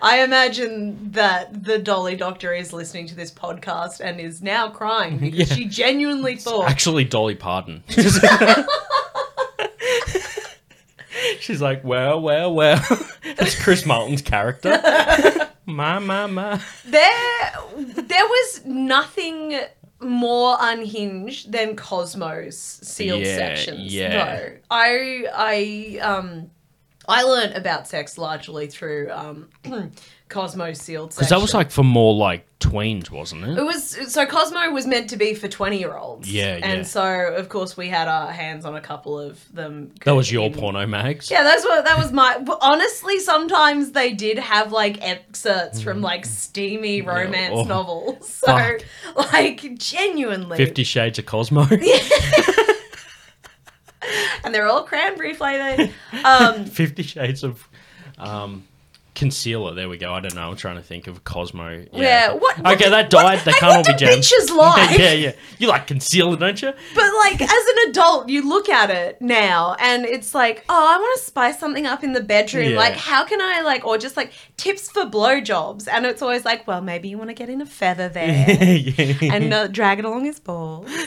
I 0.00 0.22
imagine 0.24 1.10
that 1.12 1.62
the 1.62 1.78
Dolly 1.78 2.16
Doctor 2.16 2.54
is 2.54 2.72
listening 2.72 3.06
to 3.08 3.14
this 3.14 3.30
podcast 3.30 4.00
and 4.00 4.18
is 4.18 4.40
now 4.40 4.70
crying 4.70 5.18
because 5.20 5.50
Yeah. 5.50 5.54
she 5.56 5.66
genuinely 5.66 6.36
thought. 6.36 6.70
Actually, 6.70 7.04
Dolly 7.04 7.34
Parton. 7.34 7.84
She's 11.40 11.60
like, 11.60 11.82
well, 11.84 12.20
well, 12.20 12.52
well. 12.54 12.82
It's 13.38 13.60
Chris 13.62 13.84
Martin's 13.84 14.22
character. 14.22 14.70
my, 15.66 15.98
my, 15.98 16.26
my. 16.26 16.60
There, 16.86 17.52
there 17.76 18.24
was 18.24 18.62
nothing 18.64 19.60
more 20.00 20.56
unhinged 20.60 21.50
than 21.52 21.74
Cosmo's 21.76 22.58
sealed 22.58 23.22
Yeah, 23.22 23.36
sections. 23.36 23.92
yeah. 23.94 24.36
Though 24.36 24.56
I, 24.70 25.26
I, 25.34 25.98
um, 26.00 26.50
I 27.08 27.22
learned 27.24 27.54
about 27.56 27.88
sex 27.88 28.16
largely 28.16 28.68
through 28.68 29.10
um, 29.10 29.48
Cosmo's 30.28 30.80
sealed. 30.80 31.10
Because 31.10 31.28
that 31.28 31.40
was 31.40 31.54
like 31.54 31.70
for 31.70 31.84
more 31.84 32.12
like 32.14 32.44
tweens, 32.58 33.10
wasn't 33.10 33.44
It 33.44 33.58
it? 33.58 33.62
was 33.62 34.12
so 34.12 34.26
Cosmo 34.26 34.70
was 34.70 34.84
meant 34.86 35.08
to 35.10 35.16
be 35.16 35.34
for 35.34 35.46
twenty 35.46 35.78
year 35.78 35.96
olds. 35.96 36.28
Yeah, 36.30 36.58
and 36.62 36.78
yeah. 36.78 36.82
so 36.82 37.34
of 37.34 37.48
course 37.48 37.76
we 37.76 37.88
had 37.88 38.08
our 38.08 38.32
hands 38.32 38.64
on 38.64 38.74
a 38.74 38.80
couple 38.80 39.20
of 39.20 39.40
them. 39.54 39.92
That 40.04 40.16
was 40.16 40.32
your 40.32 40.50
porno 40.50 40.84
mags. 40.86 41.30
Yeah, 41.30 41.44
that's 41.44 41.64
what 41.64 41.84
that 41.84 41.96
was 41.96 42.10
my. 42.12 42.44
Honestly, 42.60 43.20
sometimes 43.20 43.92
they 43.92 44.14
did 44.14 44.38
have 44.38 44.72
like 44.72 45.00
excerpts 45.00 45.80
from 45.80 46.00
like 46.00 46.26
steamy 46.26 47.02
romance 47.02 47.54
oh, 47.56 47.64
novels. 47.64 48.32
So, 48.46 48.56
fuck. 48.56 48.82
like, 49.32 49.78
genuinely, 49.78 50.56
Fifty 50.56 50.84
Shades 50.84 51.18
of 51.18 51.26
Cosmo. 51.26 51.62
and 54.44 54.54
they're 54.54 54.66
all 54.66 54.84
cranberry 54.84 55.34
flavored. 55.34 55.92
Um, 56.24 56.64
Fifty 56.66 57.02
Shades 57.02 57.42
of 57.42 57.68
um, 58.18 58.64
concealer. 59.16 59.74
There 59.74 59.88
we 59.88 59.96
go. 59.98 60.12
I 60.14 60.20
don't 60.20 60.34
know. 60.34 60.48
I'm 60.50 60.56
trying 60.56 60.76
to 60.76 60.82
think 60.82 61.08
of 61.08 61.24
Cosmo. 61.24 61.70
Yeah. 61.70 61.86
Yeah, 61.92 62.32
what- 62.34 62.58
what 62.58 62.74
okay, 62.74 62.84
do- 62.84 62.90
that 62.90 63.10
died. 63.10 63.40
They 63.44 63.52
can't 63.52 63.72
all 63.72 63.78
what 63.78 63.86
be 63.86 63.92
do 63.94 64.06
gems. 64.06 64.30
bitches 64.30 64.56
like? 64.56 64.98
yeah, 64.98 65.12
yeah. 65.12 65.32
You 65.58 65.68
like 65.68 65.86
concealer, 65.88 66.36
don't 66.36 66.60
you? 66.62 66.72
But 66.94 67.04
like 67.24 67.40
as 67.40 67.50
an 67.50 67.90
adult, 67.90 68.28
you 68.28 68.48
look 68.48 68.68
at 68.68 68.90
it 68.90 69.20
now 69.20 69.74
and 69.80 70.04
it's 70.04 70.34
like, 70.34 70.64
oh, 70.68 70.88
I 70.94 70.96
want 70.98 71.18
to 71.18 71.24
spice 71.26 71.58
something 71.58 71.86
up 71.86 72.04
in 72.04 72.12
the 72.12 72.20
bedroom. 72.22 72.70
Yeah. 72.70 72.76
Like, 72.76 72.94
how 72.94 73.24
can 73.24 73.40
I 73.40 73.62
like, 73.62 73.84
or 73.84 73.98
just 73.98 74.16
like 74.16 74.32
tips 74.56 74.90
for 74.90 75.04
blowjobs? 75.04 75.88
And 75.90 76.06
it's 76.06 76.22
always 76.22 76.44
like, 76.44 76.66
well, 76.66 76.80
maybe 76.80 77.08
you 77.08 77.18
want 77.18 77.30
to 77.30 77.34
get 77.34 77.48
in 77.48 77.60
a 77.60 77.66
feather 77.66 78.08
there 78.16 78.46
yeah. 78.76 79.34
and 79.34 79.52
uh, 79.52 79.66
drag 79.66 79.98
it 79.98 80.04
along 80.04 80.24
his 80.26 80.38
balls. 80.38 80.88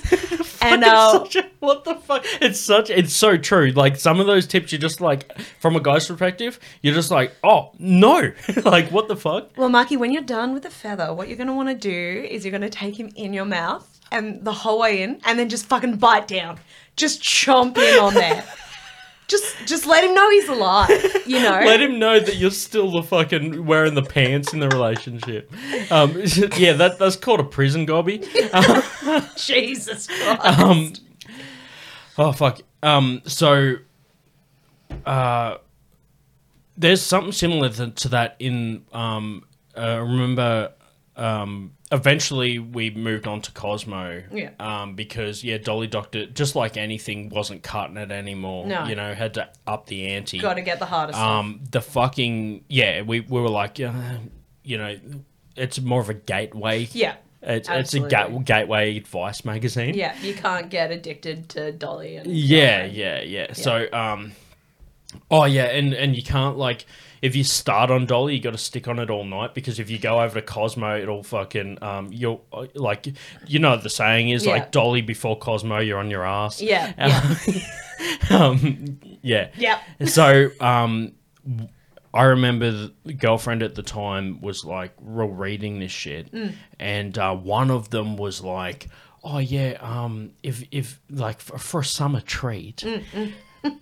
And 0.61 0.83
uh, 0.83 1.11
such 1.13 1.37
a- 1.37 1.49
what 1.59 1.85
the 1.85 1.95
fuck? 1.95 2.25
It's 2.41 2.59
such. 2.59 2.89
It's 2.89 3.13
so 3.15 3.37
true. 3.37 3.71
Like 3.71 3.95
some 3.95 4.19
of 4.19 4.27
those 4.27 4.45
tips, 4.45 4.73
you're 4.73 4.79
just 4.79 4.99
like, 4.99 5.39
from 5.61 5.77
a 5.77 5.79
guy's 5.79 6.05
perspective, 6.05 6.59
you're 6.81 6.93
just 6.93 7.11
like, 7.11 7.33
oh, 7.45 7.71
no, 7.99 8.31
like 8.65 8.89
what 8.91 9.07
the 9.07 9.15
fuck? 9.15 9.51
Well, 9.57 9.69
Marky, 9.69 9.97
when 9.97 10.11
you're 10.11 10.23
done 10.23 10.53
with 10.53 10.63
the 10.63 10.69
feather, 10.69 11.13
what 11.13 11.27
you're 11.27 11.37
going 11.37 11.47
to 11.47 11.53
want 11.53 11.69
to 11.69 11.75
do 11.75 12.27
is 12.29 12.45
you're 12.45 12.51
going 12.51 12.61
to 12.61 12.69
take 12.69 12.99
him 12.99 13.11
in 13.15 13.33
your 13.33 13.45
mouth 13.45 13.99
and 14.11 14.43
the 14.43 14.53
whole 14.53 14.79
way 14.79 15.03
in, 15.03 15.21
and 15.25 15.37
then 15.37 15.49
just 15.49 15.65
fucking 15.65 15.97
bite 15.97 16.27
down. 16.27 16.59
Just 16.95 17.21
chomp 17.21 17.77
in 17.77 17.99
on 17.99 18.13
there. 18.13 18.43
just, 19.27 19.55
just 19.67 19.85
let 19.85 20.03
him 20.03 20.13
know 20.13 20.29
he's 20.31 20.49
alive. 20.49 20.89
You 21.27 21.39
know. 21.39 21.61
Let 21.63 21.81
him 21.81 21.99
know 21.99 22.19
that 22.19 22.37
you're 22.37 22.49
still 22.51 22.91
the 22.91 23.03
fucking 23.03 23.65
wearing 23.65 23.93
the 23.93 24.01
pants 24.01 24.53
in 24.53 24.59
the 24.59 24.69
relationship. 24.69 25.51
Um, 25.91 26.19
yeah, 26.57 26.73
that 26.73 26.97
that's 26.97 27.15
called 27.15 27.39
a 27.39 27.43
prison 27.43 27.85
gobby. 27.85 28.19
Jesus 29.37 30.07
Christ. 30.07 30.59
Um, 30.59 30.93
oh 32.17 32.31
fuck. 32.31 32.61
Um, 32.81 33.21
so, 33.25 33.75
uh, 35.05 35.57
there's 36.79 37.01
something 37.01 37.33
similar 37.33 37.69
to, 37.69 37.91
to 37.91 38.07
that 38.09 38.35
in 38.39 38.85
um, 38.93 39.43
uh, 39.77 39.99
remember 39.99 40.71
um, 41.15 41.73
eventually 41.91 42.59
we 42.59 42.89
moved 42.91 43.27
on 43.27 43.41
to 43.41 43.51
Cosmo. 43.51 44.23
Yeah. 44.31 44.51
Um, 44.59 44.95
because 44.95 45.43
yeah, 45.43 45.57
Dolly 45.57 45.87
Doctor, 45.87 46.25
just 46.25 46.55
like 46.55 46.77
anything, 46.77 47.29
wasn't 47.29 47.61
cutting 47.61 47.97
it 47.97 48.11
anymore. 48.11 48.65
No. 48.65 48.85
You 48.85 48.95
know, 48.95 49.13
had 49.13 49.33
to 49.35 49.49
up 49.67 49.87
the 49.87 50.07
ante. 50.07 50.39
Got 50.39 50.55
to 50.55 50.61
get 50.61 50.79
the 50.79 50.85
hardest. 50.85 51.19
Um, 51.19 51.61
the 51.69 51.81
fucking 51.81 52.63
yeah, 52.69 53.01
we, 53.01 53.19
we 53.19 53.41
were 53.41 53.49
like, 53.49 53.79
uh, 53.79 53.91
you 54.63 54.77
know, 54.77 54.97
it's 55.55 55.79
more 55.81 56.01
of 56.01 56.09
a 56.09 56.15
gateway. 56.15 56.87
yeah. 56.93 57.15
It's, 57.41 57.69
it's 57.69 57.93
a 57.93 58.01
ga- 58.01 58.37
gateway 58.39 58.97
advice 58.97 59.45
magazine. 59.45 59.93
Yeah, 59.93 60.13
you 60.21 60.33
can't 60.33 60.69
get 60.69 60.91
addicted 60.91 61.47
to 61.49 61.71
Dolly 61.71 62.17
and 62.17 62.27
Yeah, 62.27 62.83
yeah, 62.83 63.21
yeah. 63.21 63.53
So, 63.53 63.87
um, 63.93 64.33
oh 65.31 65.45
yeah, 65.45 65.65
and 65.65 65.93
and 65.93 66.15
you 66.15 66.23
can't 66.23 66.57
like 66.57 66.85
if 67.21 67.35
you 67.35 67.43
start 67.43 67.91
on 67.91 68.05
Dolly, 68.05 68.35
you 68.35 68.41
got 68.41 68.51
to 68.51 68.57
stick 68.57 68.87
on 68.87 68.97
it 68.97 69.09
all 69.09 69.25
night 69.25 69.53
because 69.53 69.77
if 69.79 69.89
you 69.89 69.99
go 69.99 70.21
over 70.21 70.35
to 70.39 70.41
Cosmo, 70.45 70.97
it'll 71.01 71.23
fucking 71.23 71.77
um, 71.83 72.09
you'll 72.13 72.45
uh, 72.53 72.67
like 72.75 73.07
you 73.45 73.59
know 73.59 73.71
what 73.71 73.83
the 73.83 73.89
saying 73.89 74.29
is 74.29 74.45
Yeah. 74.45 74.53
like 74.53 74.71
Dolly 74.71 75.01
before 75.01 75.37
Cosmo, 75.37 75.79
you're 75.79 75.99
on 75.99 76.09
your 76.09 76.25
ass. 76.25 76.61
Yeah, 76.61 76.93
yeah. 76.97 77.35
um, 78.29 78.99
yeah. 79.21 79.49
Yep. 79.57 80.09
So, 80.09 80.49
um, 80.61 81.13
I 82.13 82.23
remember 82.23 82.89
the 83.05 83.13
girlfriend 83.13 83.61
at 83.63 83.75
the 83.75 83.83
time 83.83 84.41
was 84.41 84.65
like 84.65 84.93
real 85.01 85.27
reading 85.27 85.79
this 85.79 85.91
shit, 85.91 86.31
Mm. 86.31 86.53
and 86.79 87.17
uh, 87.17 87.35
one 87.35 87.69
of 87.69 87.89
them 87.89 88.15
was 88.17 88.41
like, 88.41 88.87
"Oh 89.23 89.37
yeah, 89.39 89.77
um, 89.81 90.31
if 90.41 90.63
if 90.71 90.99
like 91.09 91.39
for, 91.41 91.57
for 91.57 91.81
a 91.81 91.85
summer 91.85 92.21
treat, 92.21 92.77
Mm, 92.77 93.33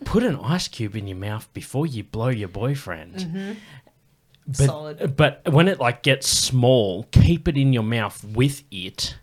put 0.05 0.23
an 0.23 0.37
ice 0.37 0.67
cube 0.67 0.95
in 0.95 1.07
your 1.07 1.17
mouth 1.17 1.51
before 1.53 1.85
you 1.85 2.03
blow 2.03 2.29
your 2.29 2.49
boyfriend." 2.49 3.13
But, 3.13 3.23
Mm-hmm. 3.27 4.53
Solid. 4.53 5.15
But 5.17 5.41
when 5.51 5.67
it 5.67 5.77
like 5.79 6.03
gets 6.03 6.29
small, 6.29 7.03
keep 7.11 7.47
it 7.49 7.57
in 7.57 7.73
your 7.73 7.83
mouth 7.83 8.23
with 8.23 8.63
it. 8.71 9.17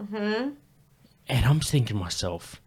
Mm-hmm. 0.00 0.50
And 1.28 1.44
I'm 1.44 1.58
thinking 1.60 1.96
to 1.96 2.02
myself, 2.02 2.60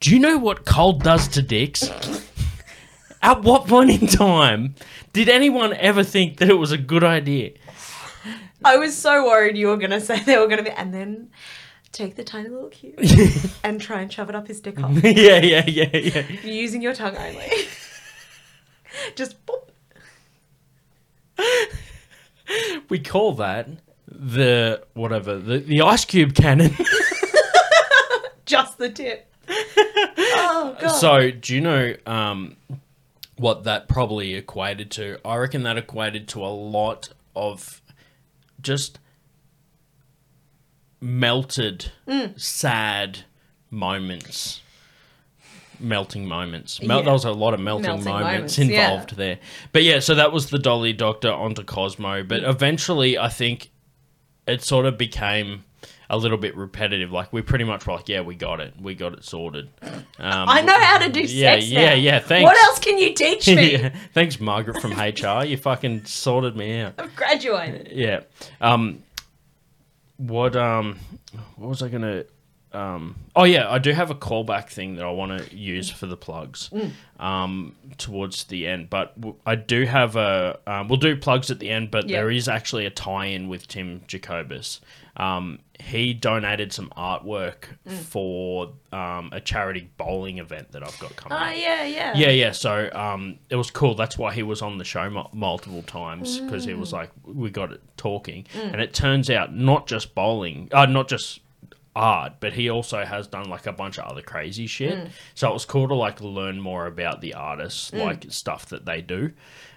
do 0.00 0.10
you 0.10 0.18
know 0.18 0.36
what 0.36 0.66
cold 0.66 1.02
does 1.02 1.28
to 1.28 1.42
dicks? 1.42 1.88
At 3.22 3.42
what 3.42 3.66
point 3.66 3.90
in 3.90 4.06
time 4.06 4.74
did 5.14 5.28
anyone 5.30 5.72
ever 5.74 6.04
think 6.04 6.36
that 6.38 6.50
it 6.50 6.54
was 6.58 6.72
a 6.72 6.78
good 6.78 7.02
idea? 7.02 7.52
I 8.64 8.76
was 8.76 8.96
so 8.96 9.24
worried 9.24 9.56
you 9.56 9.68
were 9.68 9.76
gonna 9.78 10.00
say 10.00 10.22
they 10.22 10.36
were 10.36 10.48
gonna 10.48 10.62
be, 10.62 10.70
and 10.70 10.92
then 10.92 11.30
take 11.92 12.16
the 12.16 12.24
tiny 12.24 12.48
little 12.48 12.68
cube 12.68 12.98
and 13.64 13.80
try 13.80 14.00
and 14.02 14.12
shove 14.12 14.28
it 14.28 14.34
up 14.34 14.46
his 14.46 14.60
dick 14.60 14.78
hole. 14.80 14.92
yeah, 14.98 15.40
yeah, 15.40 15.64
yeah, 15.66 15.96
yeah. 15.96 16.30
using 16.42 16.82
your 16.82 16.94
tongue 16.94 17.16
only. 17.16 17.50
Just 19.14 19.36
boop. 19.46 19.62
We 22.88 22.98
call 23.00 23.32
that 23.34 23.68
the 24.08 24.82
whatever 24.94 25.36
the 25.38 25.58
the 25.58 25.82
ice 25.82 26.04
cube 26.04 26.34
cannon. 26.34 26.74
just 28.46 28.78
the 28.78 28.88
tip. 28.88 29.30
oh 29.48 30.76
god. 30.80 30.88
so 30.88 31.30
do 31.30 31.54
you 31.54 31.60
know 31.60 31.94
um, 32.06 32.56
what 33.36 33.64
that 33.64 33.88
probably 33.88 34.34
equated 34.34 34.90
to? 34.92 35.18
I 35.24 35.36
reckon 35.36 35.64
that 35.64 35.76
equated 35.76 36.28
to 36.28 36.44
a 36.44 36.48
lot 36.48 37.10
of 37.34 37.82
just 38.62 38.98
melted, 41.00 41.92
Mm. 42.08 42.38
sad 42.40 43.20
moments. 43.70 44.60
Melting 45.78 46.26
moments. 46.26 46.80
Mel- 46.82 46.98
Yeah. 46.98 47.04
There 47.04 47.12
was 47.12 47.24
a 47.26 47.32
lot 47.32 47.52
of 47.52 47.60
melting, 47.60 47.86
Melting 47.86 48.04
moments, 48.06 48.56
moments, 48.56 48.58
yeah. 48.58 48.90
involved 48.92 49.16
there. 49.16 49.38
But 49.72 49.82
yeah, 49.82 49.98
so 49.98 50.14
that 50.14 50.32
was 50.32 50.48
the 50.48 50.58
Dolly 50.58 50.94
Doctor 50.94 51.30
onto 51.30 51.62
Cosmo. 51.64 52.22
But 52.22 52.42
Mm. 52.42 52.48
eventually, 52.48 53.18
I 53.18 53.28
think 53.28 53.70
it 54.46 54.62
sort 54.62 54.86
of 54.86 54.96
became 54.96 55.64
a 56.08 56.16
little 56.16 56.38
bit 56.38 56.56
repetitive. 56.56 57.10
Like 57.12 57.30
we 57.32 57.42
pretty 57.42 57.64
much 57.64 57.86
were 57.86 57.94
like, 57.94 58.08
yeah, 58.08 58.20
we 58.22 58.36
got 58.36 58.60
it, 58.60 58.72
we 58.80 58.94
got 58.94 59.12
it 59.12 59.24
sorted. 59.24 59.68
Um, 59.82 59.98
I 60.48 60.62
know 60.62 60.78
how 60.80 60.98
to 60.98 61.08
do 61.10 61.20
yeah, 61.20 61.54
sex 61.56 61.66
yeah, 61.68 61.88
now. 61.90 61.94
yeah. 61.94 62.18
Thanks. 62.20 62.44
What 62.44 62.56
else 62.64 62.78
can 62.78 62.96
you 62.96 63.12
teach 63.12 63.46
me? 63.48 63.72
Yeah. 63.76 63.90
Thanks, 64.14 64.40
Margaret 64.40 64.80
from 64.80 64.92
HR. 64.92 65.44
You 65.44 65.56
fucking 65.58 66.04
sorted 66.06 66.56
me 66.56 66.80
out. 66.80 66.94
I've 66.98 67.14
graduated. 67.16 67.88
Yeah. 67.92 68.20
Um. 68.62 69.02
What 70.16 70.56
um. 70.56 70.98
What 71.56 71.68
was 71.68 71.82
I 71.82 71.88
gonna? 71.88 72.24
Um. 72.72 73.16
Oh 73.34 73.44
yeah, 73.44 73.70
I 73.70 73.78
do 73.78 73.92
have 73.92 74.10
a 74.10 74.14
callback 74.14 74.68
thing 74.68 74.96
that 74.96 75.04
I 75.04 75.10
want 75.10 75.38
to 75.38 75.56
use 75.56 75.90
for 75.90 76.06
the 76.06 76.16
plugs. 76.16 76.70
Um. 77.20 77.74
Towards 77.98 78.44
the 78.44 78.66
end, 78.66 78.90
but 78.90 79.18
w- 79.20 79.36
I 79.46 79.54
do 79.54 79.84
have 79.84 80.16
a. 80.16 80.58
Um, 80.66 80.88
we'll 80.88 80.98
do 80.98 81.16
plugs 81.16 81.50
at 81.50 81.58
the 81.58 81.70
end, 81.70 81.90
but 81.90 82.08
Yeah. 82.08 82.18
there 82.18 82.30
is 82.30 82.48
actually 82.48 82.86
a 82.86 82.90
tie-in 82.90 83.48
with 83.48 83.68
Tim 83.68 84.02
Jacobus. 84.06 84.80
Um. 85.16 85.60
He 85.80 86.14
donated 86.14 86.72
some 86.72 86.90
artwork 86.96 87.64
for 87.86 88.72
um 88.92 89.30
a 89.32 89.40
charity 89.40 89.90
bowling 89.96 90.38
event 90.38 90.72
that 90.72 90.82
I've 90.82 90.98
got 90.98 91.14
coming. 91.16 91.38
Oh 91.38 91.42
up. 91.42 91.54
yeah, 91.56 91.84
yeah. 91.84 92.16
Yeah, 92.16 92.30
yeah. 92.30 92.52
So 92.52 92.90
um, 92.92 93.38
it 93.50 93.56
was 93.56 93.70
cool. 93.70 93.94
That's 93.94 94.16
why 94.18 94.32
he 94.32 94.42
was 94.42 94.62
on 94.62 94.78
the 94.78 94.84
show 94.84 95.08
mu- 95.10 95.24
multiple 95.32 95.82
times 95.82 96.38
because 96.40 96.64
he 96.64 96.74
was 96.74 96.92
like, 96.92 97.10
we 97.24 97.50
got 97.50 97.72
it 97.72 97.80
talking, 97.96 98.46
and 98.54 98.80
it 98.80 98.94
turns 98.94 99.30
out 99.30 99.54
not 99.54 99.86
just 99.86 100.14
bowling, 100.14 100.68
uh, 100.72 100.86
not 100.86 101.08
just 101.08 101.40
art, 101.94 102.34
but 102.40 102.52
he 102.52 102.68
also 102.68 103.04
has 103.04 103.26
done 103.26 103.48
like 103.48 103.66
a 103.66 103.72
bunch 103.72 103.98
of 103.98 104.04
other 104.04 104.22
crazy 104.22 104.66
shit. 104.66 105.08
So 105.34 105.48
it 105.50 105.52
was 105.54 105.64
cool 105.64 105.88
to 105.88 105.94
like 105.94 106.20
learn 106.20 106.60
more 106.60 106.86
about 106.86 107.20
the 107.20 107.34
artists, 107.34 107.92
like 107.92 108.26
stuff 108.28 108.66
that 108.66 108.84
they 108.86 109.00
do. 109.02 109.32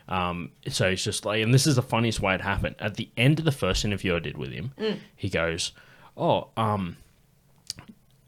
Um, 0.10 0.52
so 0.68 0.88
it's 0.90 1.04
just 1.04 1.24
like, 1.24 1.42
and 1.44 1.54
this 1.54 1.68
is 1.68 1.76
the 1.76 1.82
funniest 1.84 2.20
way 2.20 2.34
it 2.36 2.42
happened. 2.42 2.76
At 2.80 2.96
the 2.96 3.10
end 3.16 3.40
of 3.40 3.46
the 3.46 3.52
first 3.52 3.86
interview 3.86 4.16
I 4.16 4.20
did 4.20 4.38
with 4.38 4.52
him, 4.52 4.72
he 5.16 5.30
goes, 5.30 5.72
"Oh, 6.20 6.50
um." 6.58 6.98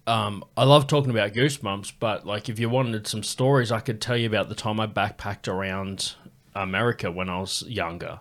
um, 0.08 0.44
I 0.58 0.64
love 0.64 0.88
talking 0.88 1.12
about 1.12 1.34
Goosebumps, 1.34 1.94
but 2.00 2.26
like 2.26 2.50
if 2.50 2.60
you 2.60 2.70
wanted 2.70 3.06
some 3.08 3.24
stories, 3.24 3.72
I 3.72 3.80
could 3.80 4.02
tell 4.02 4.18
you 4.18 4.26
about 4.28 4.50
the 4.50 4.56
time 4.56 4.80
I 4.80 4.88
backpacked 4.88 5.48
around 5.48 6.16
America 6.56 7.12
when 7.12 7.30
I 7.30 7.40
was 7.40 7.64
younger. 7.68 8.20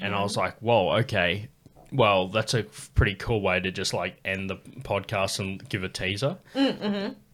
And 0.00 0.14
I 0.14 0.22
was 0.22 0.36
like, 0.36 0.56
whoa, 0.60 0.92
okay. 1.00 1.48
Well, 1.92 2.28
that's 2.28 2.54
a 2.54 2.62
pretty 2.62 3.14
cool 3.16 3.40
way 3.42 3.60
to 3.60 3.70
just 3.70 3.92
like 3.92 4.18
end 4.24 4.48
the 4.48 4.56
podcast 4.80 5.40
and 5.40 5.68
give 5.68 5.82
a 5.84 5.88
teaser. 5.88 6.38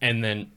And 0.00 0.24
then 0.24 0.50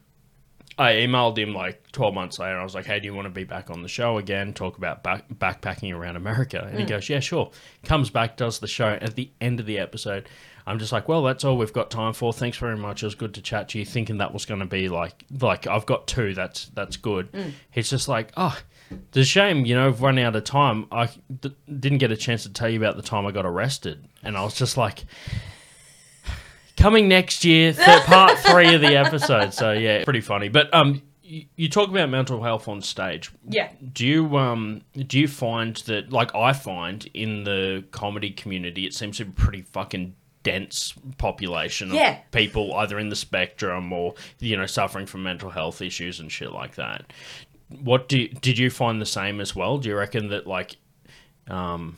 I 0.78 0.94
emailed 0.94 1.38
him 1.38 1.54
like 1.54 1.92
12 1.92 2.14
months 2.14 2.40
later. 2.40 2.58
I 2.58 2.64
was 2.64 2.74
like, 2.74 2.86
hey, 2.86 3.00
do 3.00 3.06
you 3.06 3.14
want 3.14 3.26
to 3.26 3.30
be 3.30 3.44
back 3.44 3.70
on 3.70 3.82
the 3.84 3.88
show 3.90 4.18
again? 4.18 4.54
Talk 4.54 4.78
about 4.78 5.04
back- 5.04 5.28
backpacking 5.30 5.94
around 5.96 6.16
America. 6.16 6.66
And 6.70 6.80
he 6.80 6.86
goes, 6.86 7.10
yeah, 7.10 7.20
sure. 7.20 7.52
Comes 7.84 8.10
back, 8.10 8.38
does 8.38 8.60
the 8.60 8.68
show. 8.68 8.98
At 9.02 9.16
the 9.16 9.30
end 9.40 9.60
of 9.60 9.66
the 9.66 9.78
episode, 9.78 10.28
I'm 10.66 10.80
just 10.80 10.92
like, 10.92 11.08
well, 11.08 11.24
that's 11.24 11.44
all 11.44 11.58
we've 11.58 11.74
got 11.74 11.92
time 11.92 12.14
for. 12.14 12.32
Thanks 12.32 12.58
very 12.58 12.78
much. 12.78 13.04
It 13.04 13.08
was 13.08 13.16
good 13.16 13.34
to 13.34 13.42
chat 13.42 13.70
to 13.70 13.80
you. 13.80 13.86
Thinking 13.86 14.18
that 14.20 14.34
was 14.34 14.46
going 14.46 14.62
to 14.62 14.66
be 14.66 14.88
like, 14.90 15.26
like 15.40 15.68
I've 15.68 15.86
got 15.86 16.08
two. 16.08 16.34
That's 16.34 16.68
that's 16.68 16.98
good. 16.98 17.30
He's 17.72 17.90
just 17.90 18.08
like, 18.08 18.32
oh, 18.38 18.58
it's 18.92 19.18
a 19.18 19.26
shame. 19.26 19.66
You 19.66 19.76
know, 19.76 19.88
I've 19.88 20.02
run 20.02 20.18
out 20.20 20.36
of 20.36 20.44
time. 20.44 20.88
I 20.92 21.10
d- 21.42 21.56
didn't 21.80 21.98
get 21.98 22.12
a 22.12 22.18
chance 22.18 22.44
to 22.44 22.54
tell 22.54 22.70
you 22.70 22.78
about 22.78 22.96
the 22.96 23.02
time 23.02 23.26
I 23.26 23.32
got 23.32 23.46
arrested. 23.46 24.06
And 24.24 24.38
I 24.38 24.44
was 24.44 24.56
just 24.56 24.78
like, 24.78 25.04
coming 26.78 27.08
next 27.08 27.44
year, 27.46 27.74
th- 27.86 28.04
part 28.04 28.38
three 28.40 28.74
of 28.74 28.82
the 28.82 28.96
episode. 28.96 29.54
So 29.54 29.74
yeah, 29.74 30.04
pretty 30.04 30.22
funny. 30.22 30.50
But 30.50 30.74
um, 30.74 31.02
you, 31.22 31.46
you 31.56 31.70
talk 31.70 31.90
about 31.90 32.10
mental 32.10 32.42
health 32.44 32.68
on 32.68 32.82
stage. 32.82 33.32
Yeah. 33.48 33.70
Do 33.92 34.06
you 34.06 34.38
um 34.38 34.82
do 34.96 35.20
you 35.20 35.28
find 35.28 35.76
that 35.88 36.12
like 36.12 36.34
I 36.36 36.54
find 36.54 37.06
in 37.14 37.44
the 37.44 37.84
comedy 37.92 38.32
community, 38.32 38.86
it 38.86 38.94
seems 38.94 39.18
to 39.18 39.26
be 39.26 39.32
pretty 39.32 39.62
fucking 39.64 40.16
dense 40.44 40.94
population 41.18 41.90
of 41.90 41.96
Yeah. 41.96 42.18
people 42.32 42.74
either 42.76 43.00
in 43.00 43.10
the 43.10 43.16
spectrum 43.16 43.92
or 43.94 44.14
you 44.40 44.56
know 44.58 44.66
suffering 44.66 45.06
from 45.06 45.24
mental 45.24 45.50
health 45.50 45.82
issues 45.82 46.20
and 46.20 46.32
shit 46.32 46.52
like 46.52 46.76
that. 46.76 47.12
What 47.82 48.08
do 48.08 48.20
you, 48.20 48.28
did 48.28 48.58
you 48.58 48.70
find 48.70 49.02
the 49.02 49.06
same 49.06 49.42
as 49.42 49.56
well? 49.56 49.78
Do 49.78 49.90
you 49.90 49.96
reckon 49.98 50.28
that 50.30 50.46
like 50.46 50.76
um 51.48 51.96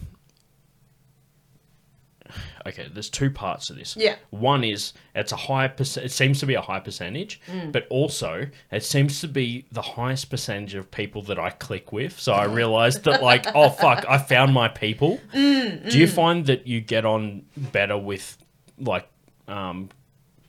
okay, 2.68 2.88
there's 2.92 3.10
two 3.10 3.30
parts 3.30 3.68
to 3.68 3.74
this. 3.74 3.96
Yeah. 3.98 4.16
One 4.32 4.64
is 4.64 4.94
it's 5.14 5.32
a 5.32 5.36
high 5.36 5.68
percent. 5.68 6.06
It 6.06 6.12
seems 6.12 6.40
to 6.40 6.46
be 6.46 6.56
a 6.56 6.62
high 6.62 6.80
percentage, 6.80 7.40
Mm. 7.48 7.72
but 7.72 7.88
also 7.90 8.48
it 8.72 8.84
seems 8.84 9.22
to 9.22 9.28
be 9.28 9.66
the 9.72 9.82
highest 9.82 10.30
percentage 10.30 10.74
of 10.76 10.90
people 10.92 11.22
that 11.24 11.38
I 11.40 11.50
click 11.52 11.92
with. 11.92 12.20
So 12.20 12.34
I 12.34 12.46
realized 12.46 13.04
that 13.04 13.22
like, 13.22 13.46
oh 13.56 13.70
fuck, 13.70 14.06
I 14.10 14.18
found 14.18 14.54
my 14.54 14.68
people. 14.68 15.20
Mm, 15.34 15.90
Do 15.92 16.00
you 16.00 16.08
find 16.08 16.46
that 16.48 16.66
you 16.68 16.82
get 16.82 17.06
on 17.06 17.46
better 17.56 17.98
with 17.98 18.38
like 18.80 19.08
um, 19.48 19.90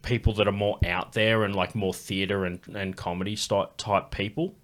people 0.03 0.33
that 0.35 0.49
are 0.49 0.53
more 0.53 0.79
out 0.87 1.13
there 1.13 1.45
and 1.45 1.55
like 1.55 1.75
more 1.75 1.93
theater 1.95 2.45
and, 2.45 2.61
and 2.75 2.97
comedy 2.97 3.37
type 3.37 4.11
people? 4.11 4.55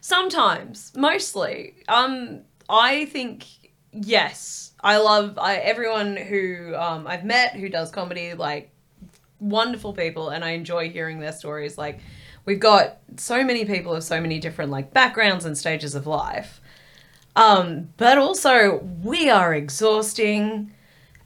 Sometimes, 0.00 0.92
mostly. 0.94 1.74
Um, 1.88 2.42
I 2.68 3.06
think 3.06 3.46
yes. 3.94 4.72
I 4.82 4.98
love 4.98 5.38
I, 5.38 5.56
everyone 5.56 6.16
who 6.16 6.74
um, 6.76 7.06
I've 7.06 7.24
met 7.24 7.54
who 7.56 7.68
does 7.68 7.90
comedy. 7.90 8.34
Like 8.34 8.70
wonderful 9.40 9.92
people, 9.92 10.28
and 10.30 10.44
I 10.44 10.50
enjoy 10.50 10.90
hearing 10.90 11.20
their 11.20 11.32
stories. 11.32 11.78
Like 11.78 12.00
we've 12.44 12.60
got 12.60 12.98
so 13.16 13.42
many 13.44 13.64
people 13.64 13.94
of 13.94 14.04
so 14.04 14.20
many 14.20 14.38
different 14.38 14.70
like 14.70 14.92
backgrounds 14.92 15.44
and 15.44 15.56
stages 15.56 15.94
of 15.94 16.06
life. 16.06 16.60
Um, 17.36 17.88
but 17.96 18.18
also 18.18 18.78
we 19.02 19.28
are 19.30 19.54
exhausting 19.54 20.72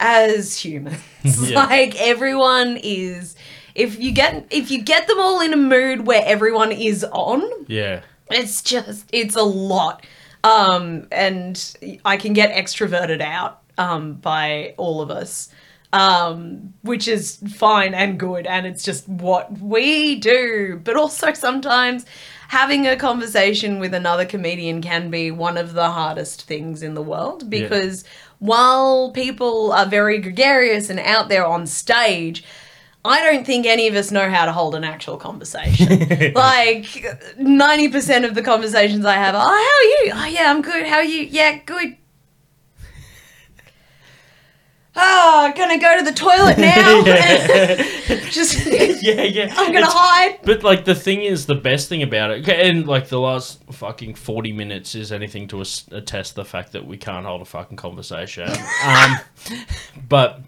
as 0.00 0.56
humans. 0.56 1.02
Yeah. 1.24 1.64
like 1.66 2.00
everyone 2.00 2.78
is. 2.82 3.34
If 3.74 3.98
you 4.00 4.12
get 4.12 4.46
if 4.50 4.70
you 4.70 4.82
get 4.82 5.06
them 5.08 5.20
all 5.20 5.40
in 5.40 5.52
a 5.52 5.56
mood 5.56 6.06
where 6.06 6.22
everyone 6.24 6.72
is 6.72 7.04
on, 7.04 7.42
Yeah. 7.66 8.02
it's 8.30 8.62
just 8.62 9.06
it's 9.12 9.36
a 9.36 9.42
lot 9.42 10.04
um 10.44 11.06
and 11.10 11.76
i 12.04 12.16
can 12.16 12.32
get 12.32 12.52
extroverted 12.52 13.20
out 13.20 13.62
um 13.76 14.14
by 14.14 14.74
all 14.76 15.00
of 15.00 15.10
us 15.10 15.48
um 15.92 16.74
which 16.82 17.08
is 17.08 17.36
fine 17.54 17.94
and 17.94 18.18
good. 18.18 18.46
And 18.46 18.66
it's 18.66 18.82
just 18.82 19.08
what 19.08 19.58
we 19.58 20.16
do. 20.16 20.80
But 20.82 20.96
also 20.96 21.32
sometimes 21.32 22.04
having 22.48 22.86
a 22.86 22.96
conversation 22.96 23.78
with 23.78 23.94
another 23.94 24.24
comedian 24.24 24.82
can 24.82 25.10
be 25.10 25.30
one 25.30 25.56
of 25.56 25.74
the 25.74 25.90
hardest 25.90 26.42
things 26.42 26.82
in 26.82 26.94
the 26.94 27.02
world 27.02 27.48
because 27.50 28.04
while 28.38 29.10
people 29.12 29.72
are 29.72 29.86
very 29.86 30.18
gregarious 30.18 30.88
and 30.88 31.00
out 31.00 31.28
there 31.28 31.44
on 31.44 31.66
stage 31.66 32.44
I 33.08 33.22
don't 33.22 33.44
think 33.46 33.66
any 33.66 33.88
of 33.88 33.94
us 33.94 34.10
know 34.10 34.28
how 34.30 34.44
to 34.44 34.52
hold 34.52 34.74
an 34.74 34.84
actual 34.84 35.16
conversation. 35.16 35.88
like 36.34 36.84
90% 37.38 38.24
of 38.24 38.34
the 38.34 38.42
conversations 38.42 39.04
I 39.04 39.14
have 39.14 39.34
are, 39.34 39.42
oh, 39.44 39.48
how 39.48 39.54
are 39.54 40.06
you? 40.06 40.12
Oh, 40.14 40.26
yeah, 40.40 40.50
I'm 40.50 40.62
good. 40.62 40.86
How 40.86 40.96
are 40.96 41.04
you? 41.04 41.22
Yeah, 41.22 41.58
good. 41.64 41.96
Oh, 45.00 45.52
gonna 45.56 45.78
go 45.78 45.96
to 45.98 46.04
the 46.04 46.12
toilet 46.12 46.58
now. 48.18 48.24
Just, 48.30 48.66
Yeah, 48.66 49.22
yeah. 49.22 49.44
I'm 49.56 49.66
gonna 49.72 49.78
It's- 49.86 49.92
hide. 49.94 50.38
But 50.42 50.64
like 50.64 50.84
the 50.86 50.94
thing 50.96 51.22
is, 51.22 51.46
the 51.46 51.54
best 51.54 51.88
thing 51.88 52.02
about 52.02 52.32
it, 52.32 52.48
and 52.48 52.84
like 52.86 53.08
the 53.08 53.20
last 53.20 53.62
fucking 53.72 54.14
forty 54.16 54.50
minutes 54.52 54.96
is 54.96 55.12
anything 55.12 55.46
to 55.48 55.62
attest 55.92 56.34
the 56.34 56.44
fact 56.44 56.72
that 56.72 56.84
we 56.84 56.96
can't 56.96 57.24
hold 57.26 57.42
a 57.42 57.44
fucking 57.44 57.76
conversation. 57.76 58.50
um, 58.84 59.16
but 60.08 60.40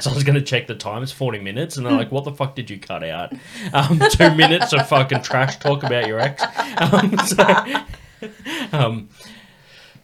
so 0.00 0.10
I 0.10 0.14
was 0.14 0.24
gonna 0.24 0.40
check 0.40 0.66
the 0.66 0.74
time. 0.74 1.02
It's 1.02 1.12
forty 1.12 1.38
minutes, 1.38 1.76
and 1.76 1.86
they're 1.86 1.92
like, 1.92 2.10
"What 2.12 2.24
the 2.24 2.32
fuck 2.32 2.54
did 2.54 2.70
you 2.70 2.78
cut 2.78 3.04
out? 3.04 3.32
Um, 3.72 4.00
two 4.10 4.34
minutes 4.34 4.72
of 4.72 4.88
fucking 4.88 5.22
trash 5.22 5.58
talk 5.58 5.82
about 5.82 6.06
your 6.06 6.20
ex." 6.20 6.42
Um, 6.80 7.18
so, 7.26 7.74
um, 8.72 9.08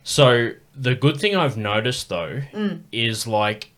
so 0.03 0.53
the 0.75 0.95
good 0.95 1.19
thing 1.19 1.35
I've 1.37 1.57
noticed 1.57 2.09
though 2.09 2.43
is 2.93 3.27
like 3.27 3.73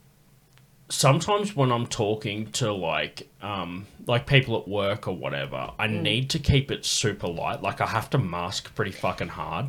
sometimes 0.88 1.54
when 1.54 1.70
I'm 1.70 1.86
talking 1.86 2.50
to 2.52 2.72
like 2.72 3.28
um 3.42 3.86
like 4.06 4.26
people 4.26 4.58
at 4.58 4.66
work 4.66 5.06
or 5.06 5.14
whatever, 5.16 5.70
I 5.78 5.86
need 5.86 6.30
to 6.30 6.38
keep 6.38 6.70
it 6.70 6.84
super 6.84 7.28
light. 7.28 7.62
Like 7.62 7.80
I 7.80 7.86
have 7.86 8.10
to 8.10 8.18
mask 8.18 8.74
pretty 8.74 8.92
fucking 8.92 9.28
hard. 9.28 9.66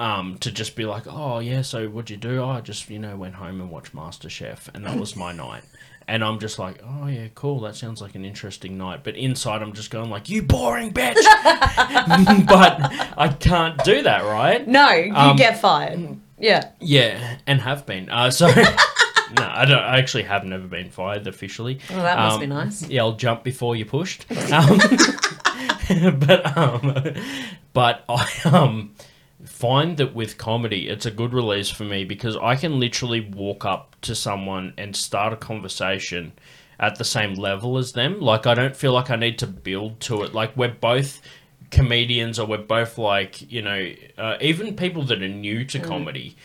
Um, 0.00 0.38
to 0.38 0.50
just 0.50 0.76
be 0.76 0.86
like, 0.86 1.04
oh 1.06 1.40
yeah, 1.40 1.60
so 1.60 1.86
what'd 1.88 2.08
you 2.10 2.16
do? 2.16 2.40
Oh, 2.40 2.48
I 2.48 2.60
just 2.62 2.88
you 2.88 2.98
know 2.98 3.16
went 3.16 3.34
home 3.34 3.60
and 3.60 3.70
watched 3.70 3.94
MasterChef, 3.94 4.74
and 4.74 4.84
that 4.86 4.96
was 4.98 5.14
my 5.14 5.32
night. 5.32 5.62
And 6.08 6.24
I'm 6.24 6.38
just 6.40 6.58
like, 6.58 6.82
oh 6.82 7.06
yeah, 7.06 7.28
cool. 7.34 7.60
That 7.60 7.76
sounds 7.76 8.00
like 8.00 8.14
an 8.14 8.24
interesting 8.24 8.78
night. 8.78 9.04
But 9.04 9.14
inside, 9.16 9.60
I'm 9.62 9.74
just 9.74 9.90
going 9.90 10.08
like, 10.10 10.28
you 10.30 10.42
boring 10.42 10.92
bitch. 10.92 11.14
but 12.48 12.78
I 13.18 13.28
can't 13.38 13.82
do 13.84 14.02
that, 14.02 14.24
right? 14.24 14.66
No, 14.66 14.90
you 14.90 15.14
Um, 15.14 15.36
get 15.36 15.60
fired. 15.60 16.16
Yeah. 16.38 16.70
Yeah, 16.80 17.36
and 17.46 17.60
have 17.60 17.84
been. 17.84 18.08
Uh, 18.08 18.30
so 18.30 18.46
no, 18.54 18.62
I 19.38 19.66
don't. 19.66 19.78
I 19.78 19.98
actually 19.98 20.22
have 20.24 20.44
never 20.44 20.66
been 20.66 20.88
fired 20.90 21.26
officially. 21.26 21.78
Well, 21.90 22.02
that 22.02 22.16
must 22.18 22.34
Um, 22.36 22.40
be 22.40 22.46
nice. 22.46 22.88
Yeah, 22.88 23.02
I'll 23.02 23.12
jump 23.16 23.44
before 23.44 23.76
you 23.76 23.84
pushed. 23.84 24.24
Um, 24.50 24.78
but 26.18 26.56
um, 26.56 27.04
but 27.72 28.04
I 28.08 28.26
um 28.44 28.94
find 29.60 29.98
that 29.98 30.14
with 30.14 30.38
comedy, 30.38 30.88
it's 30.88 31.04
a 31.04 31.10
good 31.10 31.34
release 31.34 31.68
for 31.68 31.84
me 31.84 32.04
because 32.04 32.34
I 32.36 32.56
can 32.56 32.80
literally 32.80 33.20
walk 33.20 33.66
up 33.66 33.94
to 34.00 34.14
someone 34.14 34.72
and 34.78 34.96
start 34.96 35.34
a 35.34 35.36
conversation 35.36 36.32
at 36.78 36.96
the 36.96 37.04
same 37.04 37.34
level 37.34 37.76
as 37.76 37.92
them. 37.92 38.20
Like 38.20 38.46
I 38.46 38.54
don't 38.54 38.74
feel 38.74 38.94
like 38.94 39.10
I 39.10 39.16
need 39.16 39.38
to 39.40 39.46
build 39.46 40.00
to 40.00 40.22
it. 40.22 40.32
Like 40.32 40.56
we're 40.56 40.72
both 40.72 41.20
comedians 41.70 42.38
or 42.38 42.46
we're 42.46 42.58
both 42.58 42.98
like 42.98 43.48
you 43.52 43.62
know 43.62 43.92
uh, 44.18 44.36
even 44.40 44.74
people 44.74 45.04
that 45.04 45.22
are 45.22 45.28
new 45.28 45.64
to 45.64 45.78
comedy 45.78 46.36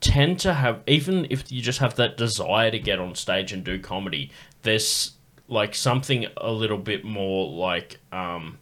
tend 0.00 0.38
to 0.38 0.54
have 0.54 0.80
even 0.86 1.26
if 1.28 1.50
you 1.50 1.60
just 1.60 1.80
have 1.80 1.96
that 1.96 2.16
desire 2.16 2.70
to 2.70 2.78
get 2.78 3.00
on 3.00 3.16
stage 3.16 3.52
and 3.52 3.64
do 3.64 3.80
comedy 3.80 4.30
there's 4.62 5.14
like 5.48 5.74
something 5.74 6.26
a 6.36 6.52
little 6.52 6.78
bit 6.78 7.04
more 7.04 7.50
like 7.50 7.98
um 8.12 8.56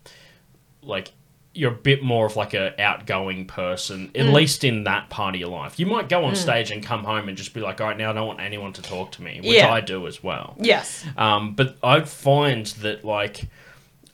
like 0.83 1.13
you're 1.55 1.73
a 1.73 1.75
bit 1.75 2.03
more 2.03 2.25
of 2.27 2.35
like 2.37 2.55
a 2.55 2.81
outgoing 2.81 3.45
person 3.47 4.11
at 4.15 4.27
least 4.27 4.65
in 4.65 4.85
that 4.85 5.11
part 5.11 5.35
of 5.35 5.41
your 5.41 5.51
life 5.51 5.79
you 5.79 5.85
might 5.87 6.09
go 6.09 6.25
on 6.25 6.35
stage 6.35 6.71
and 6.71 6.83
come 6.83 7.05
home 7.05 7.29
and 7.29 7.37
just 7.37 7.53
be 7.53 7.61
like 7.61 7.81
all 7.81 7.89
right 7.89 7.99
now 7.99 8.11
i 8.11 8.13
don't 8.15 8.27
want 8.27 8.41
anyone 8.41 8.73
to 8.73 8.81
talk 8.81 9.13
to 9.13 9.23
me 9.23 9.39
which 9.43 9.53
Yeah. 9.57 9.71
i 9.71 9.81
do 9.81 10.07
as 10.07 10.23
well 10.23 10.57
Yes. 10.59 11.05
um, 11.17 11.55
but 11.55 11.77
I 11.83 12.01
find 12.01 12.67
that 12.67 13.05
like 13.05 13.49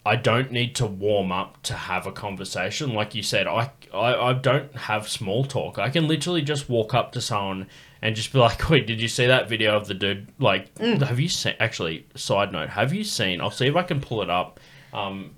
I 0.06 0.16
don't 0.16 0.50
need 0.50 0.74
to 0.76 0.86
warm 0.86 1.30
up 1.32 1.62
to 1.64 1.74
have 1.74 2.06
a 2.06 2.12
conversation. 2.12 2.94
Like 2.94 3.14
you 3.14 3.22
said, 3.22 3.46
I, 3.46 3.70
I 3.92 4.30
I 4.30 4.32
don't 4.32 4.74
have 4.74 5.06
small 5.06 5.44
talk. 5.44 5.78
I 5.78 5.90
can 5.90 6.08
literally 6.08 6.40
just 6.40 6.66
walk 6.70 6.94
up 6.94 7.12
to 7.12 7.20
someone 7.20 7.66
and 8.00 8.16
just 8.16 8.32
be 8.32 8.38
like, 8.38 8.70
"Wait, 8.70 8.86
did 8.86 9.02
you 9.02 9.08
see 9.08 9.26
that 9.26 9.50
video 9.50 9.76
of 9.76 9.86
the 9.86 9.92
dude? 9.92 10.28
Like, 10.38 10.78
have 10.78 11.20
you 11.20 11.28
seen? 11.28 11.56
Actually, 11.60 12.06
side 12.14 12.52
note, 12.52 12.70
have 12.70 12.94
you 12.94 13.04
seen? 13.04 13.42
I'll 13.42 13.50
see 13.50 13.66
if 13.66 13.76
I 13.76 13.82
can 13.82 14.00
pull 14.00 14.22
it 14.22 14.30
up 14.30 14.60
um, 14.94 15.34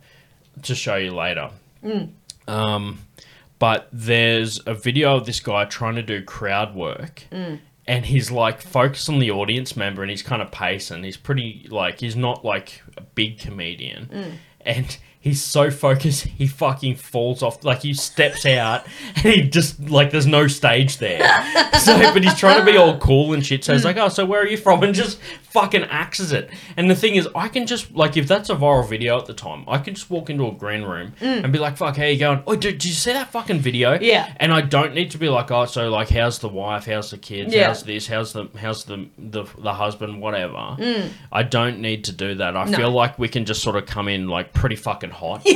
to 0.63 0.75
show 0.77 0.95
you 0.97 1.11
later. 1.11 1.51
Mm. 1.85 2.11
Um, 2.47 2.99
but 3.59 3.89
there's 3.93 4.61
a 4.67 4.75
video 4.75 5.17
of 5.17 5.27
this 5.27 5.41
guy 5.41 5.65
trying 5.65 5.95
to 5.97 6.03
do 6.03 6.23
crowd 6.23 6.75
work. 6.75 7.25
Mm. 7.31 7.61
And 7.87 8.07
he's 8.07 8.31
like 8.31 8.61
focused 8.61 9.09
on 9.09 9.19
the 9.19 9.31
audience 9.31 9.77
member 9.77 10.03
and 10.03 10.11
he's 10.11 10.23
kind 10.23 10.41
of 10.41 10.53
pacing. 10.53 11.03
He's 11.03 11.17
pretty 11.17 11.67
like 11.71 12.01
he's 12.01 12.17
not 12.17 12.45
like 12.45 12.83
a 12.97 13.01
big 13.01 13.39
comedian. 13.39 14.09
Mm. 14.13 14.33
And 14.61 14.99
he's 15.23 15.43
so 15.45 15.71
focused 15.71 16.23
he 16.25 16.47
fucking 16.47 16.95
falls 16.97 17.43
off 17.43 17.63
like 17.63 17.83
he 17.83 17.93
steps 17.93 18.47
out 18.47 18.87
and 19.17 19.25
he 19.35 19.43
just 19.43 19.79
like 19.91 20.11
there's 20.11 20.27
no 20.27 20.47
stage 20.47 20.97
there. 20.99 21.21
so 21.81 21.99
but 22.15 22.25
he's 22.25 22.39
trying 22.39 22.59
to 22.65 22.65
be 22.71 22.77
all 22.79 22.97
cool 22.99 23.33
and 23.35 23.45
shit. 23.45 23.63
So 23.65 23.73
he's 23.75 23.85
like, 23.85 23.97
Oh, 23.99 24.09
so 24.09 24.25
where 24.25 24.41
are 24.43 24.47
you 24.47 24.57
from? 24.57 24.83
And 24.91 24.95
just 24.95 25.21
fucking 25.51 25.85
axes 25.85 26.33
it. 26.33 26.49
And 26.77 26.89
the 26.91 26.95
thing 26.95 27.17
is 27.17 27.29
I 27.35 27.49
can 27.49 27.67
just 27.67 27.93
like 27.95 28.17
if 28.17 28.27
that's 28.27 28.49
a 28.49 28.55
viral 28.55 28.89
video 28.89 29.19
at 29.19 29.27
the 29.27 29.35
time, 29.35 29.65
I 29.69 29.77
can 29.79 29.95
just 29.95 30.09
walk 30.11 30.31
into 30.31 30.47
a 30.47 30.53
green 30.53 30.83
room 30.83 31.13
and 31.21 31.53
be 31.53 31.59
like, 31.59 31.77
Fuck, 31.77 31.97
how 31.99 32.05
you 32.05 32.19
going? 32.19 32.43
Oh 32.47 32.55
dude, 32.57 32.75
did 32.79 32.87
you 32.87 32.93
see 32.93 33.13
that 33.13 33.31
fucking 33.31 33.61
video? 33.61 33.99
Yeah. 34.01 34.33
And 34.39 34.53
I 34.55 34.63
don't 34.63 34.95
need 34.95 35.11
to 35.11 35.19
be 35.19 35.29
like, 35.29 35.51
oh, 35.51 35.67
so 35.67 35.91
like, 35.91 36.09
how's 36.09 36.39
the 36.39 36.49
wife? 36.49 36.87
How's 36.87 37.11
the 37.11 37.19
kids? 37.19 37.53
Yeah. 37.53 37.67
How's 37.67 37.83
this? 37.83 38.07
How's 38.07 38.33
the 38.33 38.49
how's 38.59 38.85
the 38.85 39.07
the, 39.19 39.45
the 39.59 39.75
husband? 39.75 40.23
Whatever. 40.23 40.77
I 41.31 41.43
don't 41.43 41.81
need 41.81 42.05
to 42.05 42.13
do 42.13 42.37
that. 42.37 42.57
I 42.57 42.61
Mm. 42.65 42.71
No. 42.71 42.79
feel 42.79 42.91
like 42.93 43.19
we 43.19 43.29
can 43.29 43.45
just 43.47 43.63
sort 43.63 43.77
of 43.77 43.87
come 43.87 44.07
in 44.09 44.29
like 44.29 44.53
pretty 44.53 44.77
fucking 44.77 45.10
hot. 45.11 45.47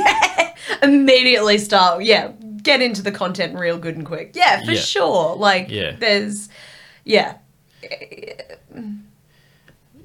Immediately 0.82 1.58
start, 1.58 2.04
yeah, 2.04 2.32
get 2.62 2.80
into 2.82 3.02
the 3.02 3.12
content 3.12 3.58
real 3.58 3.78
good 3.78 3.96
and 3.96 4.06
quick. 4.06 4.32
Yeah, 4.34 4.64
for 4.64 4.72
Yeah. 4.72 4.80
sure. 4.80 5.36
Like, 5.36 5.68
Yeah. 5.70 5.96
there's, 5.98 6.48
yeah. 7.04 7.34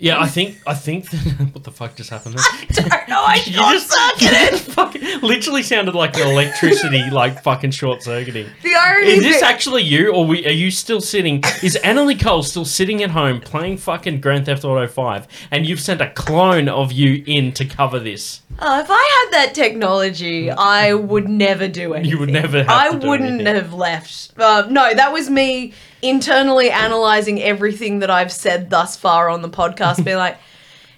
Yeah, 0.02 0.18
I 0.22 0.28
think 0.28 0.58
I 0.66 0.76
think 0.76 1.10
that, 1.10 1.50
what 1.54 1.66
the 1.66 1.72
fuck 1.72 1.96
just 1.98 2.10
happened 2.10 2.36
there? 2.36 2.46
don't 2.72 3.10
know, 3.10 3.22
I 3.22 3.38
just 3.46 3.92
fucking 4.74 5.02
literally 5.22 5.62
sounded 5.62 5.94
like 5.94 6.18
electricity 6.18 7.10
like 7.10 7.44
fucking 7.44 7.72
short 7.72 8.02
circuiting. 8.02 8.48
The 8.64 8.76
only 8.88 9.14
Is 9.14 9.24
this 9.24 9.40
thing- 9.42 9.50
actually 9.50 9.84
you, 9.84 10.14
or 10.14 10.26
we, 10.26 10.46
are 10.48 10.52
you 10.52 10.72
still 10.72 11.02
sitting? 11.02 11.44
Is 11.62 11.78
Anneli 11.84 12.20
Cole 12.20 12.44
still 12.44 12.64
sitting 12.64 13.04
at 13.04 13.10
home 13.10 13.42
playing 13.42 13.78
fucking 13.78 14.22
Grand 14.22 14.46
Theft 14.46 14.64
Auto 14.64 14.88
Five, 14.88 15.28
and 15.52 15.66
you've 15.66 15.82
sent 15.82 16.00
a 16.00 16.10
clone 16.12 16.70
of 16.70 16.94
you 16.94 17.22
in 17.28 17.52
to 17.54 17.66
cover 17.66 18.00
this? 18.00 18.42
Oh, 18.58 18.80
if 18.80 18.88
I 18.90 19.26
had 19.32 19.34
that 19.48 19.54
technology, 19.56 20.50
I 20.50 20.94
would 20.94 21.28
never 21.28 21.68
do 21.68 21.94
anything. 21.94 22.12
You 22.12 22.20
would 22.20 22.30
never 22.30 22.64
have 22.64 22.70
I 22.70 22.90
wouldn't 22.92 23.46
have 23.48 23.74
left. 23.74 24.32
Uh, 24.38 24.66
no, 24.70 24.94
that 24.94 25.12
was 25.12 25.30
me 25.30 25.74
internally 26.02 26.70
analyzing 26.72 27.42
everything 27.42 28.00
that 28.00 28.10
I've 28.10 28.32
said 28.32 28.70
thus 28.70 28.96
far 28.96 29.30
on 29.30 29.42
the 29.42 29.50
podcast, 29.50 30.04
be 30.06 30.16
like, 30.16 30.38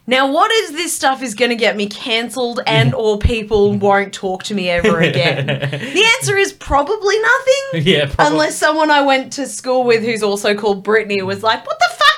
now 0.07 0.31
what 0.31 0.51
is 0.51 0.71
this 0.71 0.93
stuff 0.93 1.21
is 1.21 1.35
going 1.35 1.51
to 1.51 1.55
get 1.55 1.77
me 1.77 1.87
cancelled 1.87 2.59
and 2.65 2.93
or 2.93 3.19
people 3.19 3.73
won't 3.73 4.13
talk 4.13 4.43
to 4.43 4.53
me 4.53 4.69
ever 4.69 4.99
again? 4.99 5.45
the 5.47 6.11
answer 6.17 6.37
is 6.37 6.53
probably 6.53 7.19
nothing. 7.19 7.85
Yeah, 7.85 8.05
probably. 8.05 8.25
Unless 8.25 8.57
someone 8.57 8.91
I 8.91 9.01
went 9.01 9.33
to 9.33 9.47
school 9.47 9.83
with 9.83 10.03
who's 10.03 10.23
also 10.23 10.55
called 10.55 10.83
Brittany 10.83 11.21
was 11.21 11.43
like, 11.43 11.65
what 11.65 11.79
the 11.79 11.89
fuck, 11.91 12.10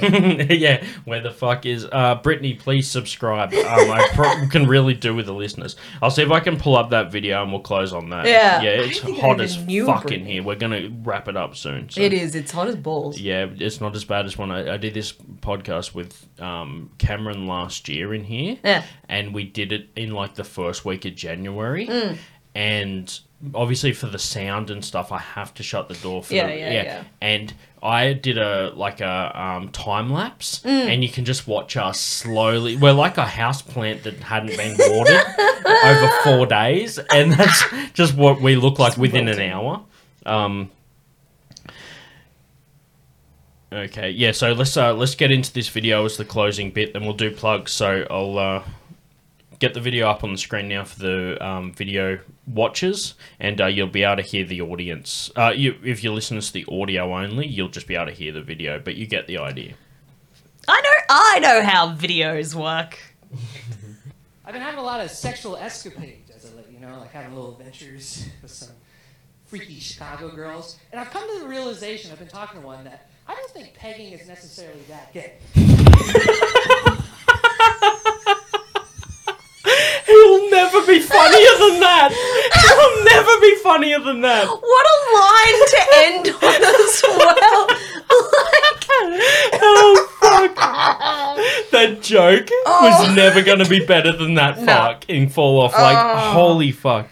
dude? 0.00 0.50
yeah, 0.60 0.84
where 1.04 1.20
the 1.20 1.30
fuck 1.30 1.66
is 1.66 1.86
uh, 1.90 2.16
Brittany? 2.16 2.54
Please 2.54 2.88
subscribe. 2.88 3.52
Um, 3.52 3.90
I 3.90 4.08
pro- 4.14 4.46
can 4.50 4.66
really 4.66 4.94
do 4.94 5.14
with 5.14 5.26
the 5.26 5.34
listeners. 5.34 5.76
I'll 6.02 6.10
see 6.10 6.22
if 6.22 6.30
I 6.30 6.40
can 6.40 6.58
pull 6.58 6.76
up 6.76 6.90
that 6.90 7.10
video 7.10 7.42
and 7.42 7.52
we'll 7.52 7.60
close 7.60 7.92
on 7.92 8.10
that. 8.10 8.26
Yeah. 8.26 8.62
yeah, 8.62 8.70
it's 8.70 9.00
don't 9.00 9.12
think 9.12 9.24
I 9.24 9.26
hot 9.26 9.40
as 9.40 9.56
fuck 9.56 10.10
in 10.12 10.24
here. 10.24 10.42
We're 10.42 10.56
gonna 10.56 10.88
wrap 11.02 11.28
it 11.28 11.36
up 11.36 11.56
soon. 11.56 11.88
So. 11.90 12.00
It 12.00 12.12
is. 12.12 12.34
It's 12.34 12.52
hot 12.52 12.68
as 12.68 12.76
balls. 12.76 13.18
Yeah, 13.18 13.46
it's 13.56 13.80
not 13.80 13.94
as 13.94 14.04
bad 14.04 14.26
as 14.26 14.36
when 14.36 14.50
I, 14.50 14.74
I 14.74 14.76
did 14.76 14.94
this 14.94 15.12
podcast 15.12 15.94
with 15.94 16.26
um, 16.40 16.90
Cameron 16.98 17.46
last 17.46 17.88
year 17.88 18.14
in 18.14 18.24
here. 18.24 18.58
Yeah. 18.64 18.84
And 19.08 19.34
we 19.34 19.44
did 19.44 19.72
it 19.72 19.88
in 19.96 20.10
like 20.10 20.34
the 20.34 20.44
first 20.44 20.84
week 20.84 21.04
of 21.04 21.14
January. 21.14 21.86
Mm. 21.86 22.16
And 22.54 23.20
obviously 23.54 23.92
for 23.92 24.06
the 24.06 24.18
sound 24.18 24.70
and 24.70 24.84
stuff, 24.84 25.12
I 25.12 25.18
have 25.18 25.52
to 25.54 25.62
shut 25.62 25.88
the 25.88 25.94
door 25.94 26.22
for 26.22 26.34
Yeah, 26.34 26.46
the, 26.46 26.56
yeah, 26.56 26.72
yeah. 26.72 27.04
And 27.20 27.52
I 27.82 28.14
did 28.14 28.38
a 28.38 28.72
like 28.74 29.00
a 29.00 29.40
um, 29.40 29.68
time 29.70 30.10
lapse, 30.12 30.60
Mm. 30.64 30.86
and 30.94 31.02
you 31.02 31.08
can 31.08 31.24
just 31.24 31.46
watch 31.46 31.76
us 31.76 32.00
slowly. 32.00 32.76
We're 32.76 32.92
like 32.92 33.18
a 33.18 33.26
house 33.26 33.62
plant 33.62 34.02
that 34.04 34.14
hadn't 34.14 34.56
been 34.56 34.76
watered 34.78 35.22
over 35.84 36.08
four 36.24 36.46
days, 36.46 36.98
and 36.98 37.32
that's 37.32 37.62
just 37.92 38.14
what 38.16 38.40
we 38.40 38.56
look 38.56 38.78
like 38.78 38.96
within 38.96 39.28
an 39.28 39.40
hour. 39.40 39.82
Um, 40.24 40.70
Okay, 43.72 44.10
yeah. 44.10 44.30
So 44.32 44.52
let's 44.52 44.76
uh, 44.76 44.94
let's 44.94 45.16
get 45.16 45.30
into 45.32 45.52
this 45.52 45.68
video 45.68 46.04
as 46.04 46.16
the 46.16 46.24
closing 46.24 46.70
bit, 46.70 46.92
then 46.92 47.02
we'll 47.04 47.14
do 47.14 47.30
plugs. 47.32 47.72
So 47.72 48.06
I'll 48.10 48.38
uh, 48.38 48.62
get 49.58 49.74
the 49.74 49.80
video 49.80 50.08
up 50.08 50.22
on 50.22 50.30
the 50.32 50.38
screen 50.38 50.68
now 50.68 50.84
for 50.84 50.98
the 51.00 51.44
um, 51.46 51.72
video 51.72 52.20
watchers, 52.46 53.14
and 53.40 53.60
uh, 53.60 53.66
you'll 53.66 53.88
be 53.88 54.02
able 54.02 54.16
to 54.16 54.22
hear 54.22 54.44
the 54.44 54.60
audience. 54.60 55.30
Uh, 55.36 55.52
you, 55.54 55.76
if 55.84 56.04
you 56.04 56.12
listen 56.12 56.40
to 56.40 56.52
the 56.52 56.64
audio 56.70 57.14
only, 57.14 57.46
you'll 57.46 57.68
just 57.68 57.86
be 57.86 57.94
able 57.94 58.06
to 58.06 58.12
hear 58.12 58.32
the 58.32 58.42
video, 58.42 58.78
but 58.78 58.96
you 58.96 59.06
get 59.06 59.26
the 59.26 59.38
idea. 59.38 59.74
I 60.68 60.80
know. 60.80 60.90
I 61.08 61.38
know 61.40 61.62
how 61.62 61.94
videos 61.94 62.54
work. 62.54 62.98
I've 64.44 64.52
been 64.52 64.62
having 64.62 64.78
a 64.78 64.82
lot 64.82 65.00
of 65.00 65.10
sexual 65.10 65.56
escapades 65.56 66.30
as 66.30 66.44
of 66.44 66.56
late, 66.56 66.66
you 66.72 66.80
know, 66.80 66.98
like 67.00 67.12
having 67.12 67.34
little 67.34 67.52
adventures 67.52 68.26
with 68.42 68.50
some 68.50 68.74
freaky 69.44 69.78
Chicago 69.78 70.28
girls. 70.34 70.78
And 70.92 71.00
I've 71.00 71.10
come 71.10 71.28
to 71.34 71.40
the 71.40 71.48
realization, 71.48 72.10
I've 72.12 72.18
been 72.18 72.28
talking 72.28 72.60
to 72.60 72.66
one, 72.66 72.84
that 72.84 73.08
I 73.28 73.34
don't 73.34 73.50
think 73.50 73.74
pegging 73.74 74.12
is 74.12 74.26
necessarily 74.28 74.82
that 74.88 75.12
gay. 75.12 75.34
He'll 80.06 80.45
never 80.56 80.86
be 80.86 81.00
funnier 81.00 81.54
than 81.60 81.80
that. 81.80 82.10
He'll 82.12 83.04
never 83.04 83.34
be 83.40 83.54
funnier 83.62 84.00
than 84.00 84.20
that. 84.22 84.48
What 84.48 84.86
a 84.94 84.98
line 85.20 85.60
to 85.72 85.80
end 86.04 86.26
on 86.42 86.62
as 86.64 87.02
well. 87.06 87.66
like, 87.68 88.86
Oh 89.60 90.08
fuck! 90.20 90.56
That 91.72 92.00
joke 92.00 92.48
was 92.64 93.08
oh. 93.08 93.14
never 93.14 93.42
to 93.58 93.68
be 93.68 93.84
better 93.84 94.12
than 94.12 94.34
that 94.34 94.58
Fuck 94.58 95.08
in 95.10 95.28
fall 95.28 95.60
off. 95.60 95.72
Like 95.72 95.96
oh. 95.98 96.32
holy 96.32 96.72
fuck. 96.72 97.08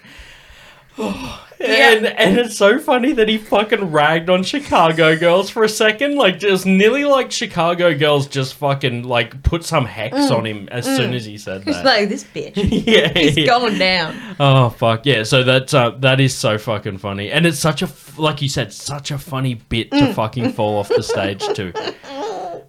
And 1.65 2.07
and 2.07 2.39
it's 2.39 2.57
so 2.57 2.79
funny 2.79 3.13
that 3.13 3.29
he 3.29 3.39
fucking 3.39 3.91
ragged 3.91 4.31
on 4.31 4.43
Chicago 4.43 5.17
girls 5.17 5.51
for 5.51 5.65
a 5.65 5.69
second, 5.69 6.17
like 6.17 6.39
just 6.39 6.67
nearly 6.67 7.05
like 7.05 7.31
Chicago 7.31 7.97
girls 7.97 8.27
just 8.27 8.55
fucking 8.55 9.05
like 9.05 9.43
put 9.43 9.65
some 9.65 9.85
hex 9.85 10.17
mm. 10.17 10.31
on 10.31 10.47
him 10.47 10.69
as 10.71 10.85
soon 10.85 11.13
mm. 11.13 11.17
as 11.17 11.25
he 11.25 11.39
said 11.39 11.63
it's 11.67 11.77
that. 11.79 11.85
like 11.85 12.09
this 12.09 12.25
bitch. 12.25 12.53
yeah, 12.87 13.09
He's 13.15 13.37
yeah. 13.37 13.47
going 13.47 13.79
down. 13.79 14.37
Oh 14.39 14.71
fuck 14.71 15.07
yeah! 15.07 15.23
So 15.23 15.43
that's 15.43 15.75
uh, 15.75 15.91
that 16.01 16.21
is 16.21 16.35
so 16.35 16.59
fucking 16.59 16.99
funny, 16.99 17.31
and 17.31 17.47
it's 17.47 17.59
such 17.59 17.83
a, 17.83 17.89
like 18.19 18.43
you 18.43 18.49
said, 18.49 18.73
such 18.73 19.11
a 19.11 19.19
funny 19.19 19.55
bit 19.55 19.91
to 19.91 19.99
mm. 19.99 20.15
fucking 20.15 20.53
fall 20.53 20.79
off 20.79 20.89
the 20.89 21.03
stage 21.03 21.45
too. 21.55 21.73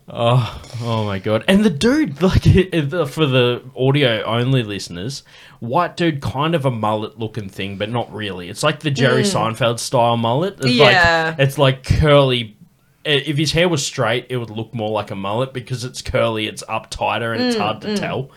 Oh, 0.08 0.62
oh 0.82 1.04
my 1.04 1.18
god! 1.18 1.44
And 1.48 1.64
the 1.64 1.70
dude, 1.70 2.22
like 2.22 2.44
for 3.10 3.26
the 3.26 3.64
audio 3.76 4.22
only 4.24 4.62
listeners, 4.62 5.24
white 5.60 5.98
dude, 5.98 6.22
kind 6.22 6.54
of 6.54 6.64
a 6.66 6.72
mullet 6.72 7.18
looking 7.18 7.50
thing, 7.50 7.78
but 7.78 7.90
not 7.90 8.14
really. 8.14 8.50
It's 8.50 8.62
like 8.62 8.82
the 8.82 8.92
Jerry 8.92 9.24
mm. 9.24 9.34
Seinfeld 9.34 9.80
style 9.80 10.16
mullet. 10.16 10.58
It's 10.60 10.70
Yeah. 10.70 11.34
like 11.38 11.40
it's 11.40 11.58
like 11.58 11.84
curly. 11.84 12.56
If 13.04 13.38
his 13.38 13.52
hair 13.52 13.70
was 13.70 13.86
straight, 13.86 14.28
it 14.30 14.38
would 14.38 14.50
look 14.50 14.74
more 14.74 14.90
like 14.90 15.12
a 15.12 15.16
mullet 15.16 15.54
because 15.54 15.84
it's 15.84 16.02
curly, 16.02 16.48
it's 16.48 16.64
up 16.68 16.90
tighter, 16.90 17.34
and 17.34 17.44
it's 17.44 17.56
mm, 17.56 17.60
hard 17.60 17.82
to 17.82 17.90
mm. 17.90 18.00
tell. 18.00 18.32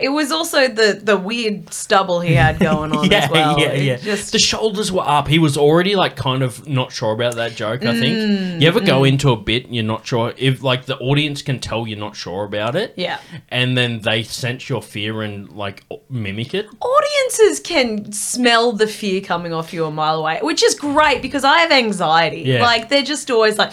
It 0.00 0.08
was 0.10 0.32
also 0.32 0.68
the 0.68 1.00
the 1.02 1.16
weird 1.16 1.72
stubble 1.72 2.20
he 2.20 2.34
had 2.34 2.58
going 2.70 2.92
on 2.96 3.10
yeah, 3.10 3.24
as 3.24 3.30
well. 3.30 3.58
yeah, 3.58 3.68
It 3.68 3.82
yeah. 3.84 3.96
Just 3.96 4.32
the 4.32 4.38
shoulders 4.38 4.90
were 4.90 5.06
up. 5.06 5.28
He 5.28 5.38
was 5.38 5.56
already 5.56 5.96
like 5.96 6.16
kind 6.16 6.42
of 6.42 6.66
not 6.66 6.92
sure 6.92 7.12
about 7.12 7.34
that 7.36 7.52
joke. 7.56 7.84
I 7.84 7.98
think. 7.98 8.16
Mm, 8.16 8.60
you 8.62 8.68
ever 8.68 8.80
go 8.80 9.04
into 9.04 9.30
a 9.30 9.36
bit, 9.36 9.66
and 9.66 9.74
you're 9.74 9.84
not 9.84 10.06
sure 10.06 10.32
if 10.36 10.62
like 10.62 10.86
the 10.86 10.96
audience 10.98 11.42
can 11.42 11.58
tell 11.58 11.86
you're 11.86 11.98
not 11.98 12.16
sure 12.16 12.44
about 12.44 12.76
it. 12.76 12.94
Yeah. 12.96 13.18
And 13.48 13.76
then 13.76 14.00
they 14.00 14.22
sense 14.22 14.68
your 14.68 14.82
fear 14.82 15.22
and 15.22 15.50
like 15.52 15.84
mimic 16.08 16.54
it. 16.54 16.66
audiences 16.80 17.60
can 17.60 18.12
smell 18.12 18.72
the 18.72 18.86
fear 18.86 19.20
coming 19.20 19.52
off 19.52 19.72
you 19.72 19.84
a 19.84 19.90
mile 19.90 20.16
away, 20.20 20.38
which 20.42 20.62
is 20.62 20.74
great 20.74 21.22
because 21.22 21.44
I 21.44 21.58
have 21.60 21.72
anxiety. 21.72 22.42
Yeah. 22.42 22.62
Like 22.62 22.88
they're 22.88 23.02
just 23.02 23.30
always 23.30 23.58
like, 23.58 23.72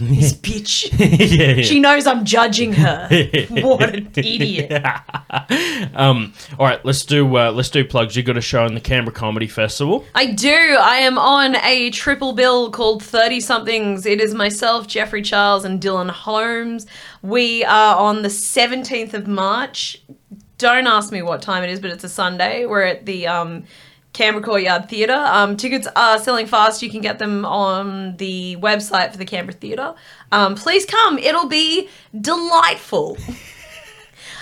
this 0.00 0.32
bitch. 0.46 0.88
yeah, 0.98 1.54
yeah. 1.56 1.62
She 1.62 1.80
knows 1.80 2.06
I'm 2.06 2.24
judging 2.24 2.72
her. 2.74 3.08
what 3.50 3.94
an 3.94 4.10
idiot. 4.16 4.70
Um. 5.94 6.32
All 6.58 6.66
right. 6.66 6.84
Let's 6.84 7.04
do. 7.04 7.36
Uh, 7.36 7.52
let's 7.52 7.70
do 7.70 7.84
plugs. 7.84 8.16
You 8.16 8.22
got 8.22 8.36
a 8.36 8.40
show 8.40 8.64
in 8.66 8.74
the 8.74 8.80
Canberra 8.80 9.14
Comedy 9.14 9.46
Festival. 9.46 10.04
I 10.14 10.26
do. 10.26 10.76
I 10.80 10.96
am 10.98 11.18
on 11.18 11.56
a 11.56 11.90
triple 11.90 12.32
bill 12.32 12.70
called 12.70 13.02
30 13.02 13.40
somethings. 13.40 14.06
It 14.06 14.20
is 14.20 14.34
myself, 14.34 14.86
Jeffrey 14.86 15.22
Charles, 15.22 15.64
and 15.64 15.80
Dylan 15.80 16.10
Holmes. 16.10 16.86
We 17.22 17.64
are 17.64 17.96
on 17.96 18.22
the 18.22 18.28
17th 18.28 19.14
of 19.14 19.26
March. 19.26 20.00
Don't 20.58 20.86
ask 20.86 21.12
me 21.12 21.22
what 21.22 21.42
time 21.42 21.64
it 21.64 21.70
is, 21.70 21.80
but 21.80 21.90
it's 21.90 22.04
a 22.04 22.08
Sunday. 22.08 22.64
We're 22.66 22.84
at 22.84 23.06
the 23.06 23.26
um, 23.26 23.64
Canberra 24.12 24.44
Courtyard 24.44 24.88
Theatre. 24.88 25.12
Um, 25.12 25.56
tickets 25.56 25.88
are 25.96 26.18
selling 26.18 26.46
fast. 26.46 26.82
You 26.82 26.90
can 26.90 27.00
get 27.00 27.18
them 27.18 27.44
on 27.44 28.16
the 28.16 28.56
website 28.56 29.10
for 29.10 29.18
the 29.18 29.24
Canberra 29.24 29.54
Theatre. 29.54 29.94
Um, 30.32 30.54
please 30.54 30.86
come. 30.86 31.18
It'll 31.18 31.48
be 31.48 31.88
delightful. 32.18 33.18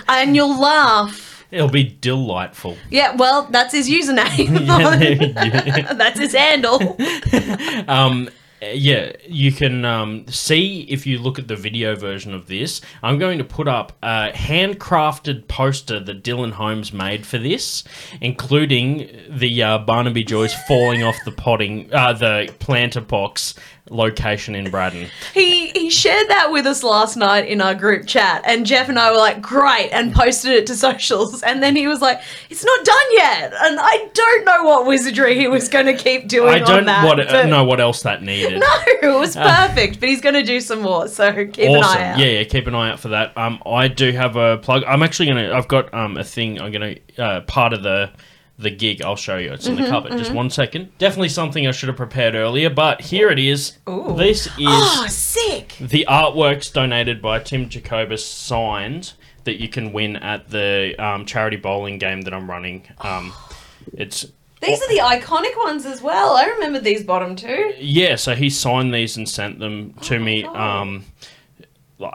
and 0.09 0.37
you'll 0.37 0.59
laugh. 0.59 1.47
It'll 1.51 1.69
be 1.69 1.97
delightful. 2.01 2.77
Yeah, 2.91 3.15
well, 3.15 3.47
that's 3.51 3.75
his 3.75 3.89
username. 3.89 4.63
Yeah. 4.73 5.93
that's 5.95 6.19
his 6.19 6.35
handle. 6.35 6.97
um 7.89 8.31
yeah 8.63 9.13
you 9.27 9.51
can 9.51 9.85
um, 9.85 10.27
see 10.29 10.83
if 10.83 11.07
you 11.07 11.19
look 11.19 11.39
at 11.39 11.49
the 11.49 11.57
video 11.57 11.97
version 11.97 12.33
of 12.33 12.47
this 12.47 12.81
i'm 13.03 13.19
going 13.19 13.39
to 13.39 13.45
put 13.45 13.67
up 13.67 13.97
a 14.03 14.31
handcrafted 14.33 15.49
poster 15.49 15.99
that 15.99 16.23
dylan 16.23 16.53
holmes 16.53 16.93
made 16.93 17.27
for 17.27 17.39
this 17.39 17.83
including 18.21 19.09
the 19.29 19.63
uh, 19.63 19.79
barnaby 19.79 20.23
joyce 20.23 20.55
falling 20.69 21.03
off 21.03 21.17
the 21.25 21.33
potting 21.33 21.93
uh, 21.93 22.13
the 22.13 22.53
planter 22.61 23.01
box 23.01 23.55
location 23.91 24.55
in 24.55 24.71
braddon 24.71 25.09
He 25.35 25.71
he 25.71 25.91
shared 25.91 26.29
that 26.29 26.53
with 26.53 26.67
us 26.67 26.83
last 26.83 27.17
night 27.17 27.47
in 27.47 27.61
our 27.61 27.75
group 27.75 28.07
chat, 28.07 28.43
and 28.45 28.65
Jeff 28.65 28.89
and 28.89 28.99
I 28.99 29.11
were 29.11 29.19
like, 29.19 29.43
"Great!" 29.43 29.91
and 29.91 30.15
posted 30.15 30.53
it 30.53 30.67
to 30.69 30.77
socials. 30.89 31.43
And 31.43 31.63
then 31.63 31.75
he 31.75 31.87
was 31.89 32.01
like, 32.01 32.21
"It's 32.49 32.65
not 32.65 32.85
done 32.85 33.07
yet," 33.13 33.53
and 33.61 33.79
I 33.81 34.09
don't 34.15 34.45
know 34.45 34.63
what 34.65 34.87
wizardry 34.87 35.39
he 35.39 35.49
was 35.49 35.69
going 35.69 35.87
to 35.87 35.95
keep 35.95 36.29
doing. 36.29 36.49
i 36.55 36.59
don't 36.61 36.81
on 36.81 36.85
that, 36.87 37.05
what, 37.05 37.21
uh, 37.21 37.25
but- 37.31 37.47
know 37.47 37.65
what 37.65 37.81
else 37.81 38.03
that 38.03 38.23
needed 38.23 38.61
No, 38.61 38.67
it 38.87 39.19
was 39.19 39.35
perfect, 39.35 40.01
but 40.01 40.09
he's 40.09 40.21
going 40.21 40.35
to 40.35 40.45
do 40.45 40.61
some 40.61 40.83
more. 40.83 41.09
So 41.09 41.33
keep 41.33 41.59
an 41.59 41.83
eye 41.83 42.13
out. 42.13 42.19
Yeah, 42.19 42.27
yeah, 42.27 42.45
keep 42.45 42.67
an 42.67 42.75
eye 42.75 42.91
out 42.91 43.01
for 43.01 43.09
that. 43.09 43.37
Um, 43.37 43.61
I 43.67 43.89
do 43.89 44.13
have 44.13 44.37
a 44.37 44.59
plug. 44.59 44.85
I'm 44.87 45.03
actually 45.03 45.27
gonna. 45.27 45.53
I've 45.53 45.69
got 45.69 45.93
um 45.93 46.17
a 46.17 46.25
thing. 46.25 46.61
I'm 46.61 46.71
gonna 46.71 46.95
uh, 47.19 47.41
part 47.43 47.73
of 47.73 47.83
the 47.83 48.11
the 48.63 48.71
gig. 48.71 49.03
I'll 49.03 49.17
show 49.17 49.37
you. 49.37 49.53
It's 49.53 49.67
in 49.67 49.77
the 49.77 49.83
Mm-hmm, 49.83 49.91
cupboard. 49.91 50.13
Just 50.19 50.33
one 50.33 50.51
second. 50.51 50.97
Definitely 50.99 51.29
something 51.31 51.67
I 51.67 51.73
should 51.73 51.89
have 51.89 51.97
prepared 51.97 52.35
earlier, 52.35 52.71
but 52.71 53.01
here 53.01 53.31
it 53.31 53.39
is. 53.39 53.79
Ooh. 53.89 54.15
This 54.17 54.47
is 54.47 54.53
Oh, 54.61 55.07
sick! 55.09 55.77
the 55.81 56.07
artworks 56.09 56.73
donated 56.73 57.21
by 57.21 57.39
Tim 57.41 57.69
Jacobus 57.69 58.25
signed 58.25 59.13
that 59.45 59.61
you 59.61 59.69
can 59.69 59.93
win 59.93 60.17
at 60.17 60.49
the 60.51 60.95
um, 60.99 61.27
charity 61.27 61.57
bowling 61.57 61.99
game 61.99 62.21
that 62.23 62.33
I'm 62.33 62.49
running. 62.49 62.85
Um, 63.01 63.33
it's 63.95 64.27
These 64.61 64.81
are 64.81 64.89
the 64.89 65.01
iconic 65.03 65.57
ones 65.65 65.85
as 65.85 66.01
well. 66.01 66.37
I 66.37 66.45
remember 66.47 66.79
these 66.79 67.03
bottom 67.03 67.35
two. 67.35 67.75
Yeah, 67.79 68.15
so 68.17 68.35
he 68.37 68.49
signed 68.51 68.95
these 68.95 69.17
and 69.17 69.29
sent 69.29 69.59
them 69.59 69.95
to 70.03 70.19
me 70.21 70.43
God. 70.45 70.57
um, 70.83 71.05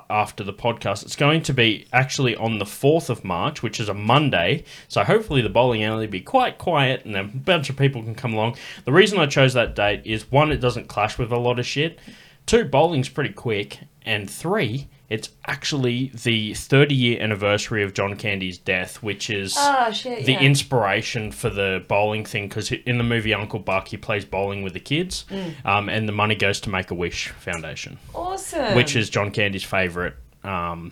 after 0.10 0.44
the 0.44 0.54
podcast. 0.54 1.04
It's 1.04 1.16
going 1.16 1.42
to 1.44 1.54
be 1.54 1.88
actually 1.92 2.36
on 2.36 2.58
the 2.58 2.66
4th 2.66 3.10
of 3.10 3.24
March, 3.24 3.62
which 3.64 3.80
is 3.80 3.90
a 3.90 3.94
Monday. 3.94 4.64
So 4.88 5.04
hopefully 5.04 5.42
the 5.42 5.50
bowling 5.50 5.84
alley 5.84 6.06
will 6.06 6.12
be 6.12 6.22
quite 6.22 6.58
quiet 6.58 7.06
and 7.06 7.16
a 7.16 7.24
bunch 7.24 7.70
of 7.70 7.78
people 7.78 8.04
can 8.04 8.16
come 8.16 8.34
along. 8.34 8.56
The 8.86 8.92
reason 8.94 9.20
I 9.20 9.26
chose 9.26 9.54
that 9.54 9.76
date 9.76 10.02
is 10.06 10.32
one, 10.32 10.52
it 10.52 10.58
doesn't 10.58 10.88
clash 10.88 11.18
with 11.18 11.32
a 11.32 11.38
lot 11.38 11.60
of 11.60 11.66
shit. 11.66 12.00
two, 12.46 12.66
bowling's 12.66 13.10
pretty 13.10 13.34
quick, 13.34 13.80
and 14.06 14.30
three, 14.30 14.88
it's 15.10 15.30
actually 15.46 16.12
the 16.24 16.54
30 16.54 16.94
year 16.94 17.22
anniversary 17.22 17.82
of 17.84 17.94
John 17.94 18.16
Candy's 18.16 18.58
death, 18.58 19.02
which 19.02 19.30
is 19.30 19.56
Ah, 19.58 19.92
shit, 19.92 20.26
the 20.26 20.34
yeah. 20.34 20.40
inspiration 20.42 21.32
for 21.32 21.50
the 21.50 21.84
bowling 21.88 22.26
thing. 22.26 22.48
Because 22.50 22.72
in 22.72 22.98
the 22.98 23.04
movie 23.06 23.34
Uncle 23.34 23.60
Buck, 23.60 23.88
he 23.88 23.98
plays 23.98 24.26
bowling 24.26 24.64
with 24.64 24.74
the 24.74 24.80
kids, 24.82 25.24
Mm. 25.32 25.66
um, 25.66 25.90
and 25.90 26.08
the 26.10 26.14
money 26.14 26.36
goes 26.36 26.60
to 26.62 26.70
Make 26.70 26.92
a 26.92 26.96
Wish 26.96 27.30
Foundation, 27.30 27.98
Awesome. 28.14 28.76
which 28.76 28.96
is 28.96 29.10
John 29.10 29.32
Candy's 29.32 29.64
favorite 29.64 30.16
um, 30.44 30.92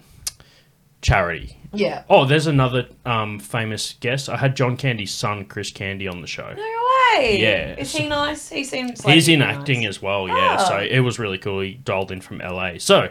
charity. 1.02 1.58
yeah. 1.74 2.04
Oh, 2.10 2.26
there's 2.26 2.48
another 2.48 2.88
um, 3.06 3.40
famous 3.40 3.96
guest. 4.00 4.30
I 4.30 4.38
had 4.38 4.56
John 4.56 4.78
Candy's 4.78 5.14
son, 5.14 5.46
Chris 5.46 5.72
Candy, 5.72 6.08
on 6.08 6.22
the 6.22 6.28
show. 6.28 6.52
No 6.54 7.18
way. 7.20 7.40
Yeah. 7.42 7.76
Is 7.78 7.94
he 7.96 8.08
nice? 8.08 8.50
He 8.50 8.64
seems 8.64 9.04
like 9.06 9.14
He's 9.14 9.28
in 9.28 9.40
nice. 9.40 9.58
acting 9.58 9.86
as 9.86 10.02
well, 10.02 10.28
yeah. 10.28 10.58
Oh. 10.60 10.68
So 10.70 10.78
it 10.80 11.00
was 11.02 11.20
really 11.20 11.38
cool. 11.38 11.60
He 11.62 11.74
dialed 11.74 12.12
in 12.12 12.22
from 12.22 12.40
LA. 12.40 12.78
So 12.80 13.10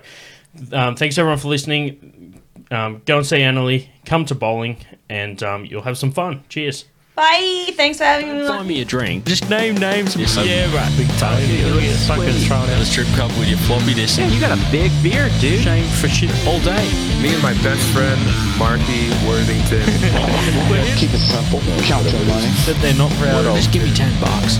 um, 0.73 0.97
thanks 0.97 1.19
everyone 1.19 1.39
for 1.39 1.49
listening. 1.49 2.41
Um, 2.71 3.03
go 3.05 3.19
and 3.19 3.27
see 3.27 3.39
Anneli. 3.39 3.89
Come 4.05 4.25
to 4.27 4.35
bowling, 4.35 4.79
and 5.09 5.43
um, 5.43 5.65
you'll 5.65 5.83
have 5.83 5.99
some 5.99 6.13
fun. 6.13 6.45
Cheers. 6.49 6.87
Bye. 7.15 7.71
Thanks 7.75 7.99
for 7.99 8.05
having 8.05 8.39
me. 8.39 8.49
Buy 8.49 8.63
me 8.65 8.81
a 8.83 8.85
drink. 8.85 9.25
Just 9.25 9.49
name 9.49 9.77
names. 9.77 10.17
Yeah, 10.17 10.67
right. 10.75 10.91
Big 10.97 11.09
Tony. 11.19 11.63
You're 11.63 11.95
fucking 12.11 12.35
thrown 12.43 12.69
At 12.69 12.83
a 12.83 12.85
strip 12.85 13.07
club 13.15 13.31
with 13.39 13.49
your 13.49 13.59
floppy 13.59 13.95
disk. 13.95 14.17
Damn, 14.17 14.33
you 14.33 14.41
got 14.41 14.51
a 14.51 14.61
big 14.73 14.91
beard, 15.01 15.31
dude. 15.39 15.63
Shame 15.63 15.87
for 16.03 16.09
shit 16.09 16.31
all 16.45 16.59
day. 16.61 16.83
Me 17.23 17.33
and 17.33 17.43
my 17.43 17.55
best 17.63 17.87
friend, 17.95 18.19
Marky 18.59 19.11
Worthington. 19.23 19.87
Keep 20.99 21.15
it 21.15 21.23
simple. 21.23 21.61
Count 21.87 22.03
your 22.11 22.27
money. 22.27 22.51
That 22.67 22.79
they're 22.83 22.99
not 22.99 23.13
proud 23.13 23.47
of. 23.47 23.55
Just 23.55 23.71
give 23.71 23.85
me 23.85 23.95
10 23.95 24.21
bucks. 24.21 24.59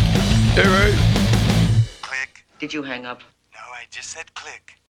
All 0.55 0.71
right. 0.71 0.95
Click. 2.03 2.47
Did 2.61 2.73
you 2.73 2.85
hang 2.85 3.05
up? 3.05 3.21
No, 3.53 3.61
I 3.75 3.87
just 3.91 4.11
said 4.11 4.33
click. 4.35 4.79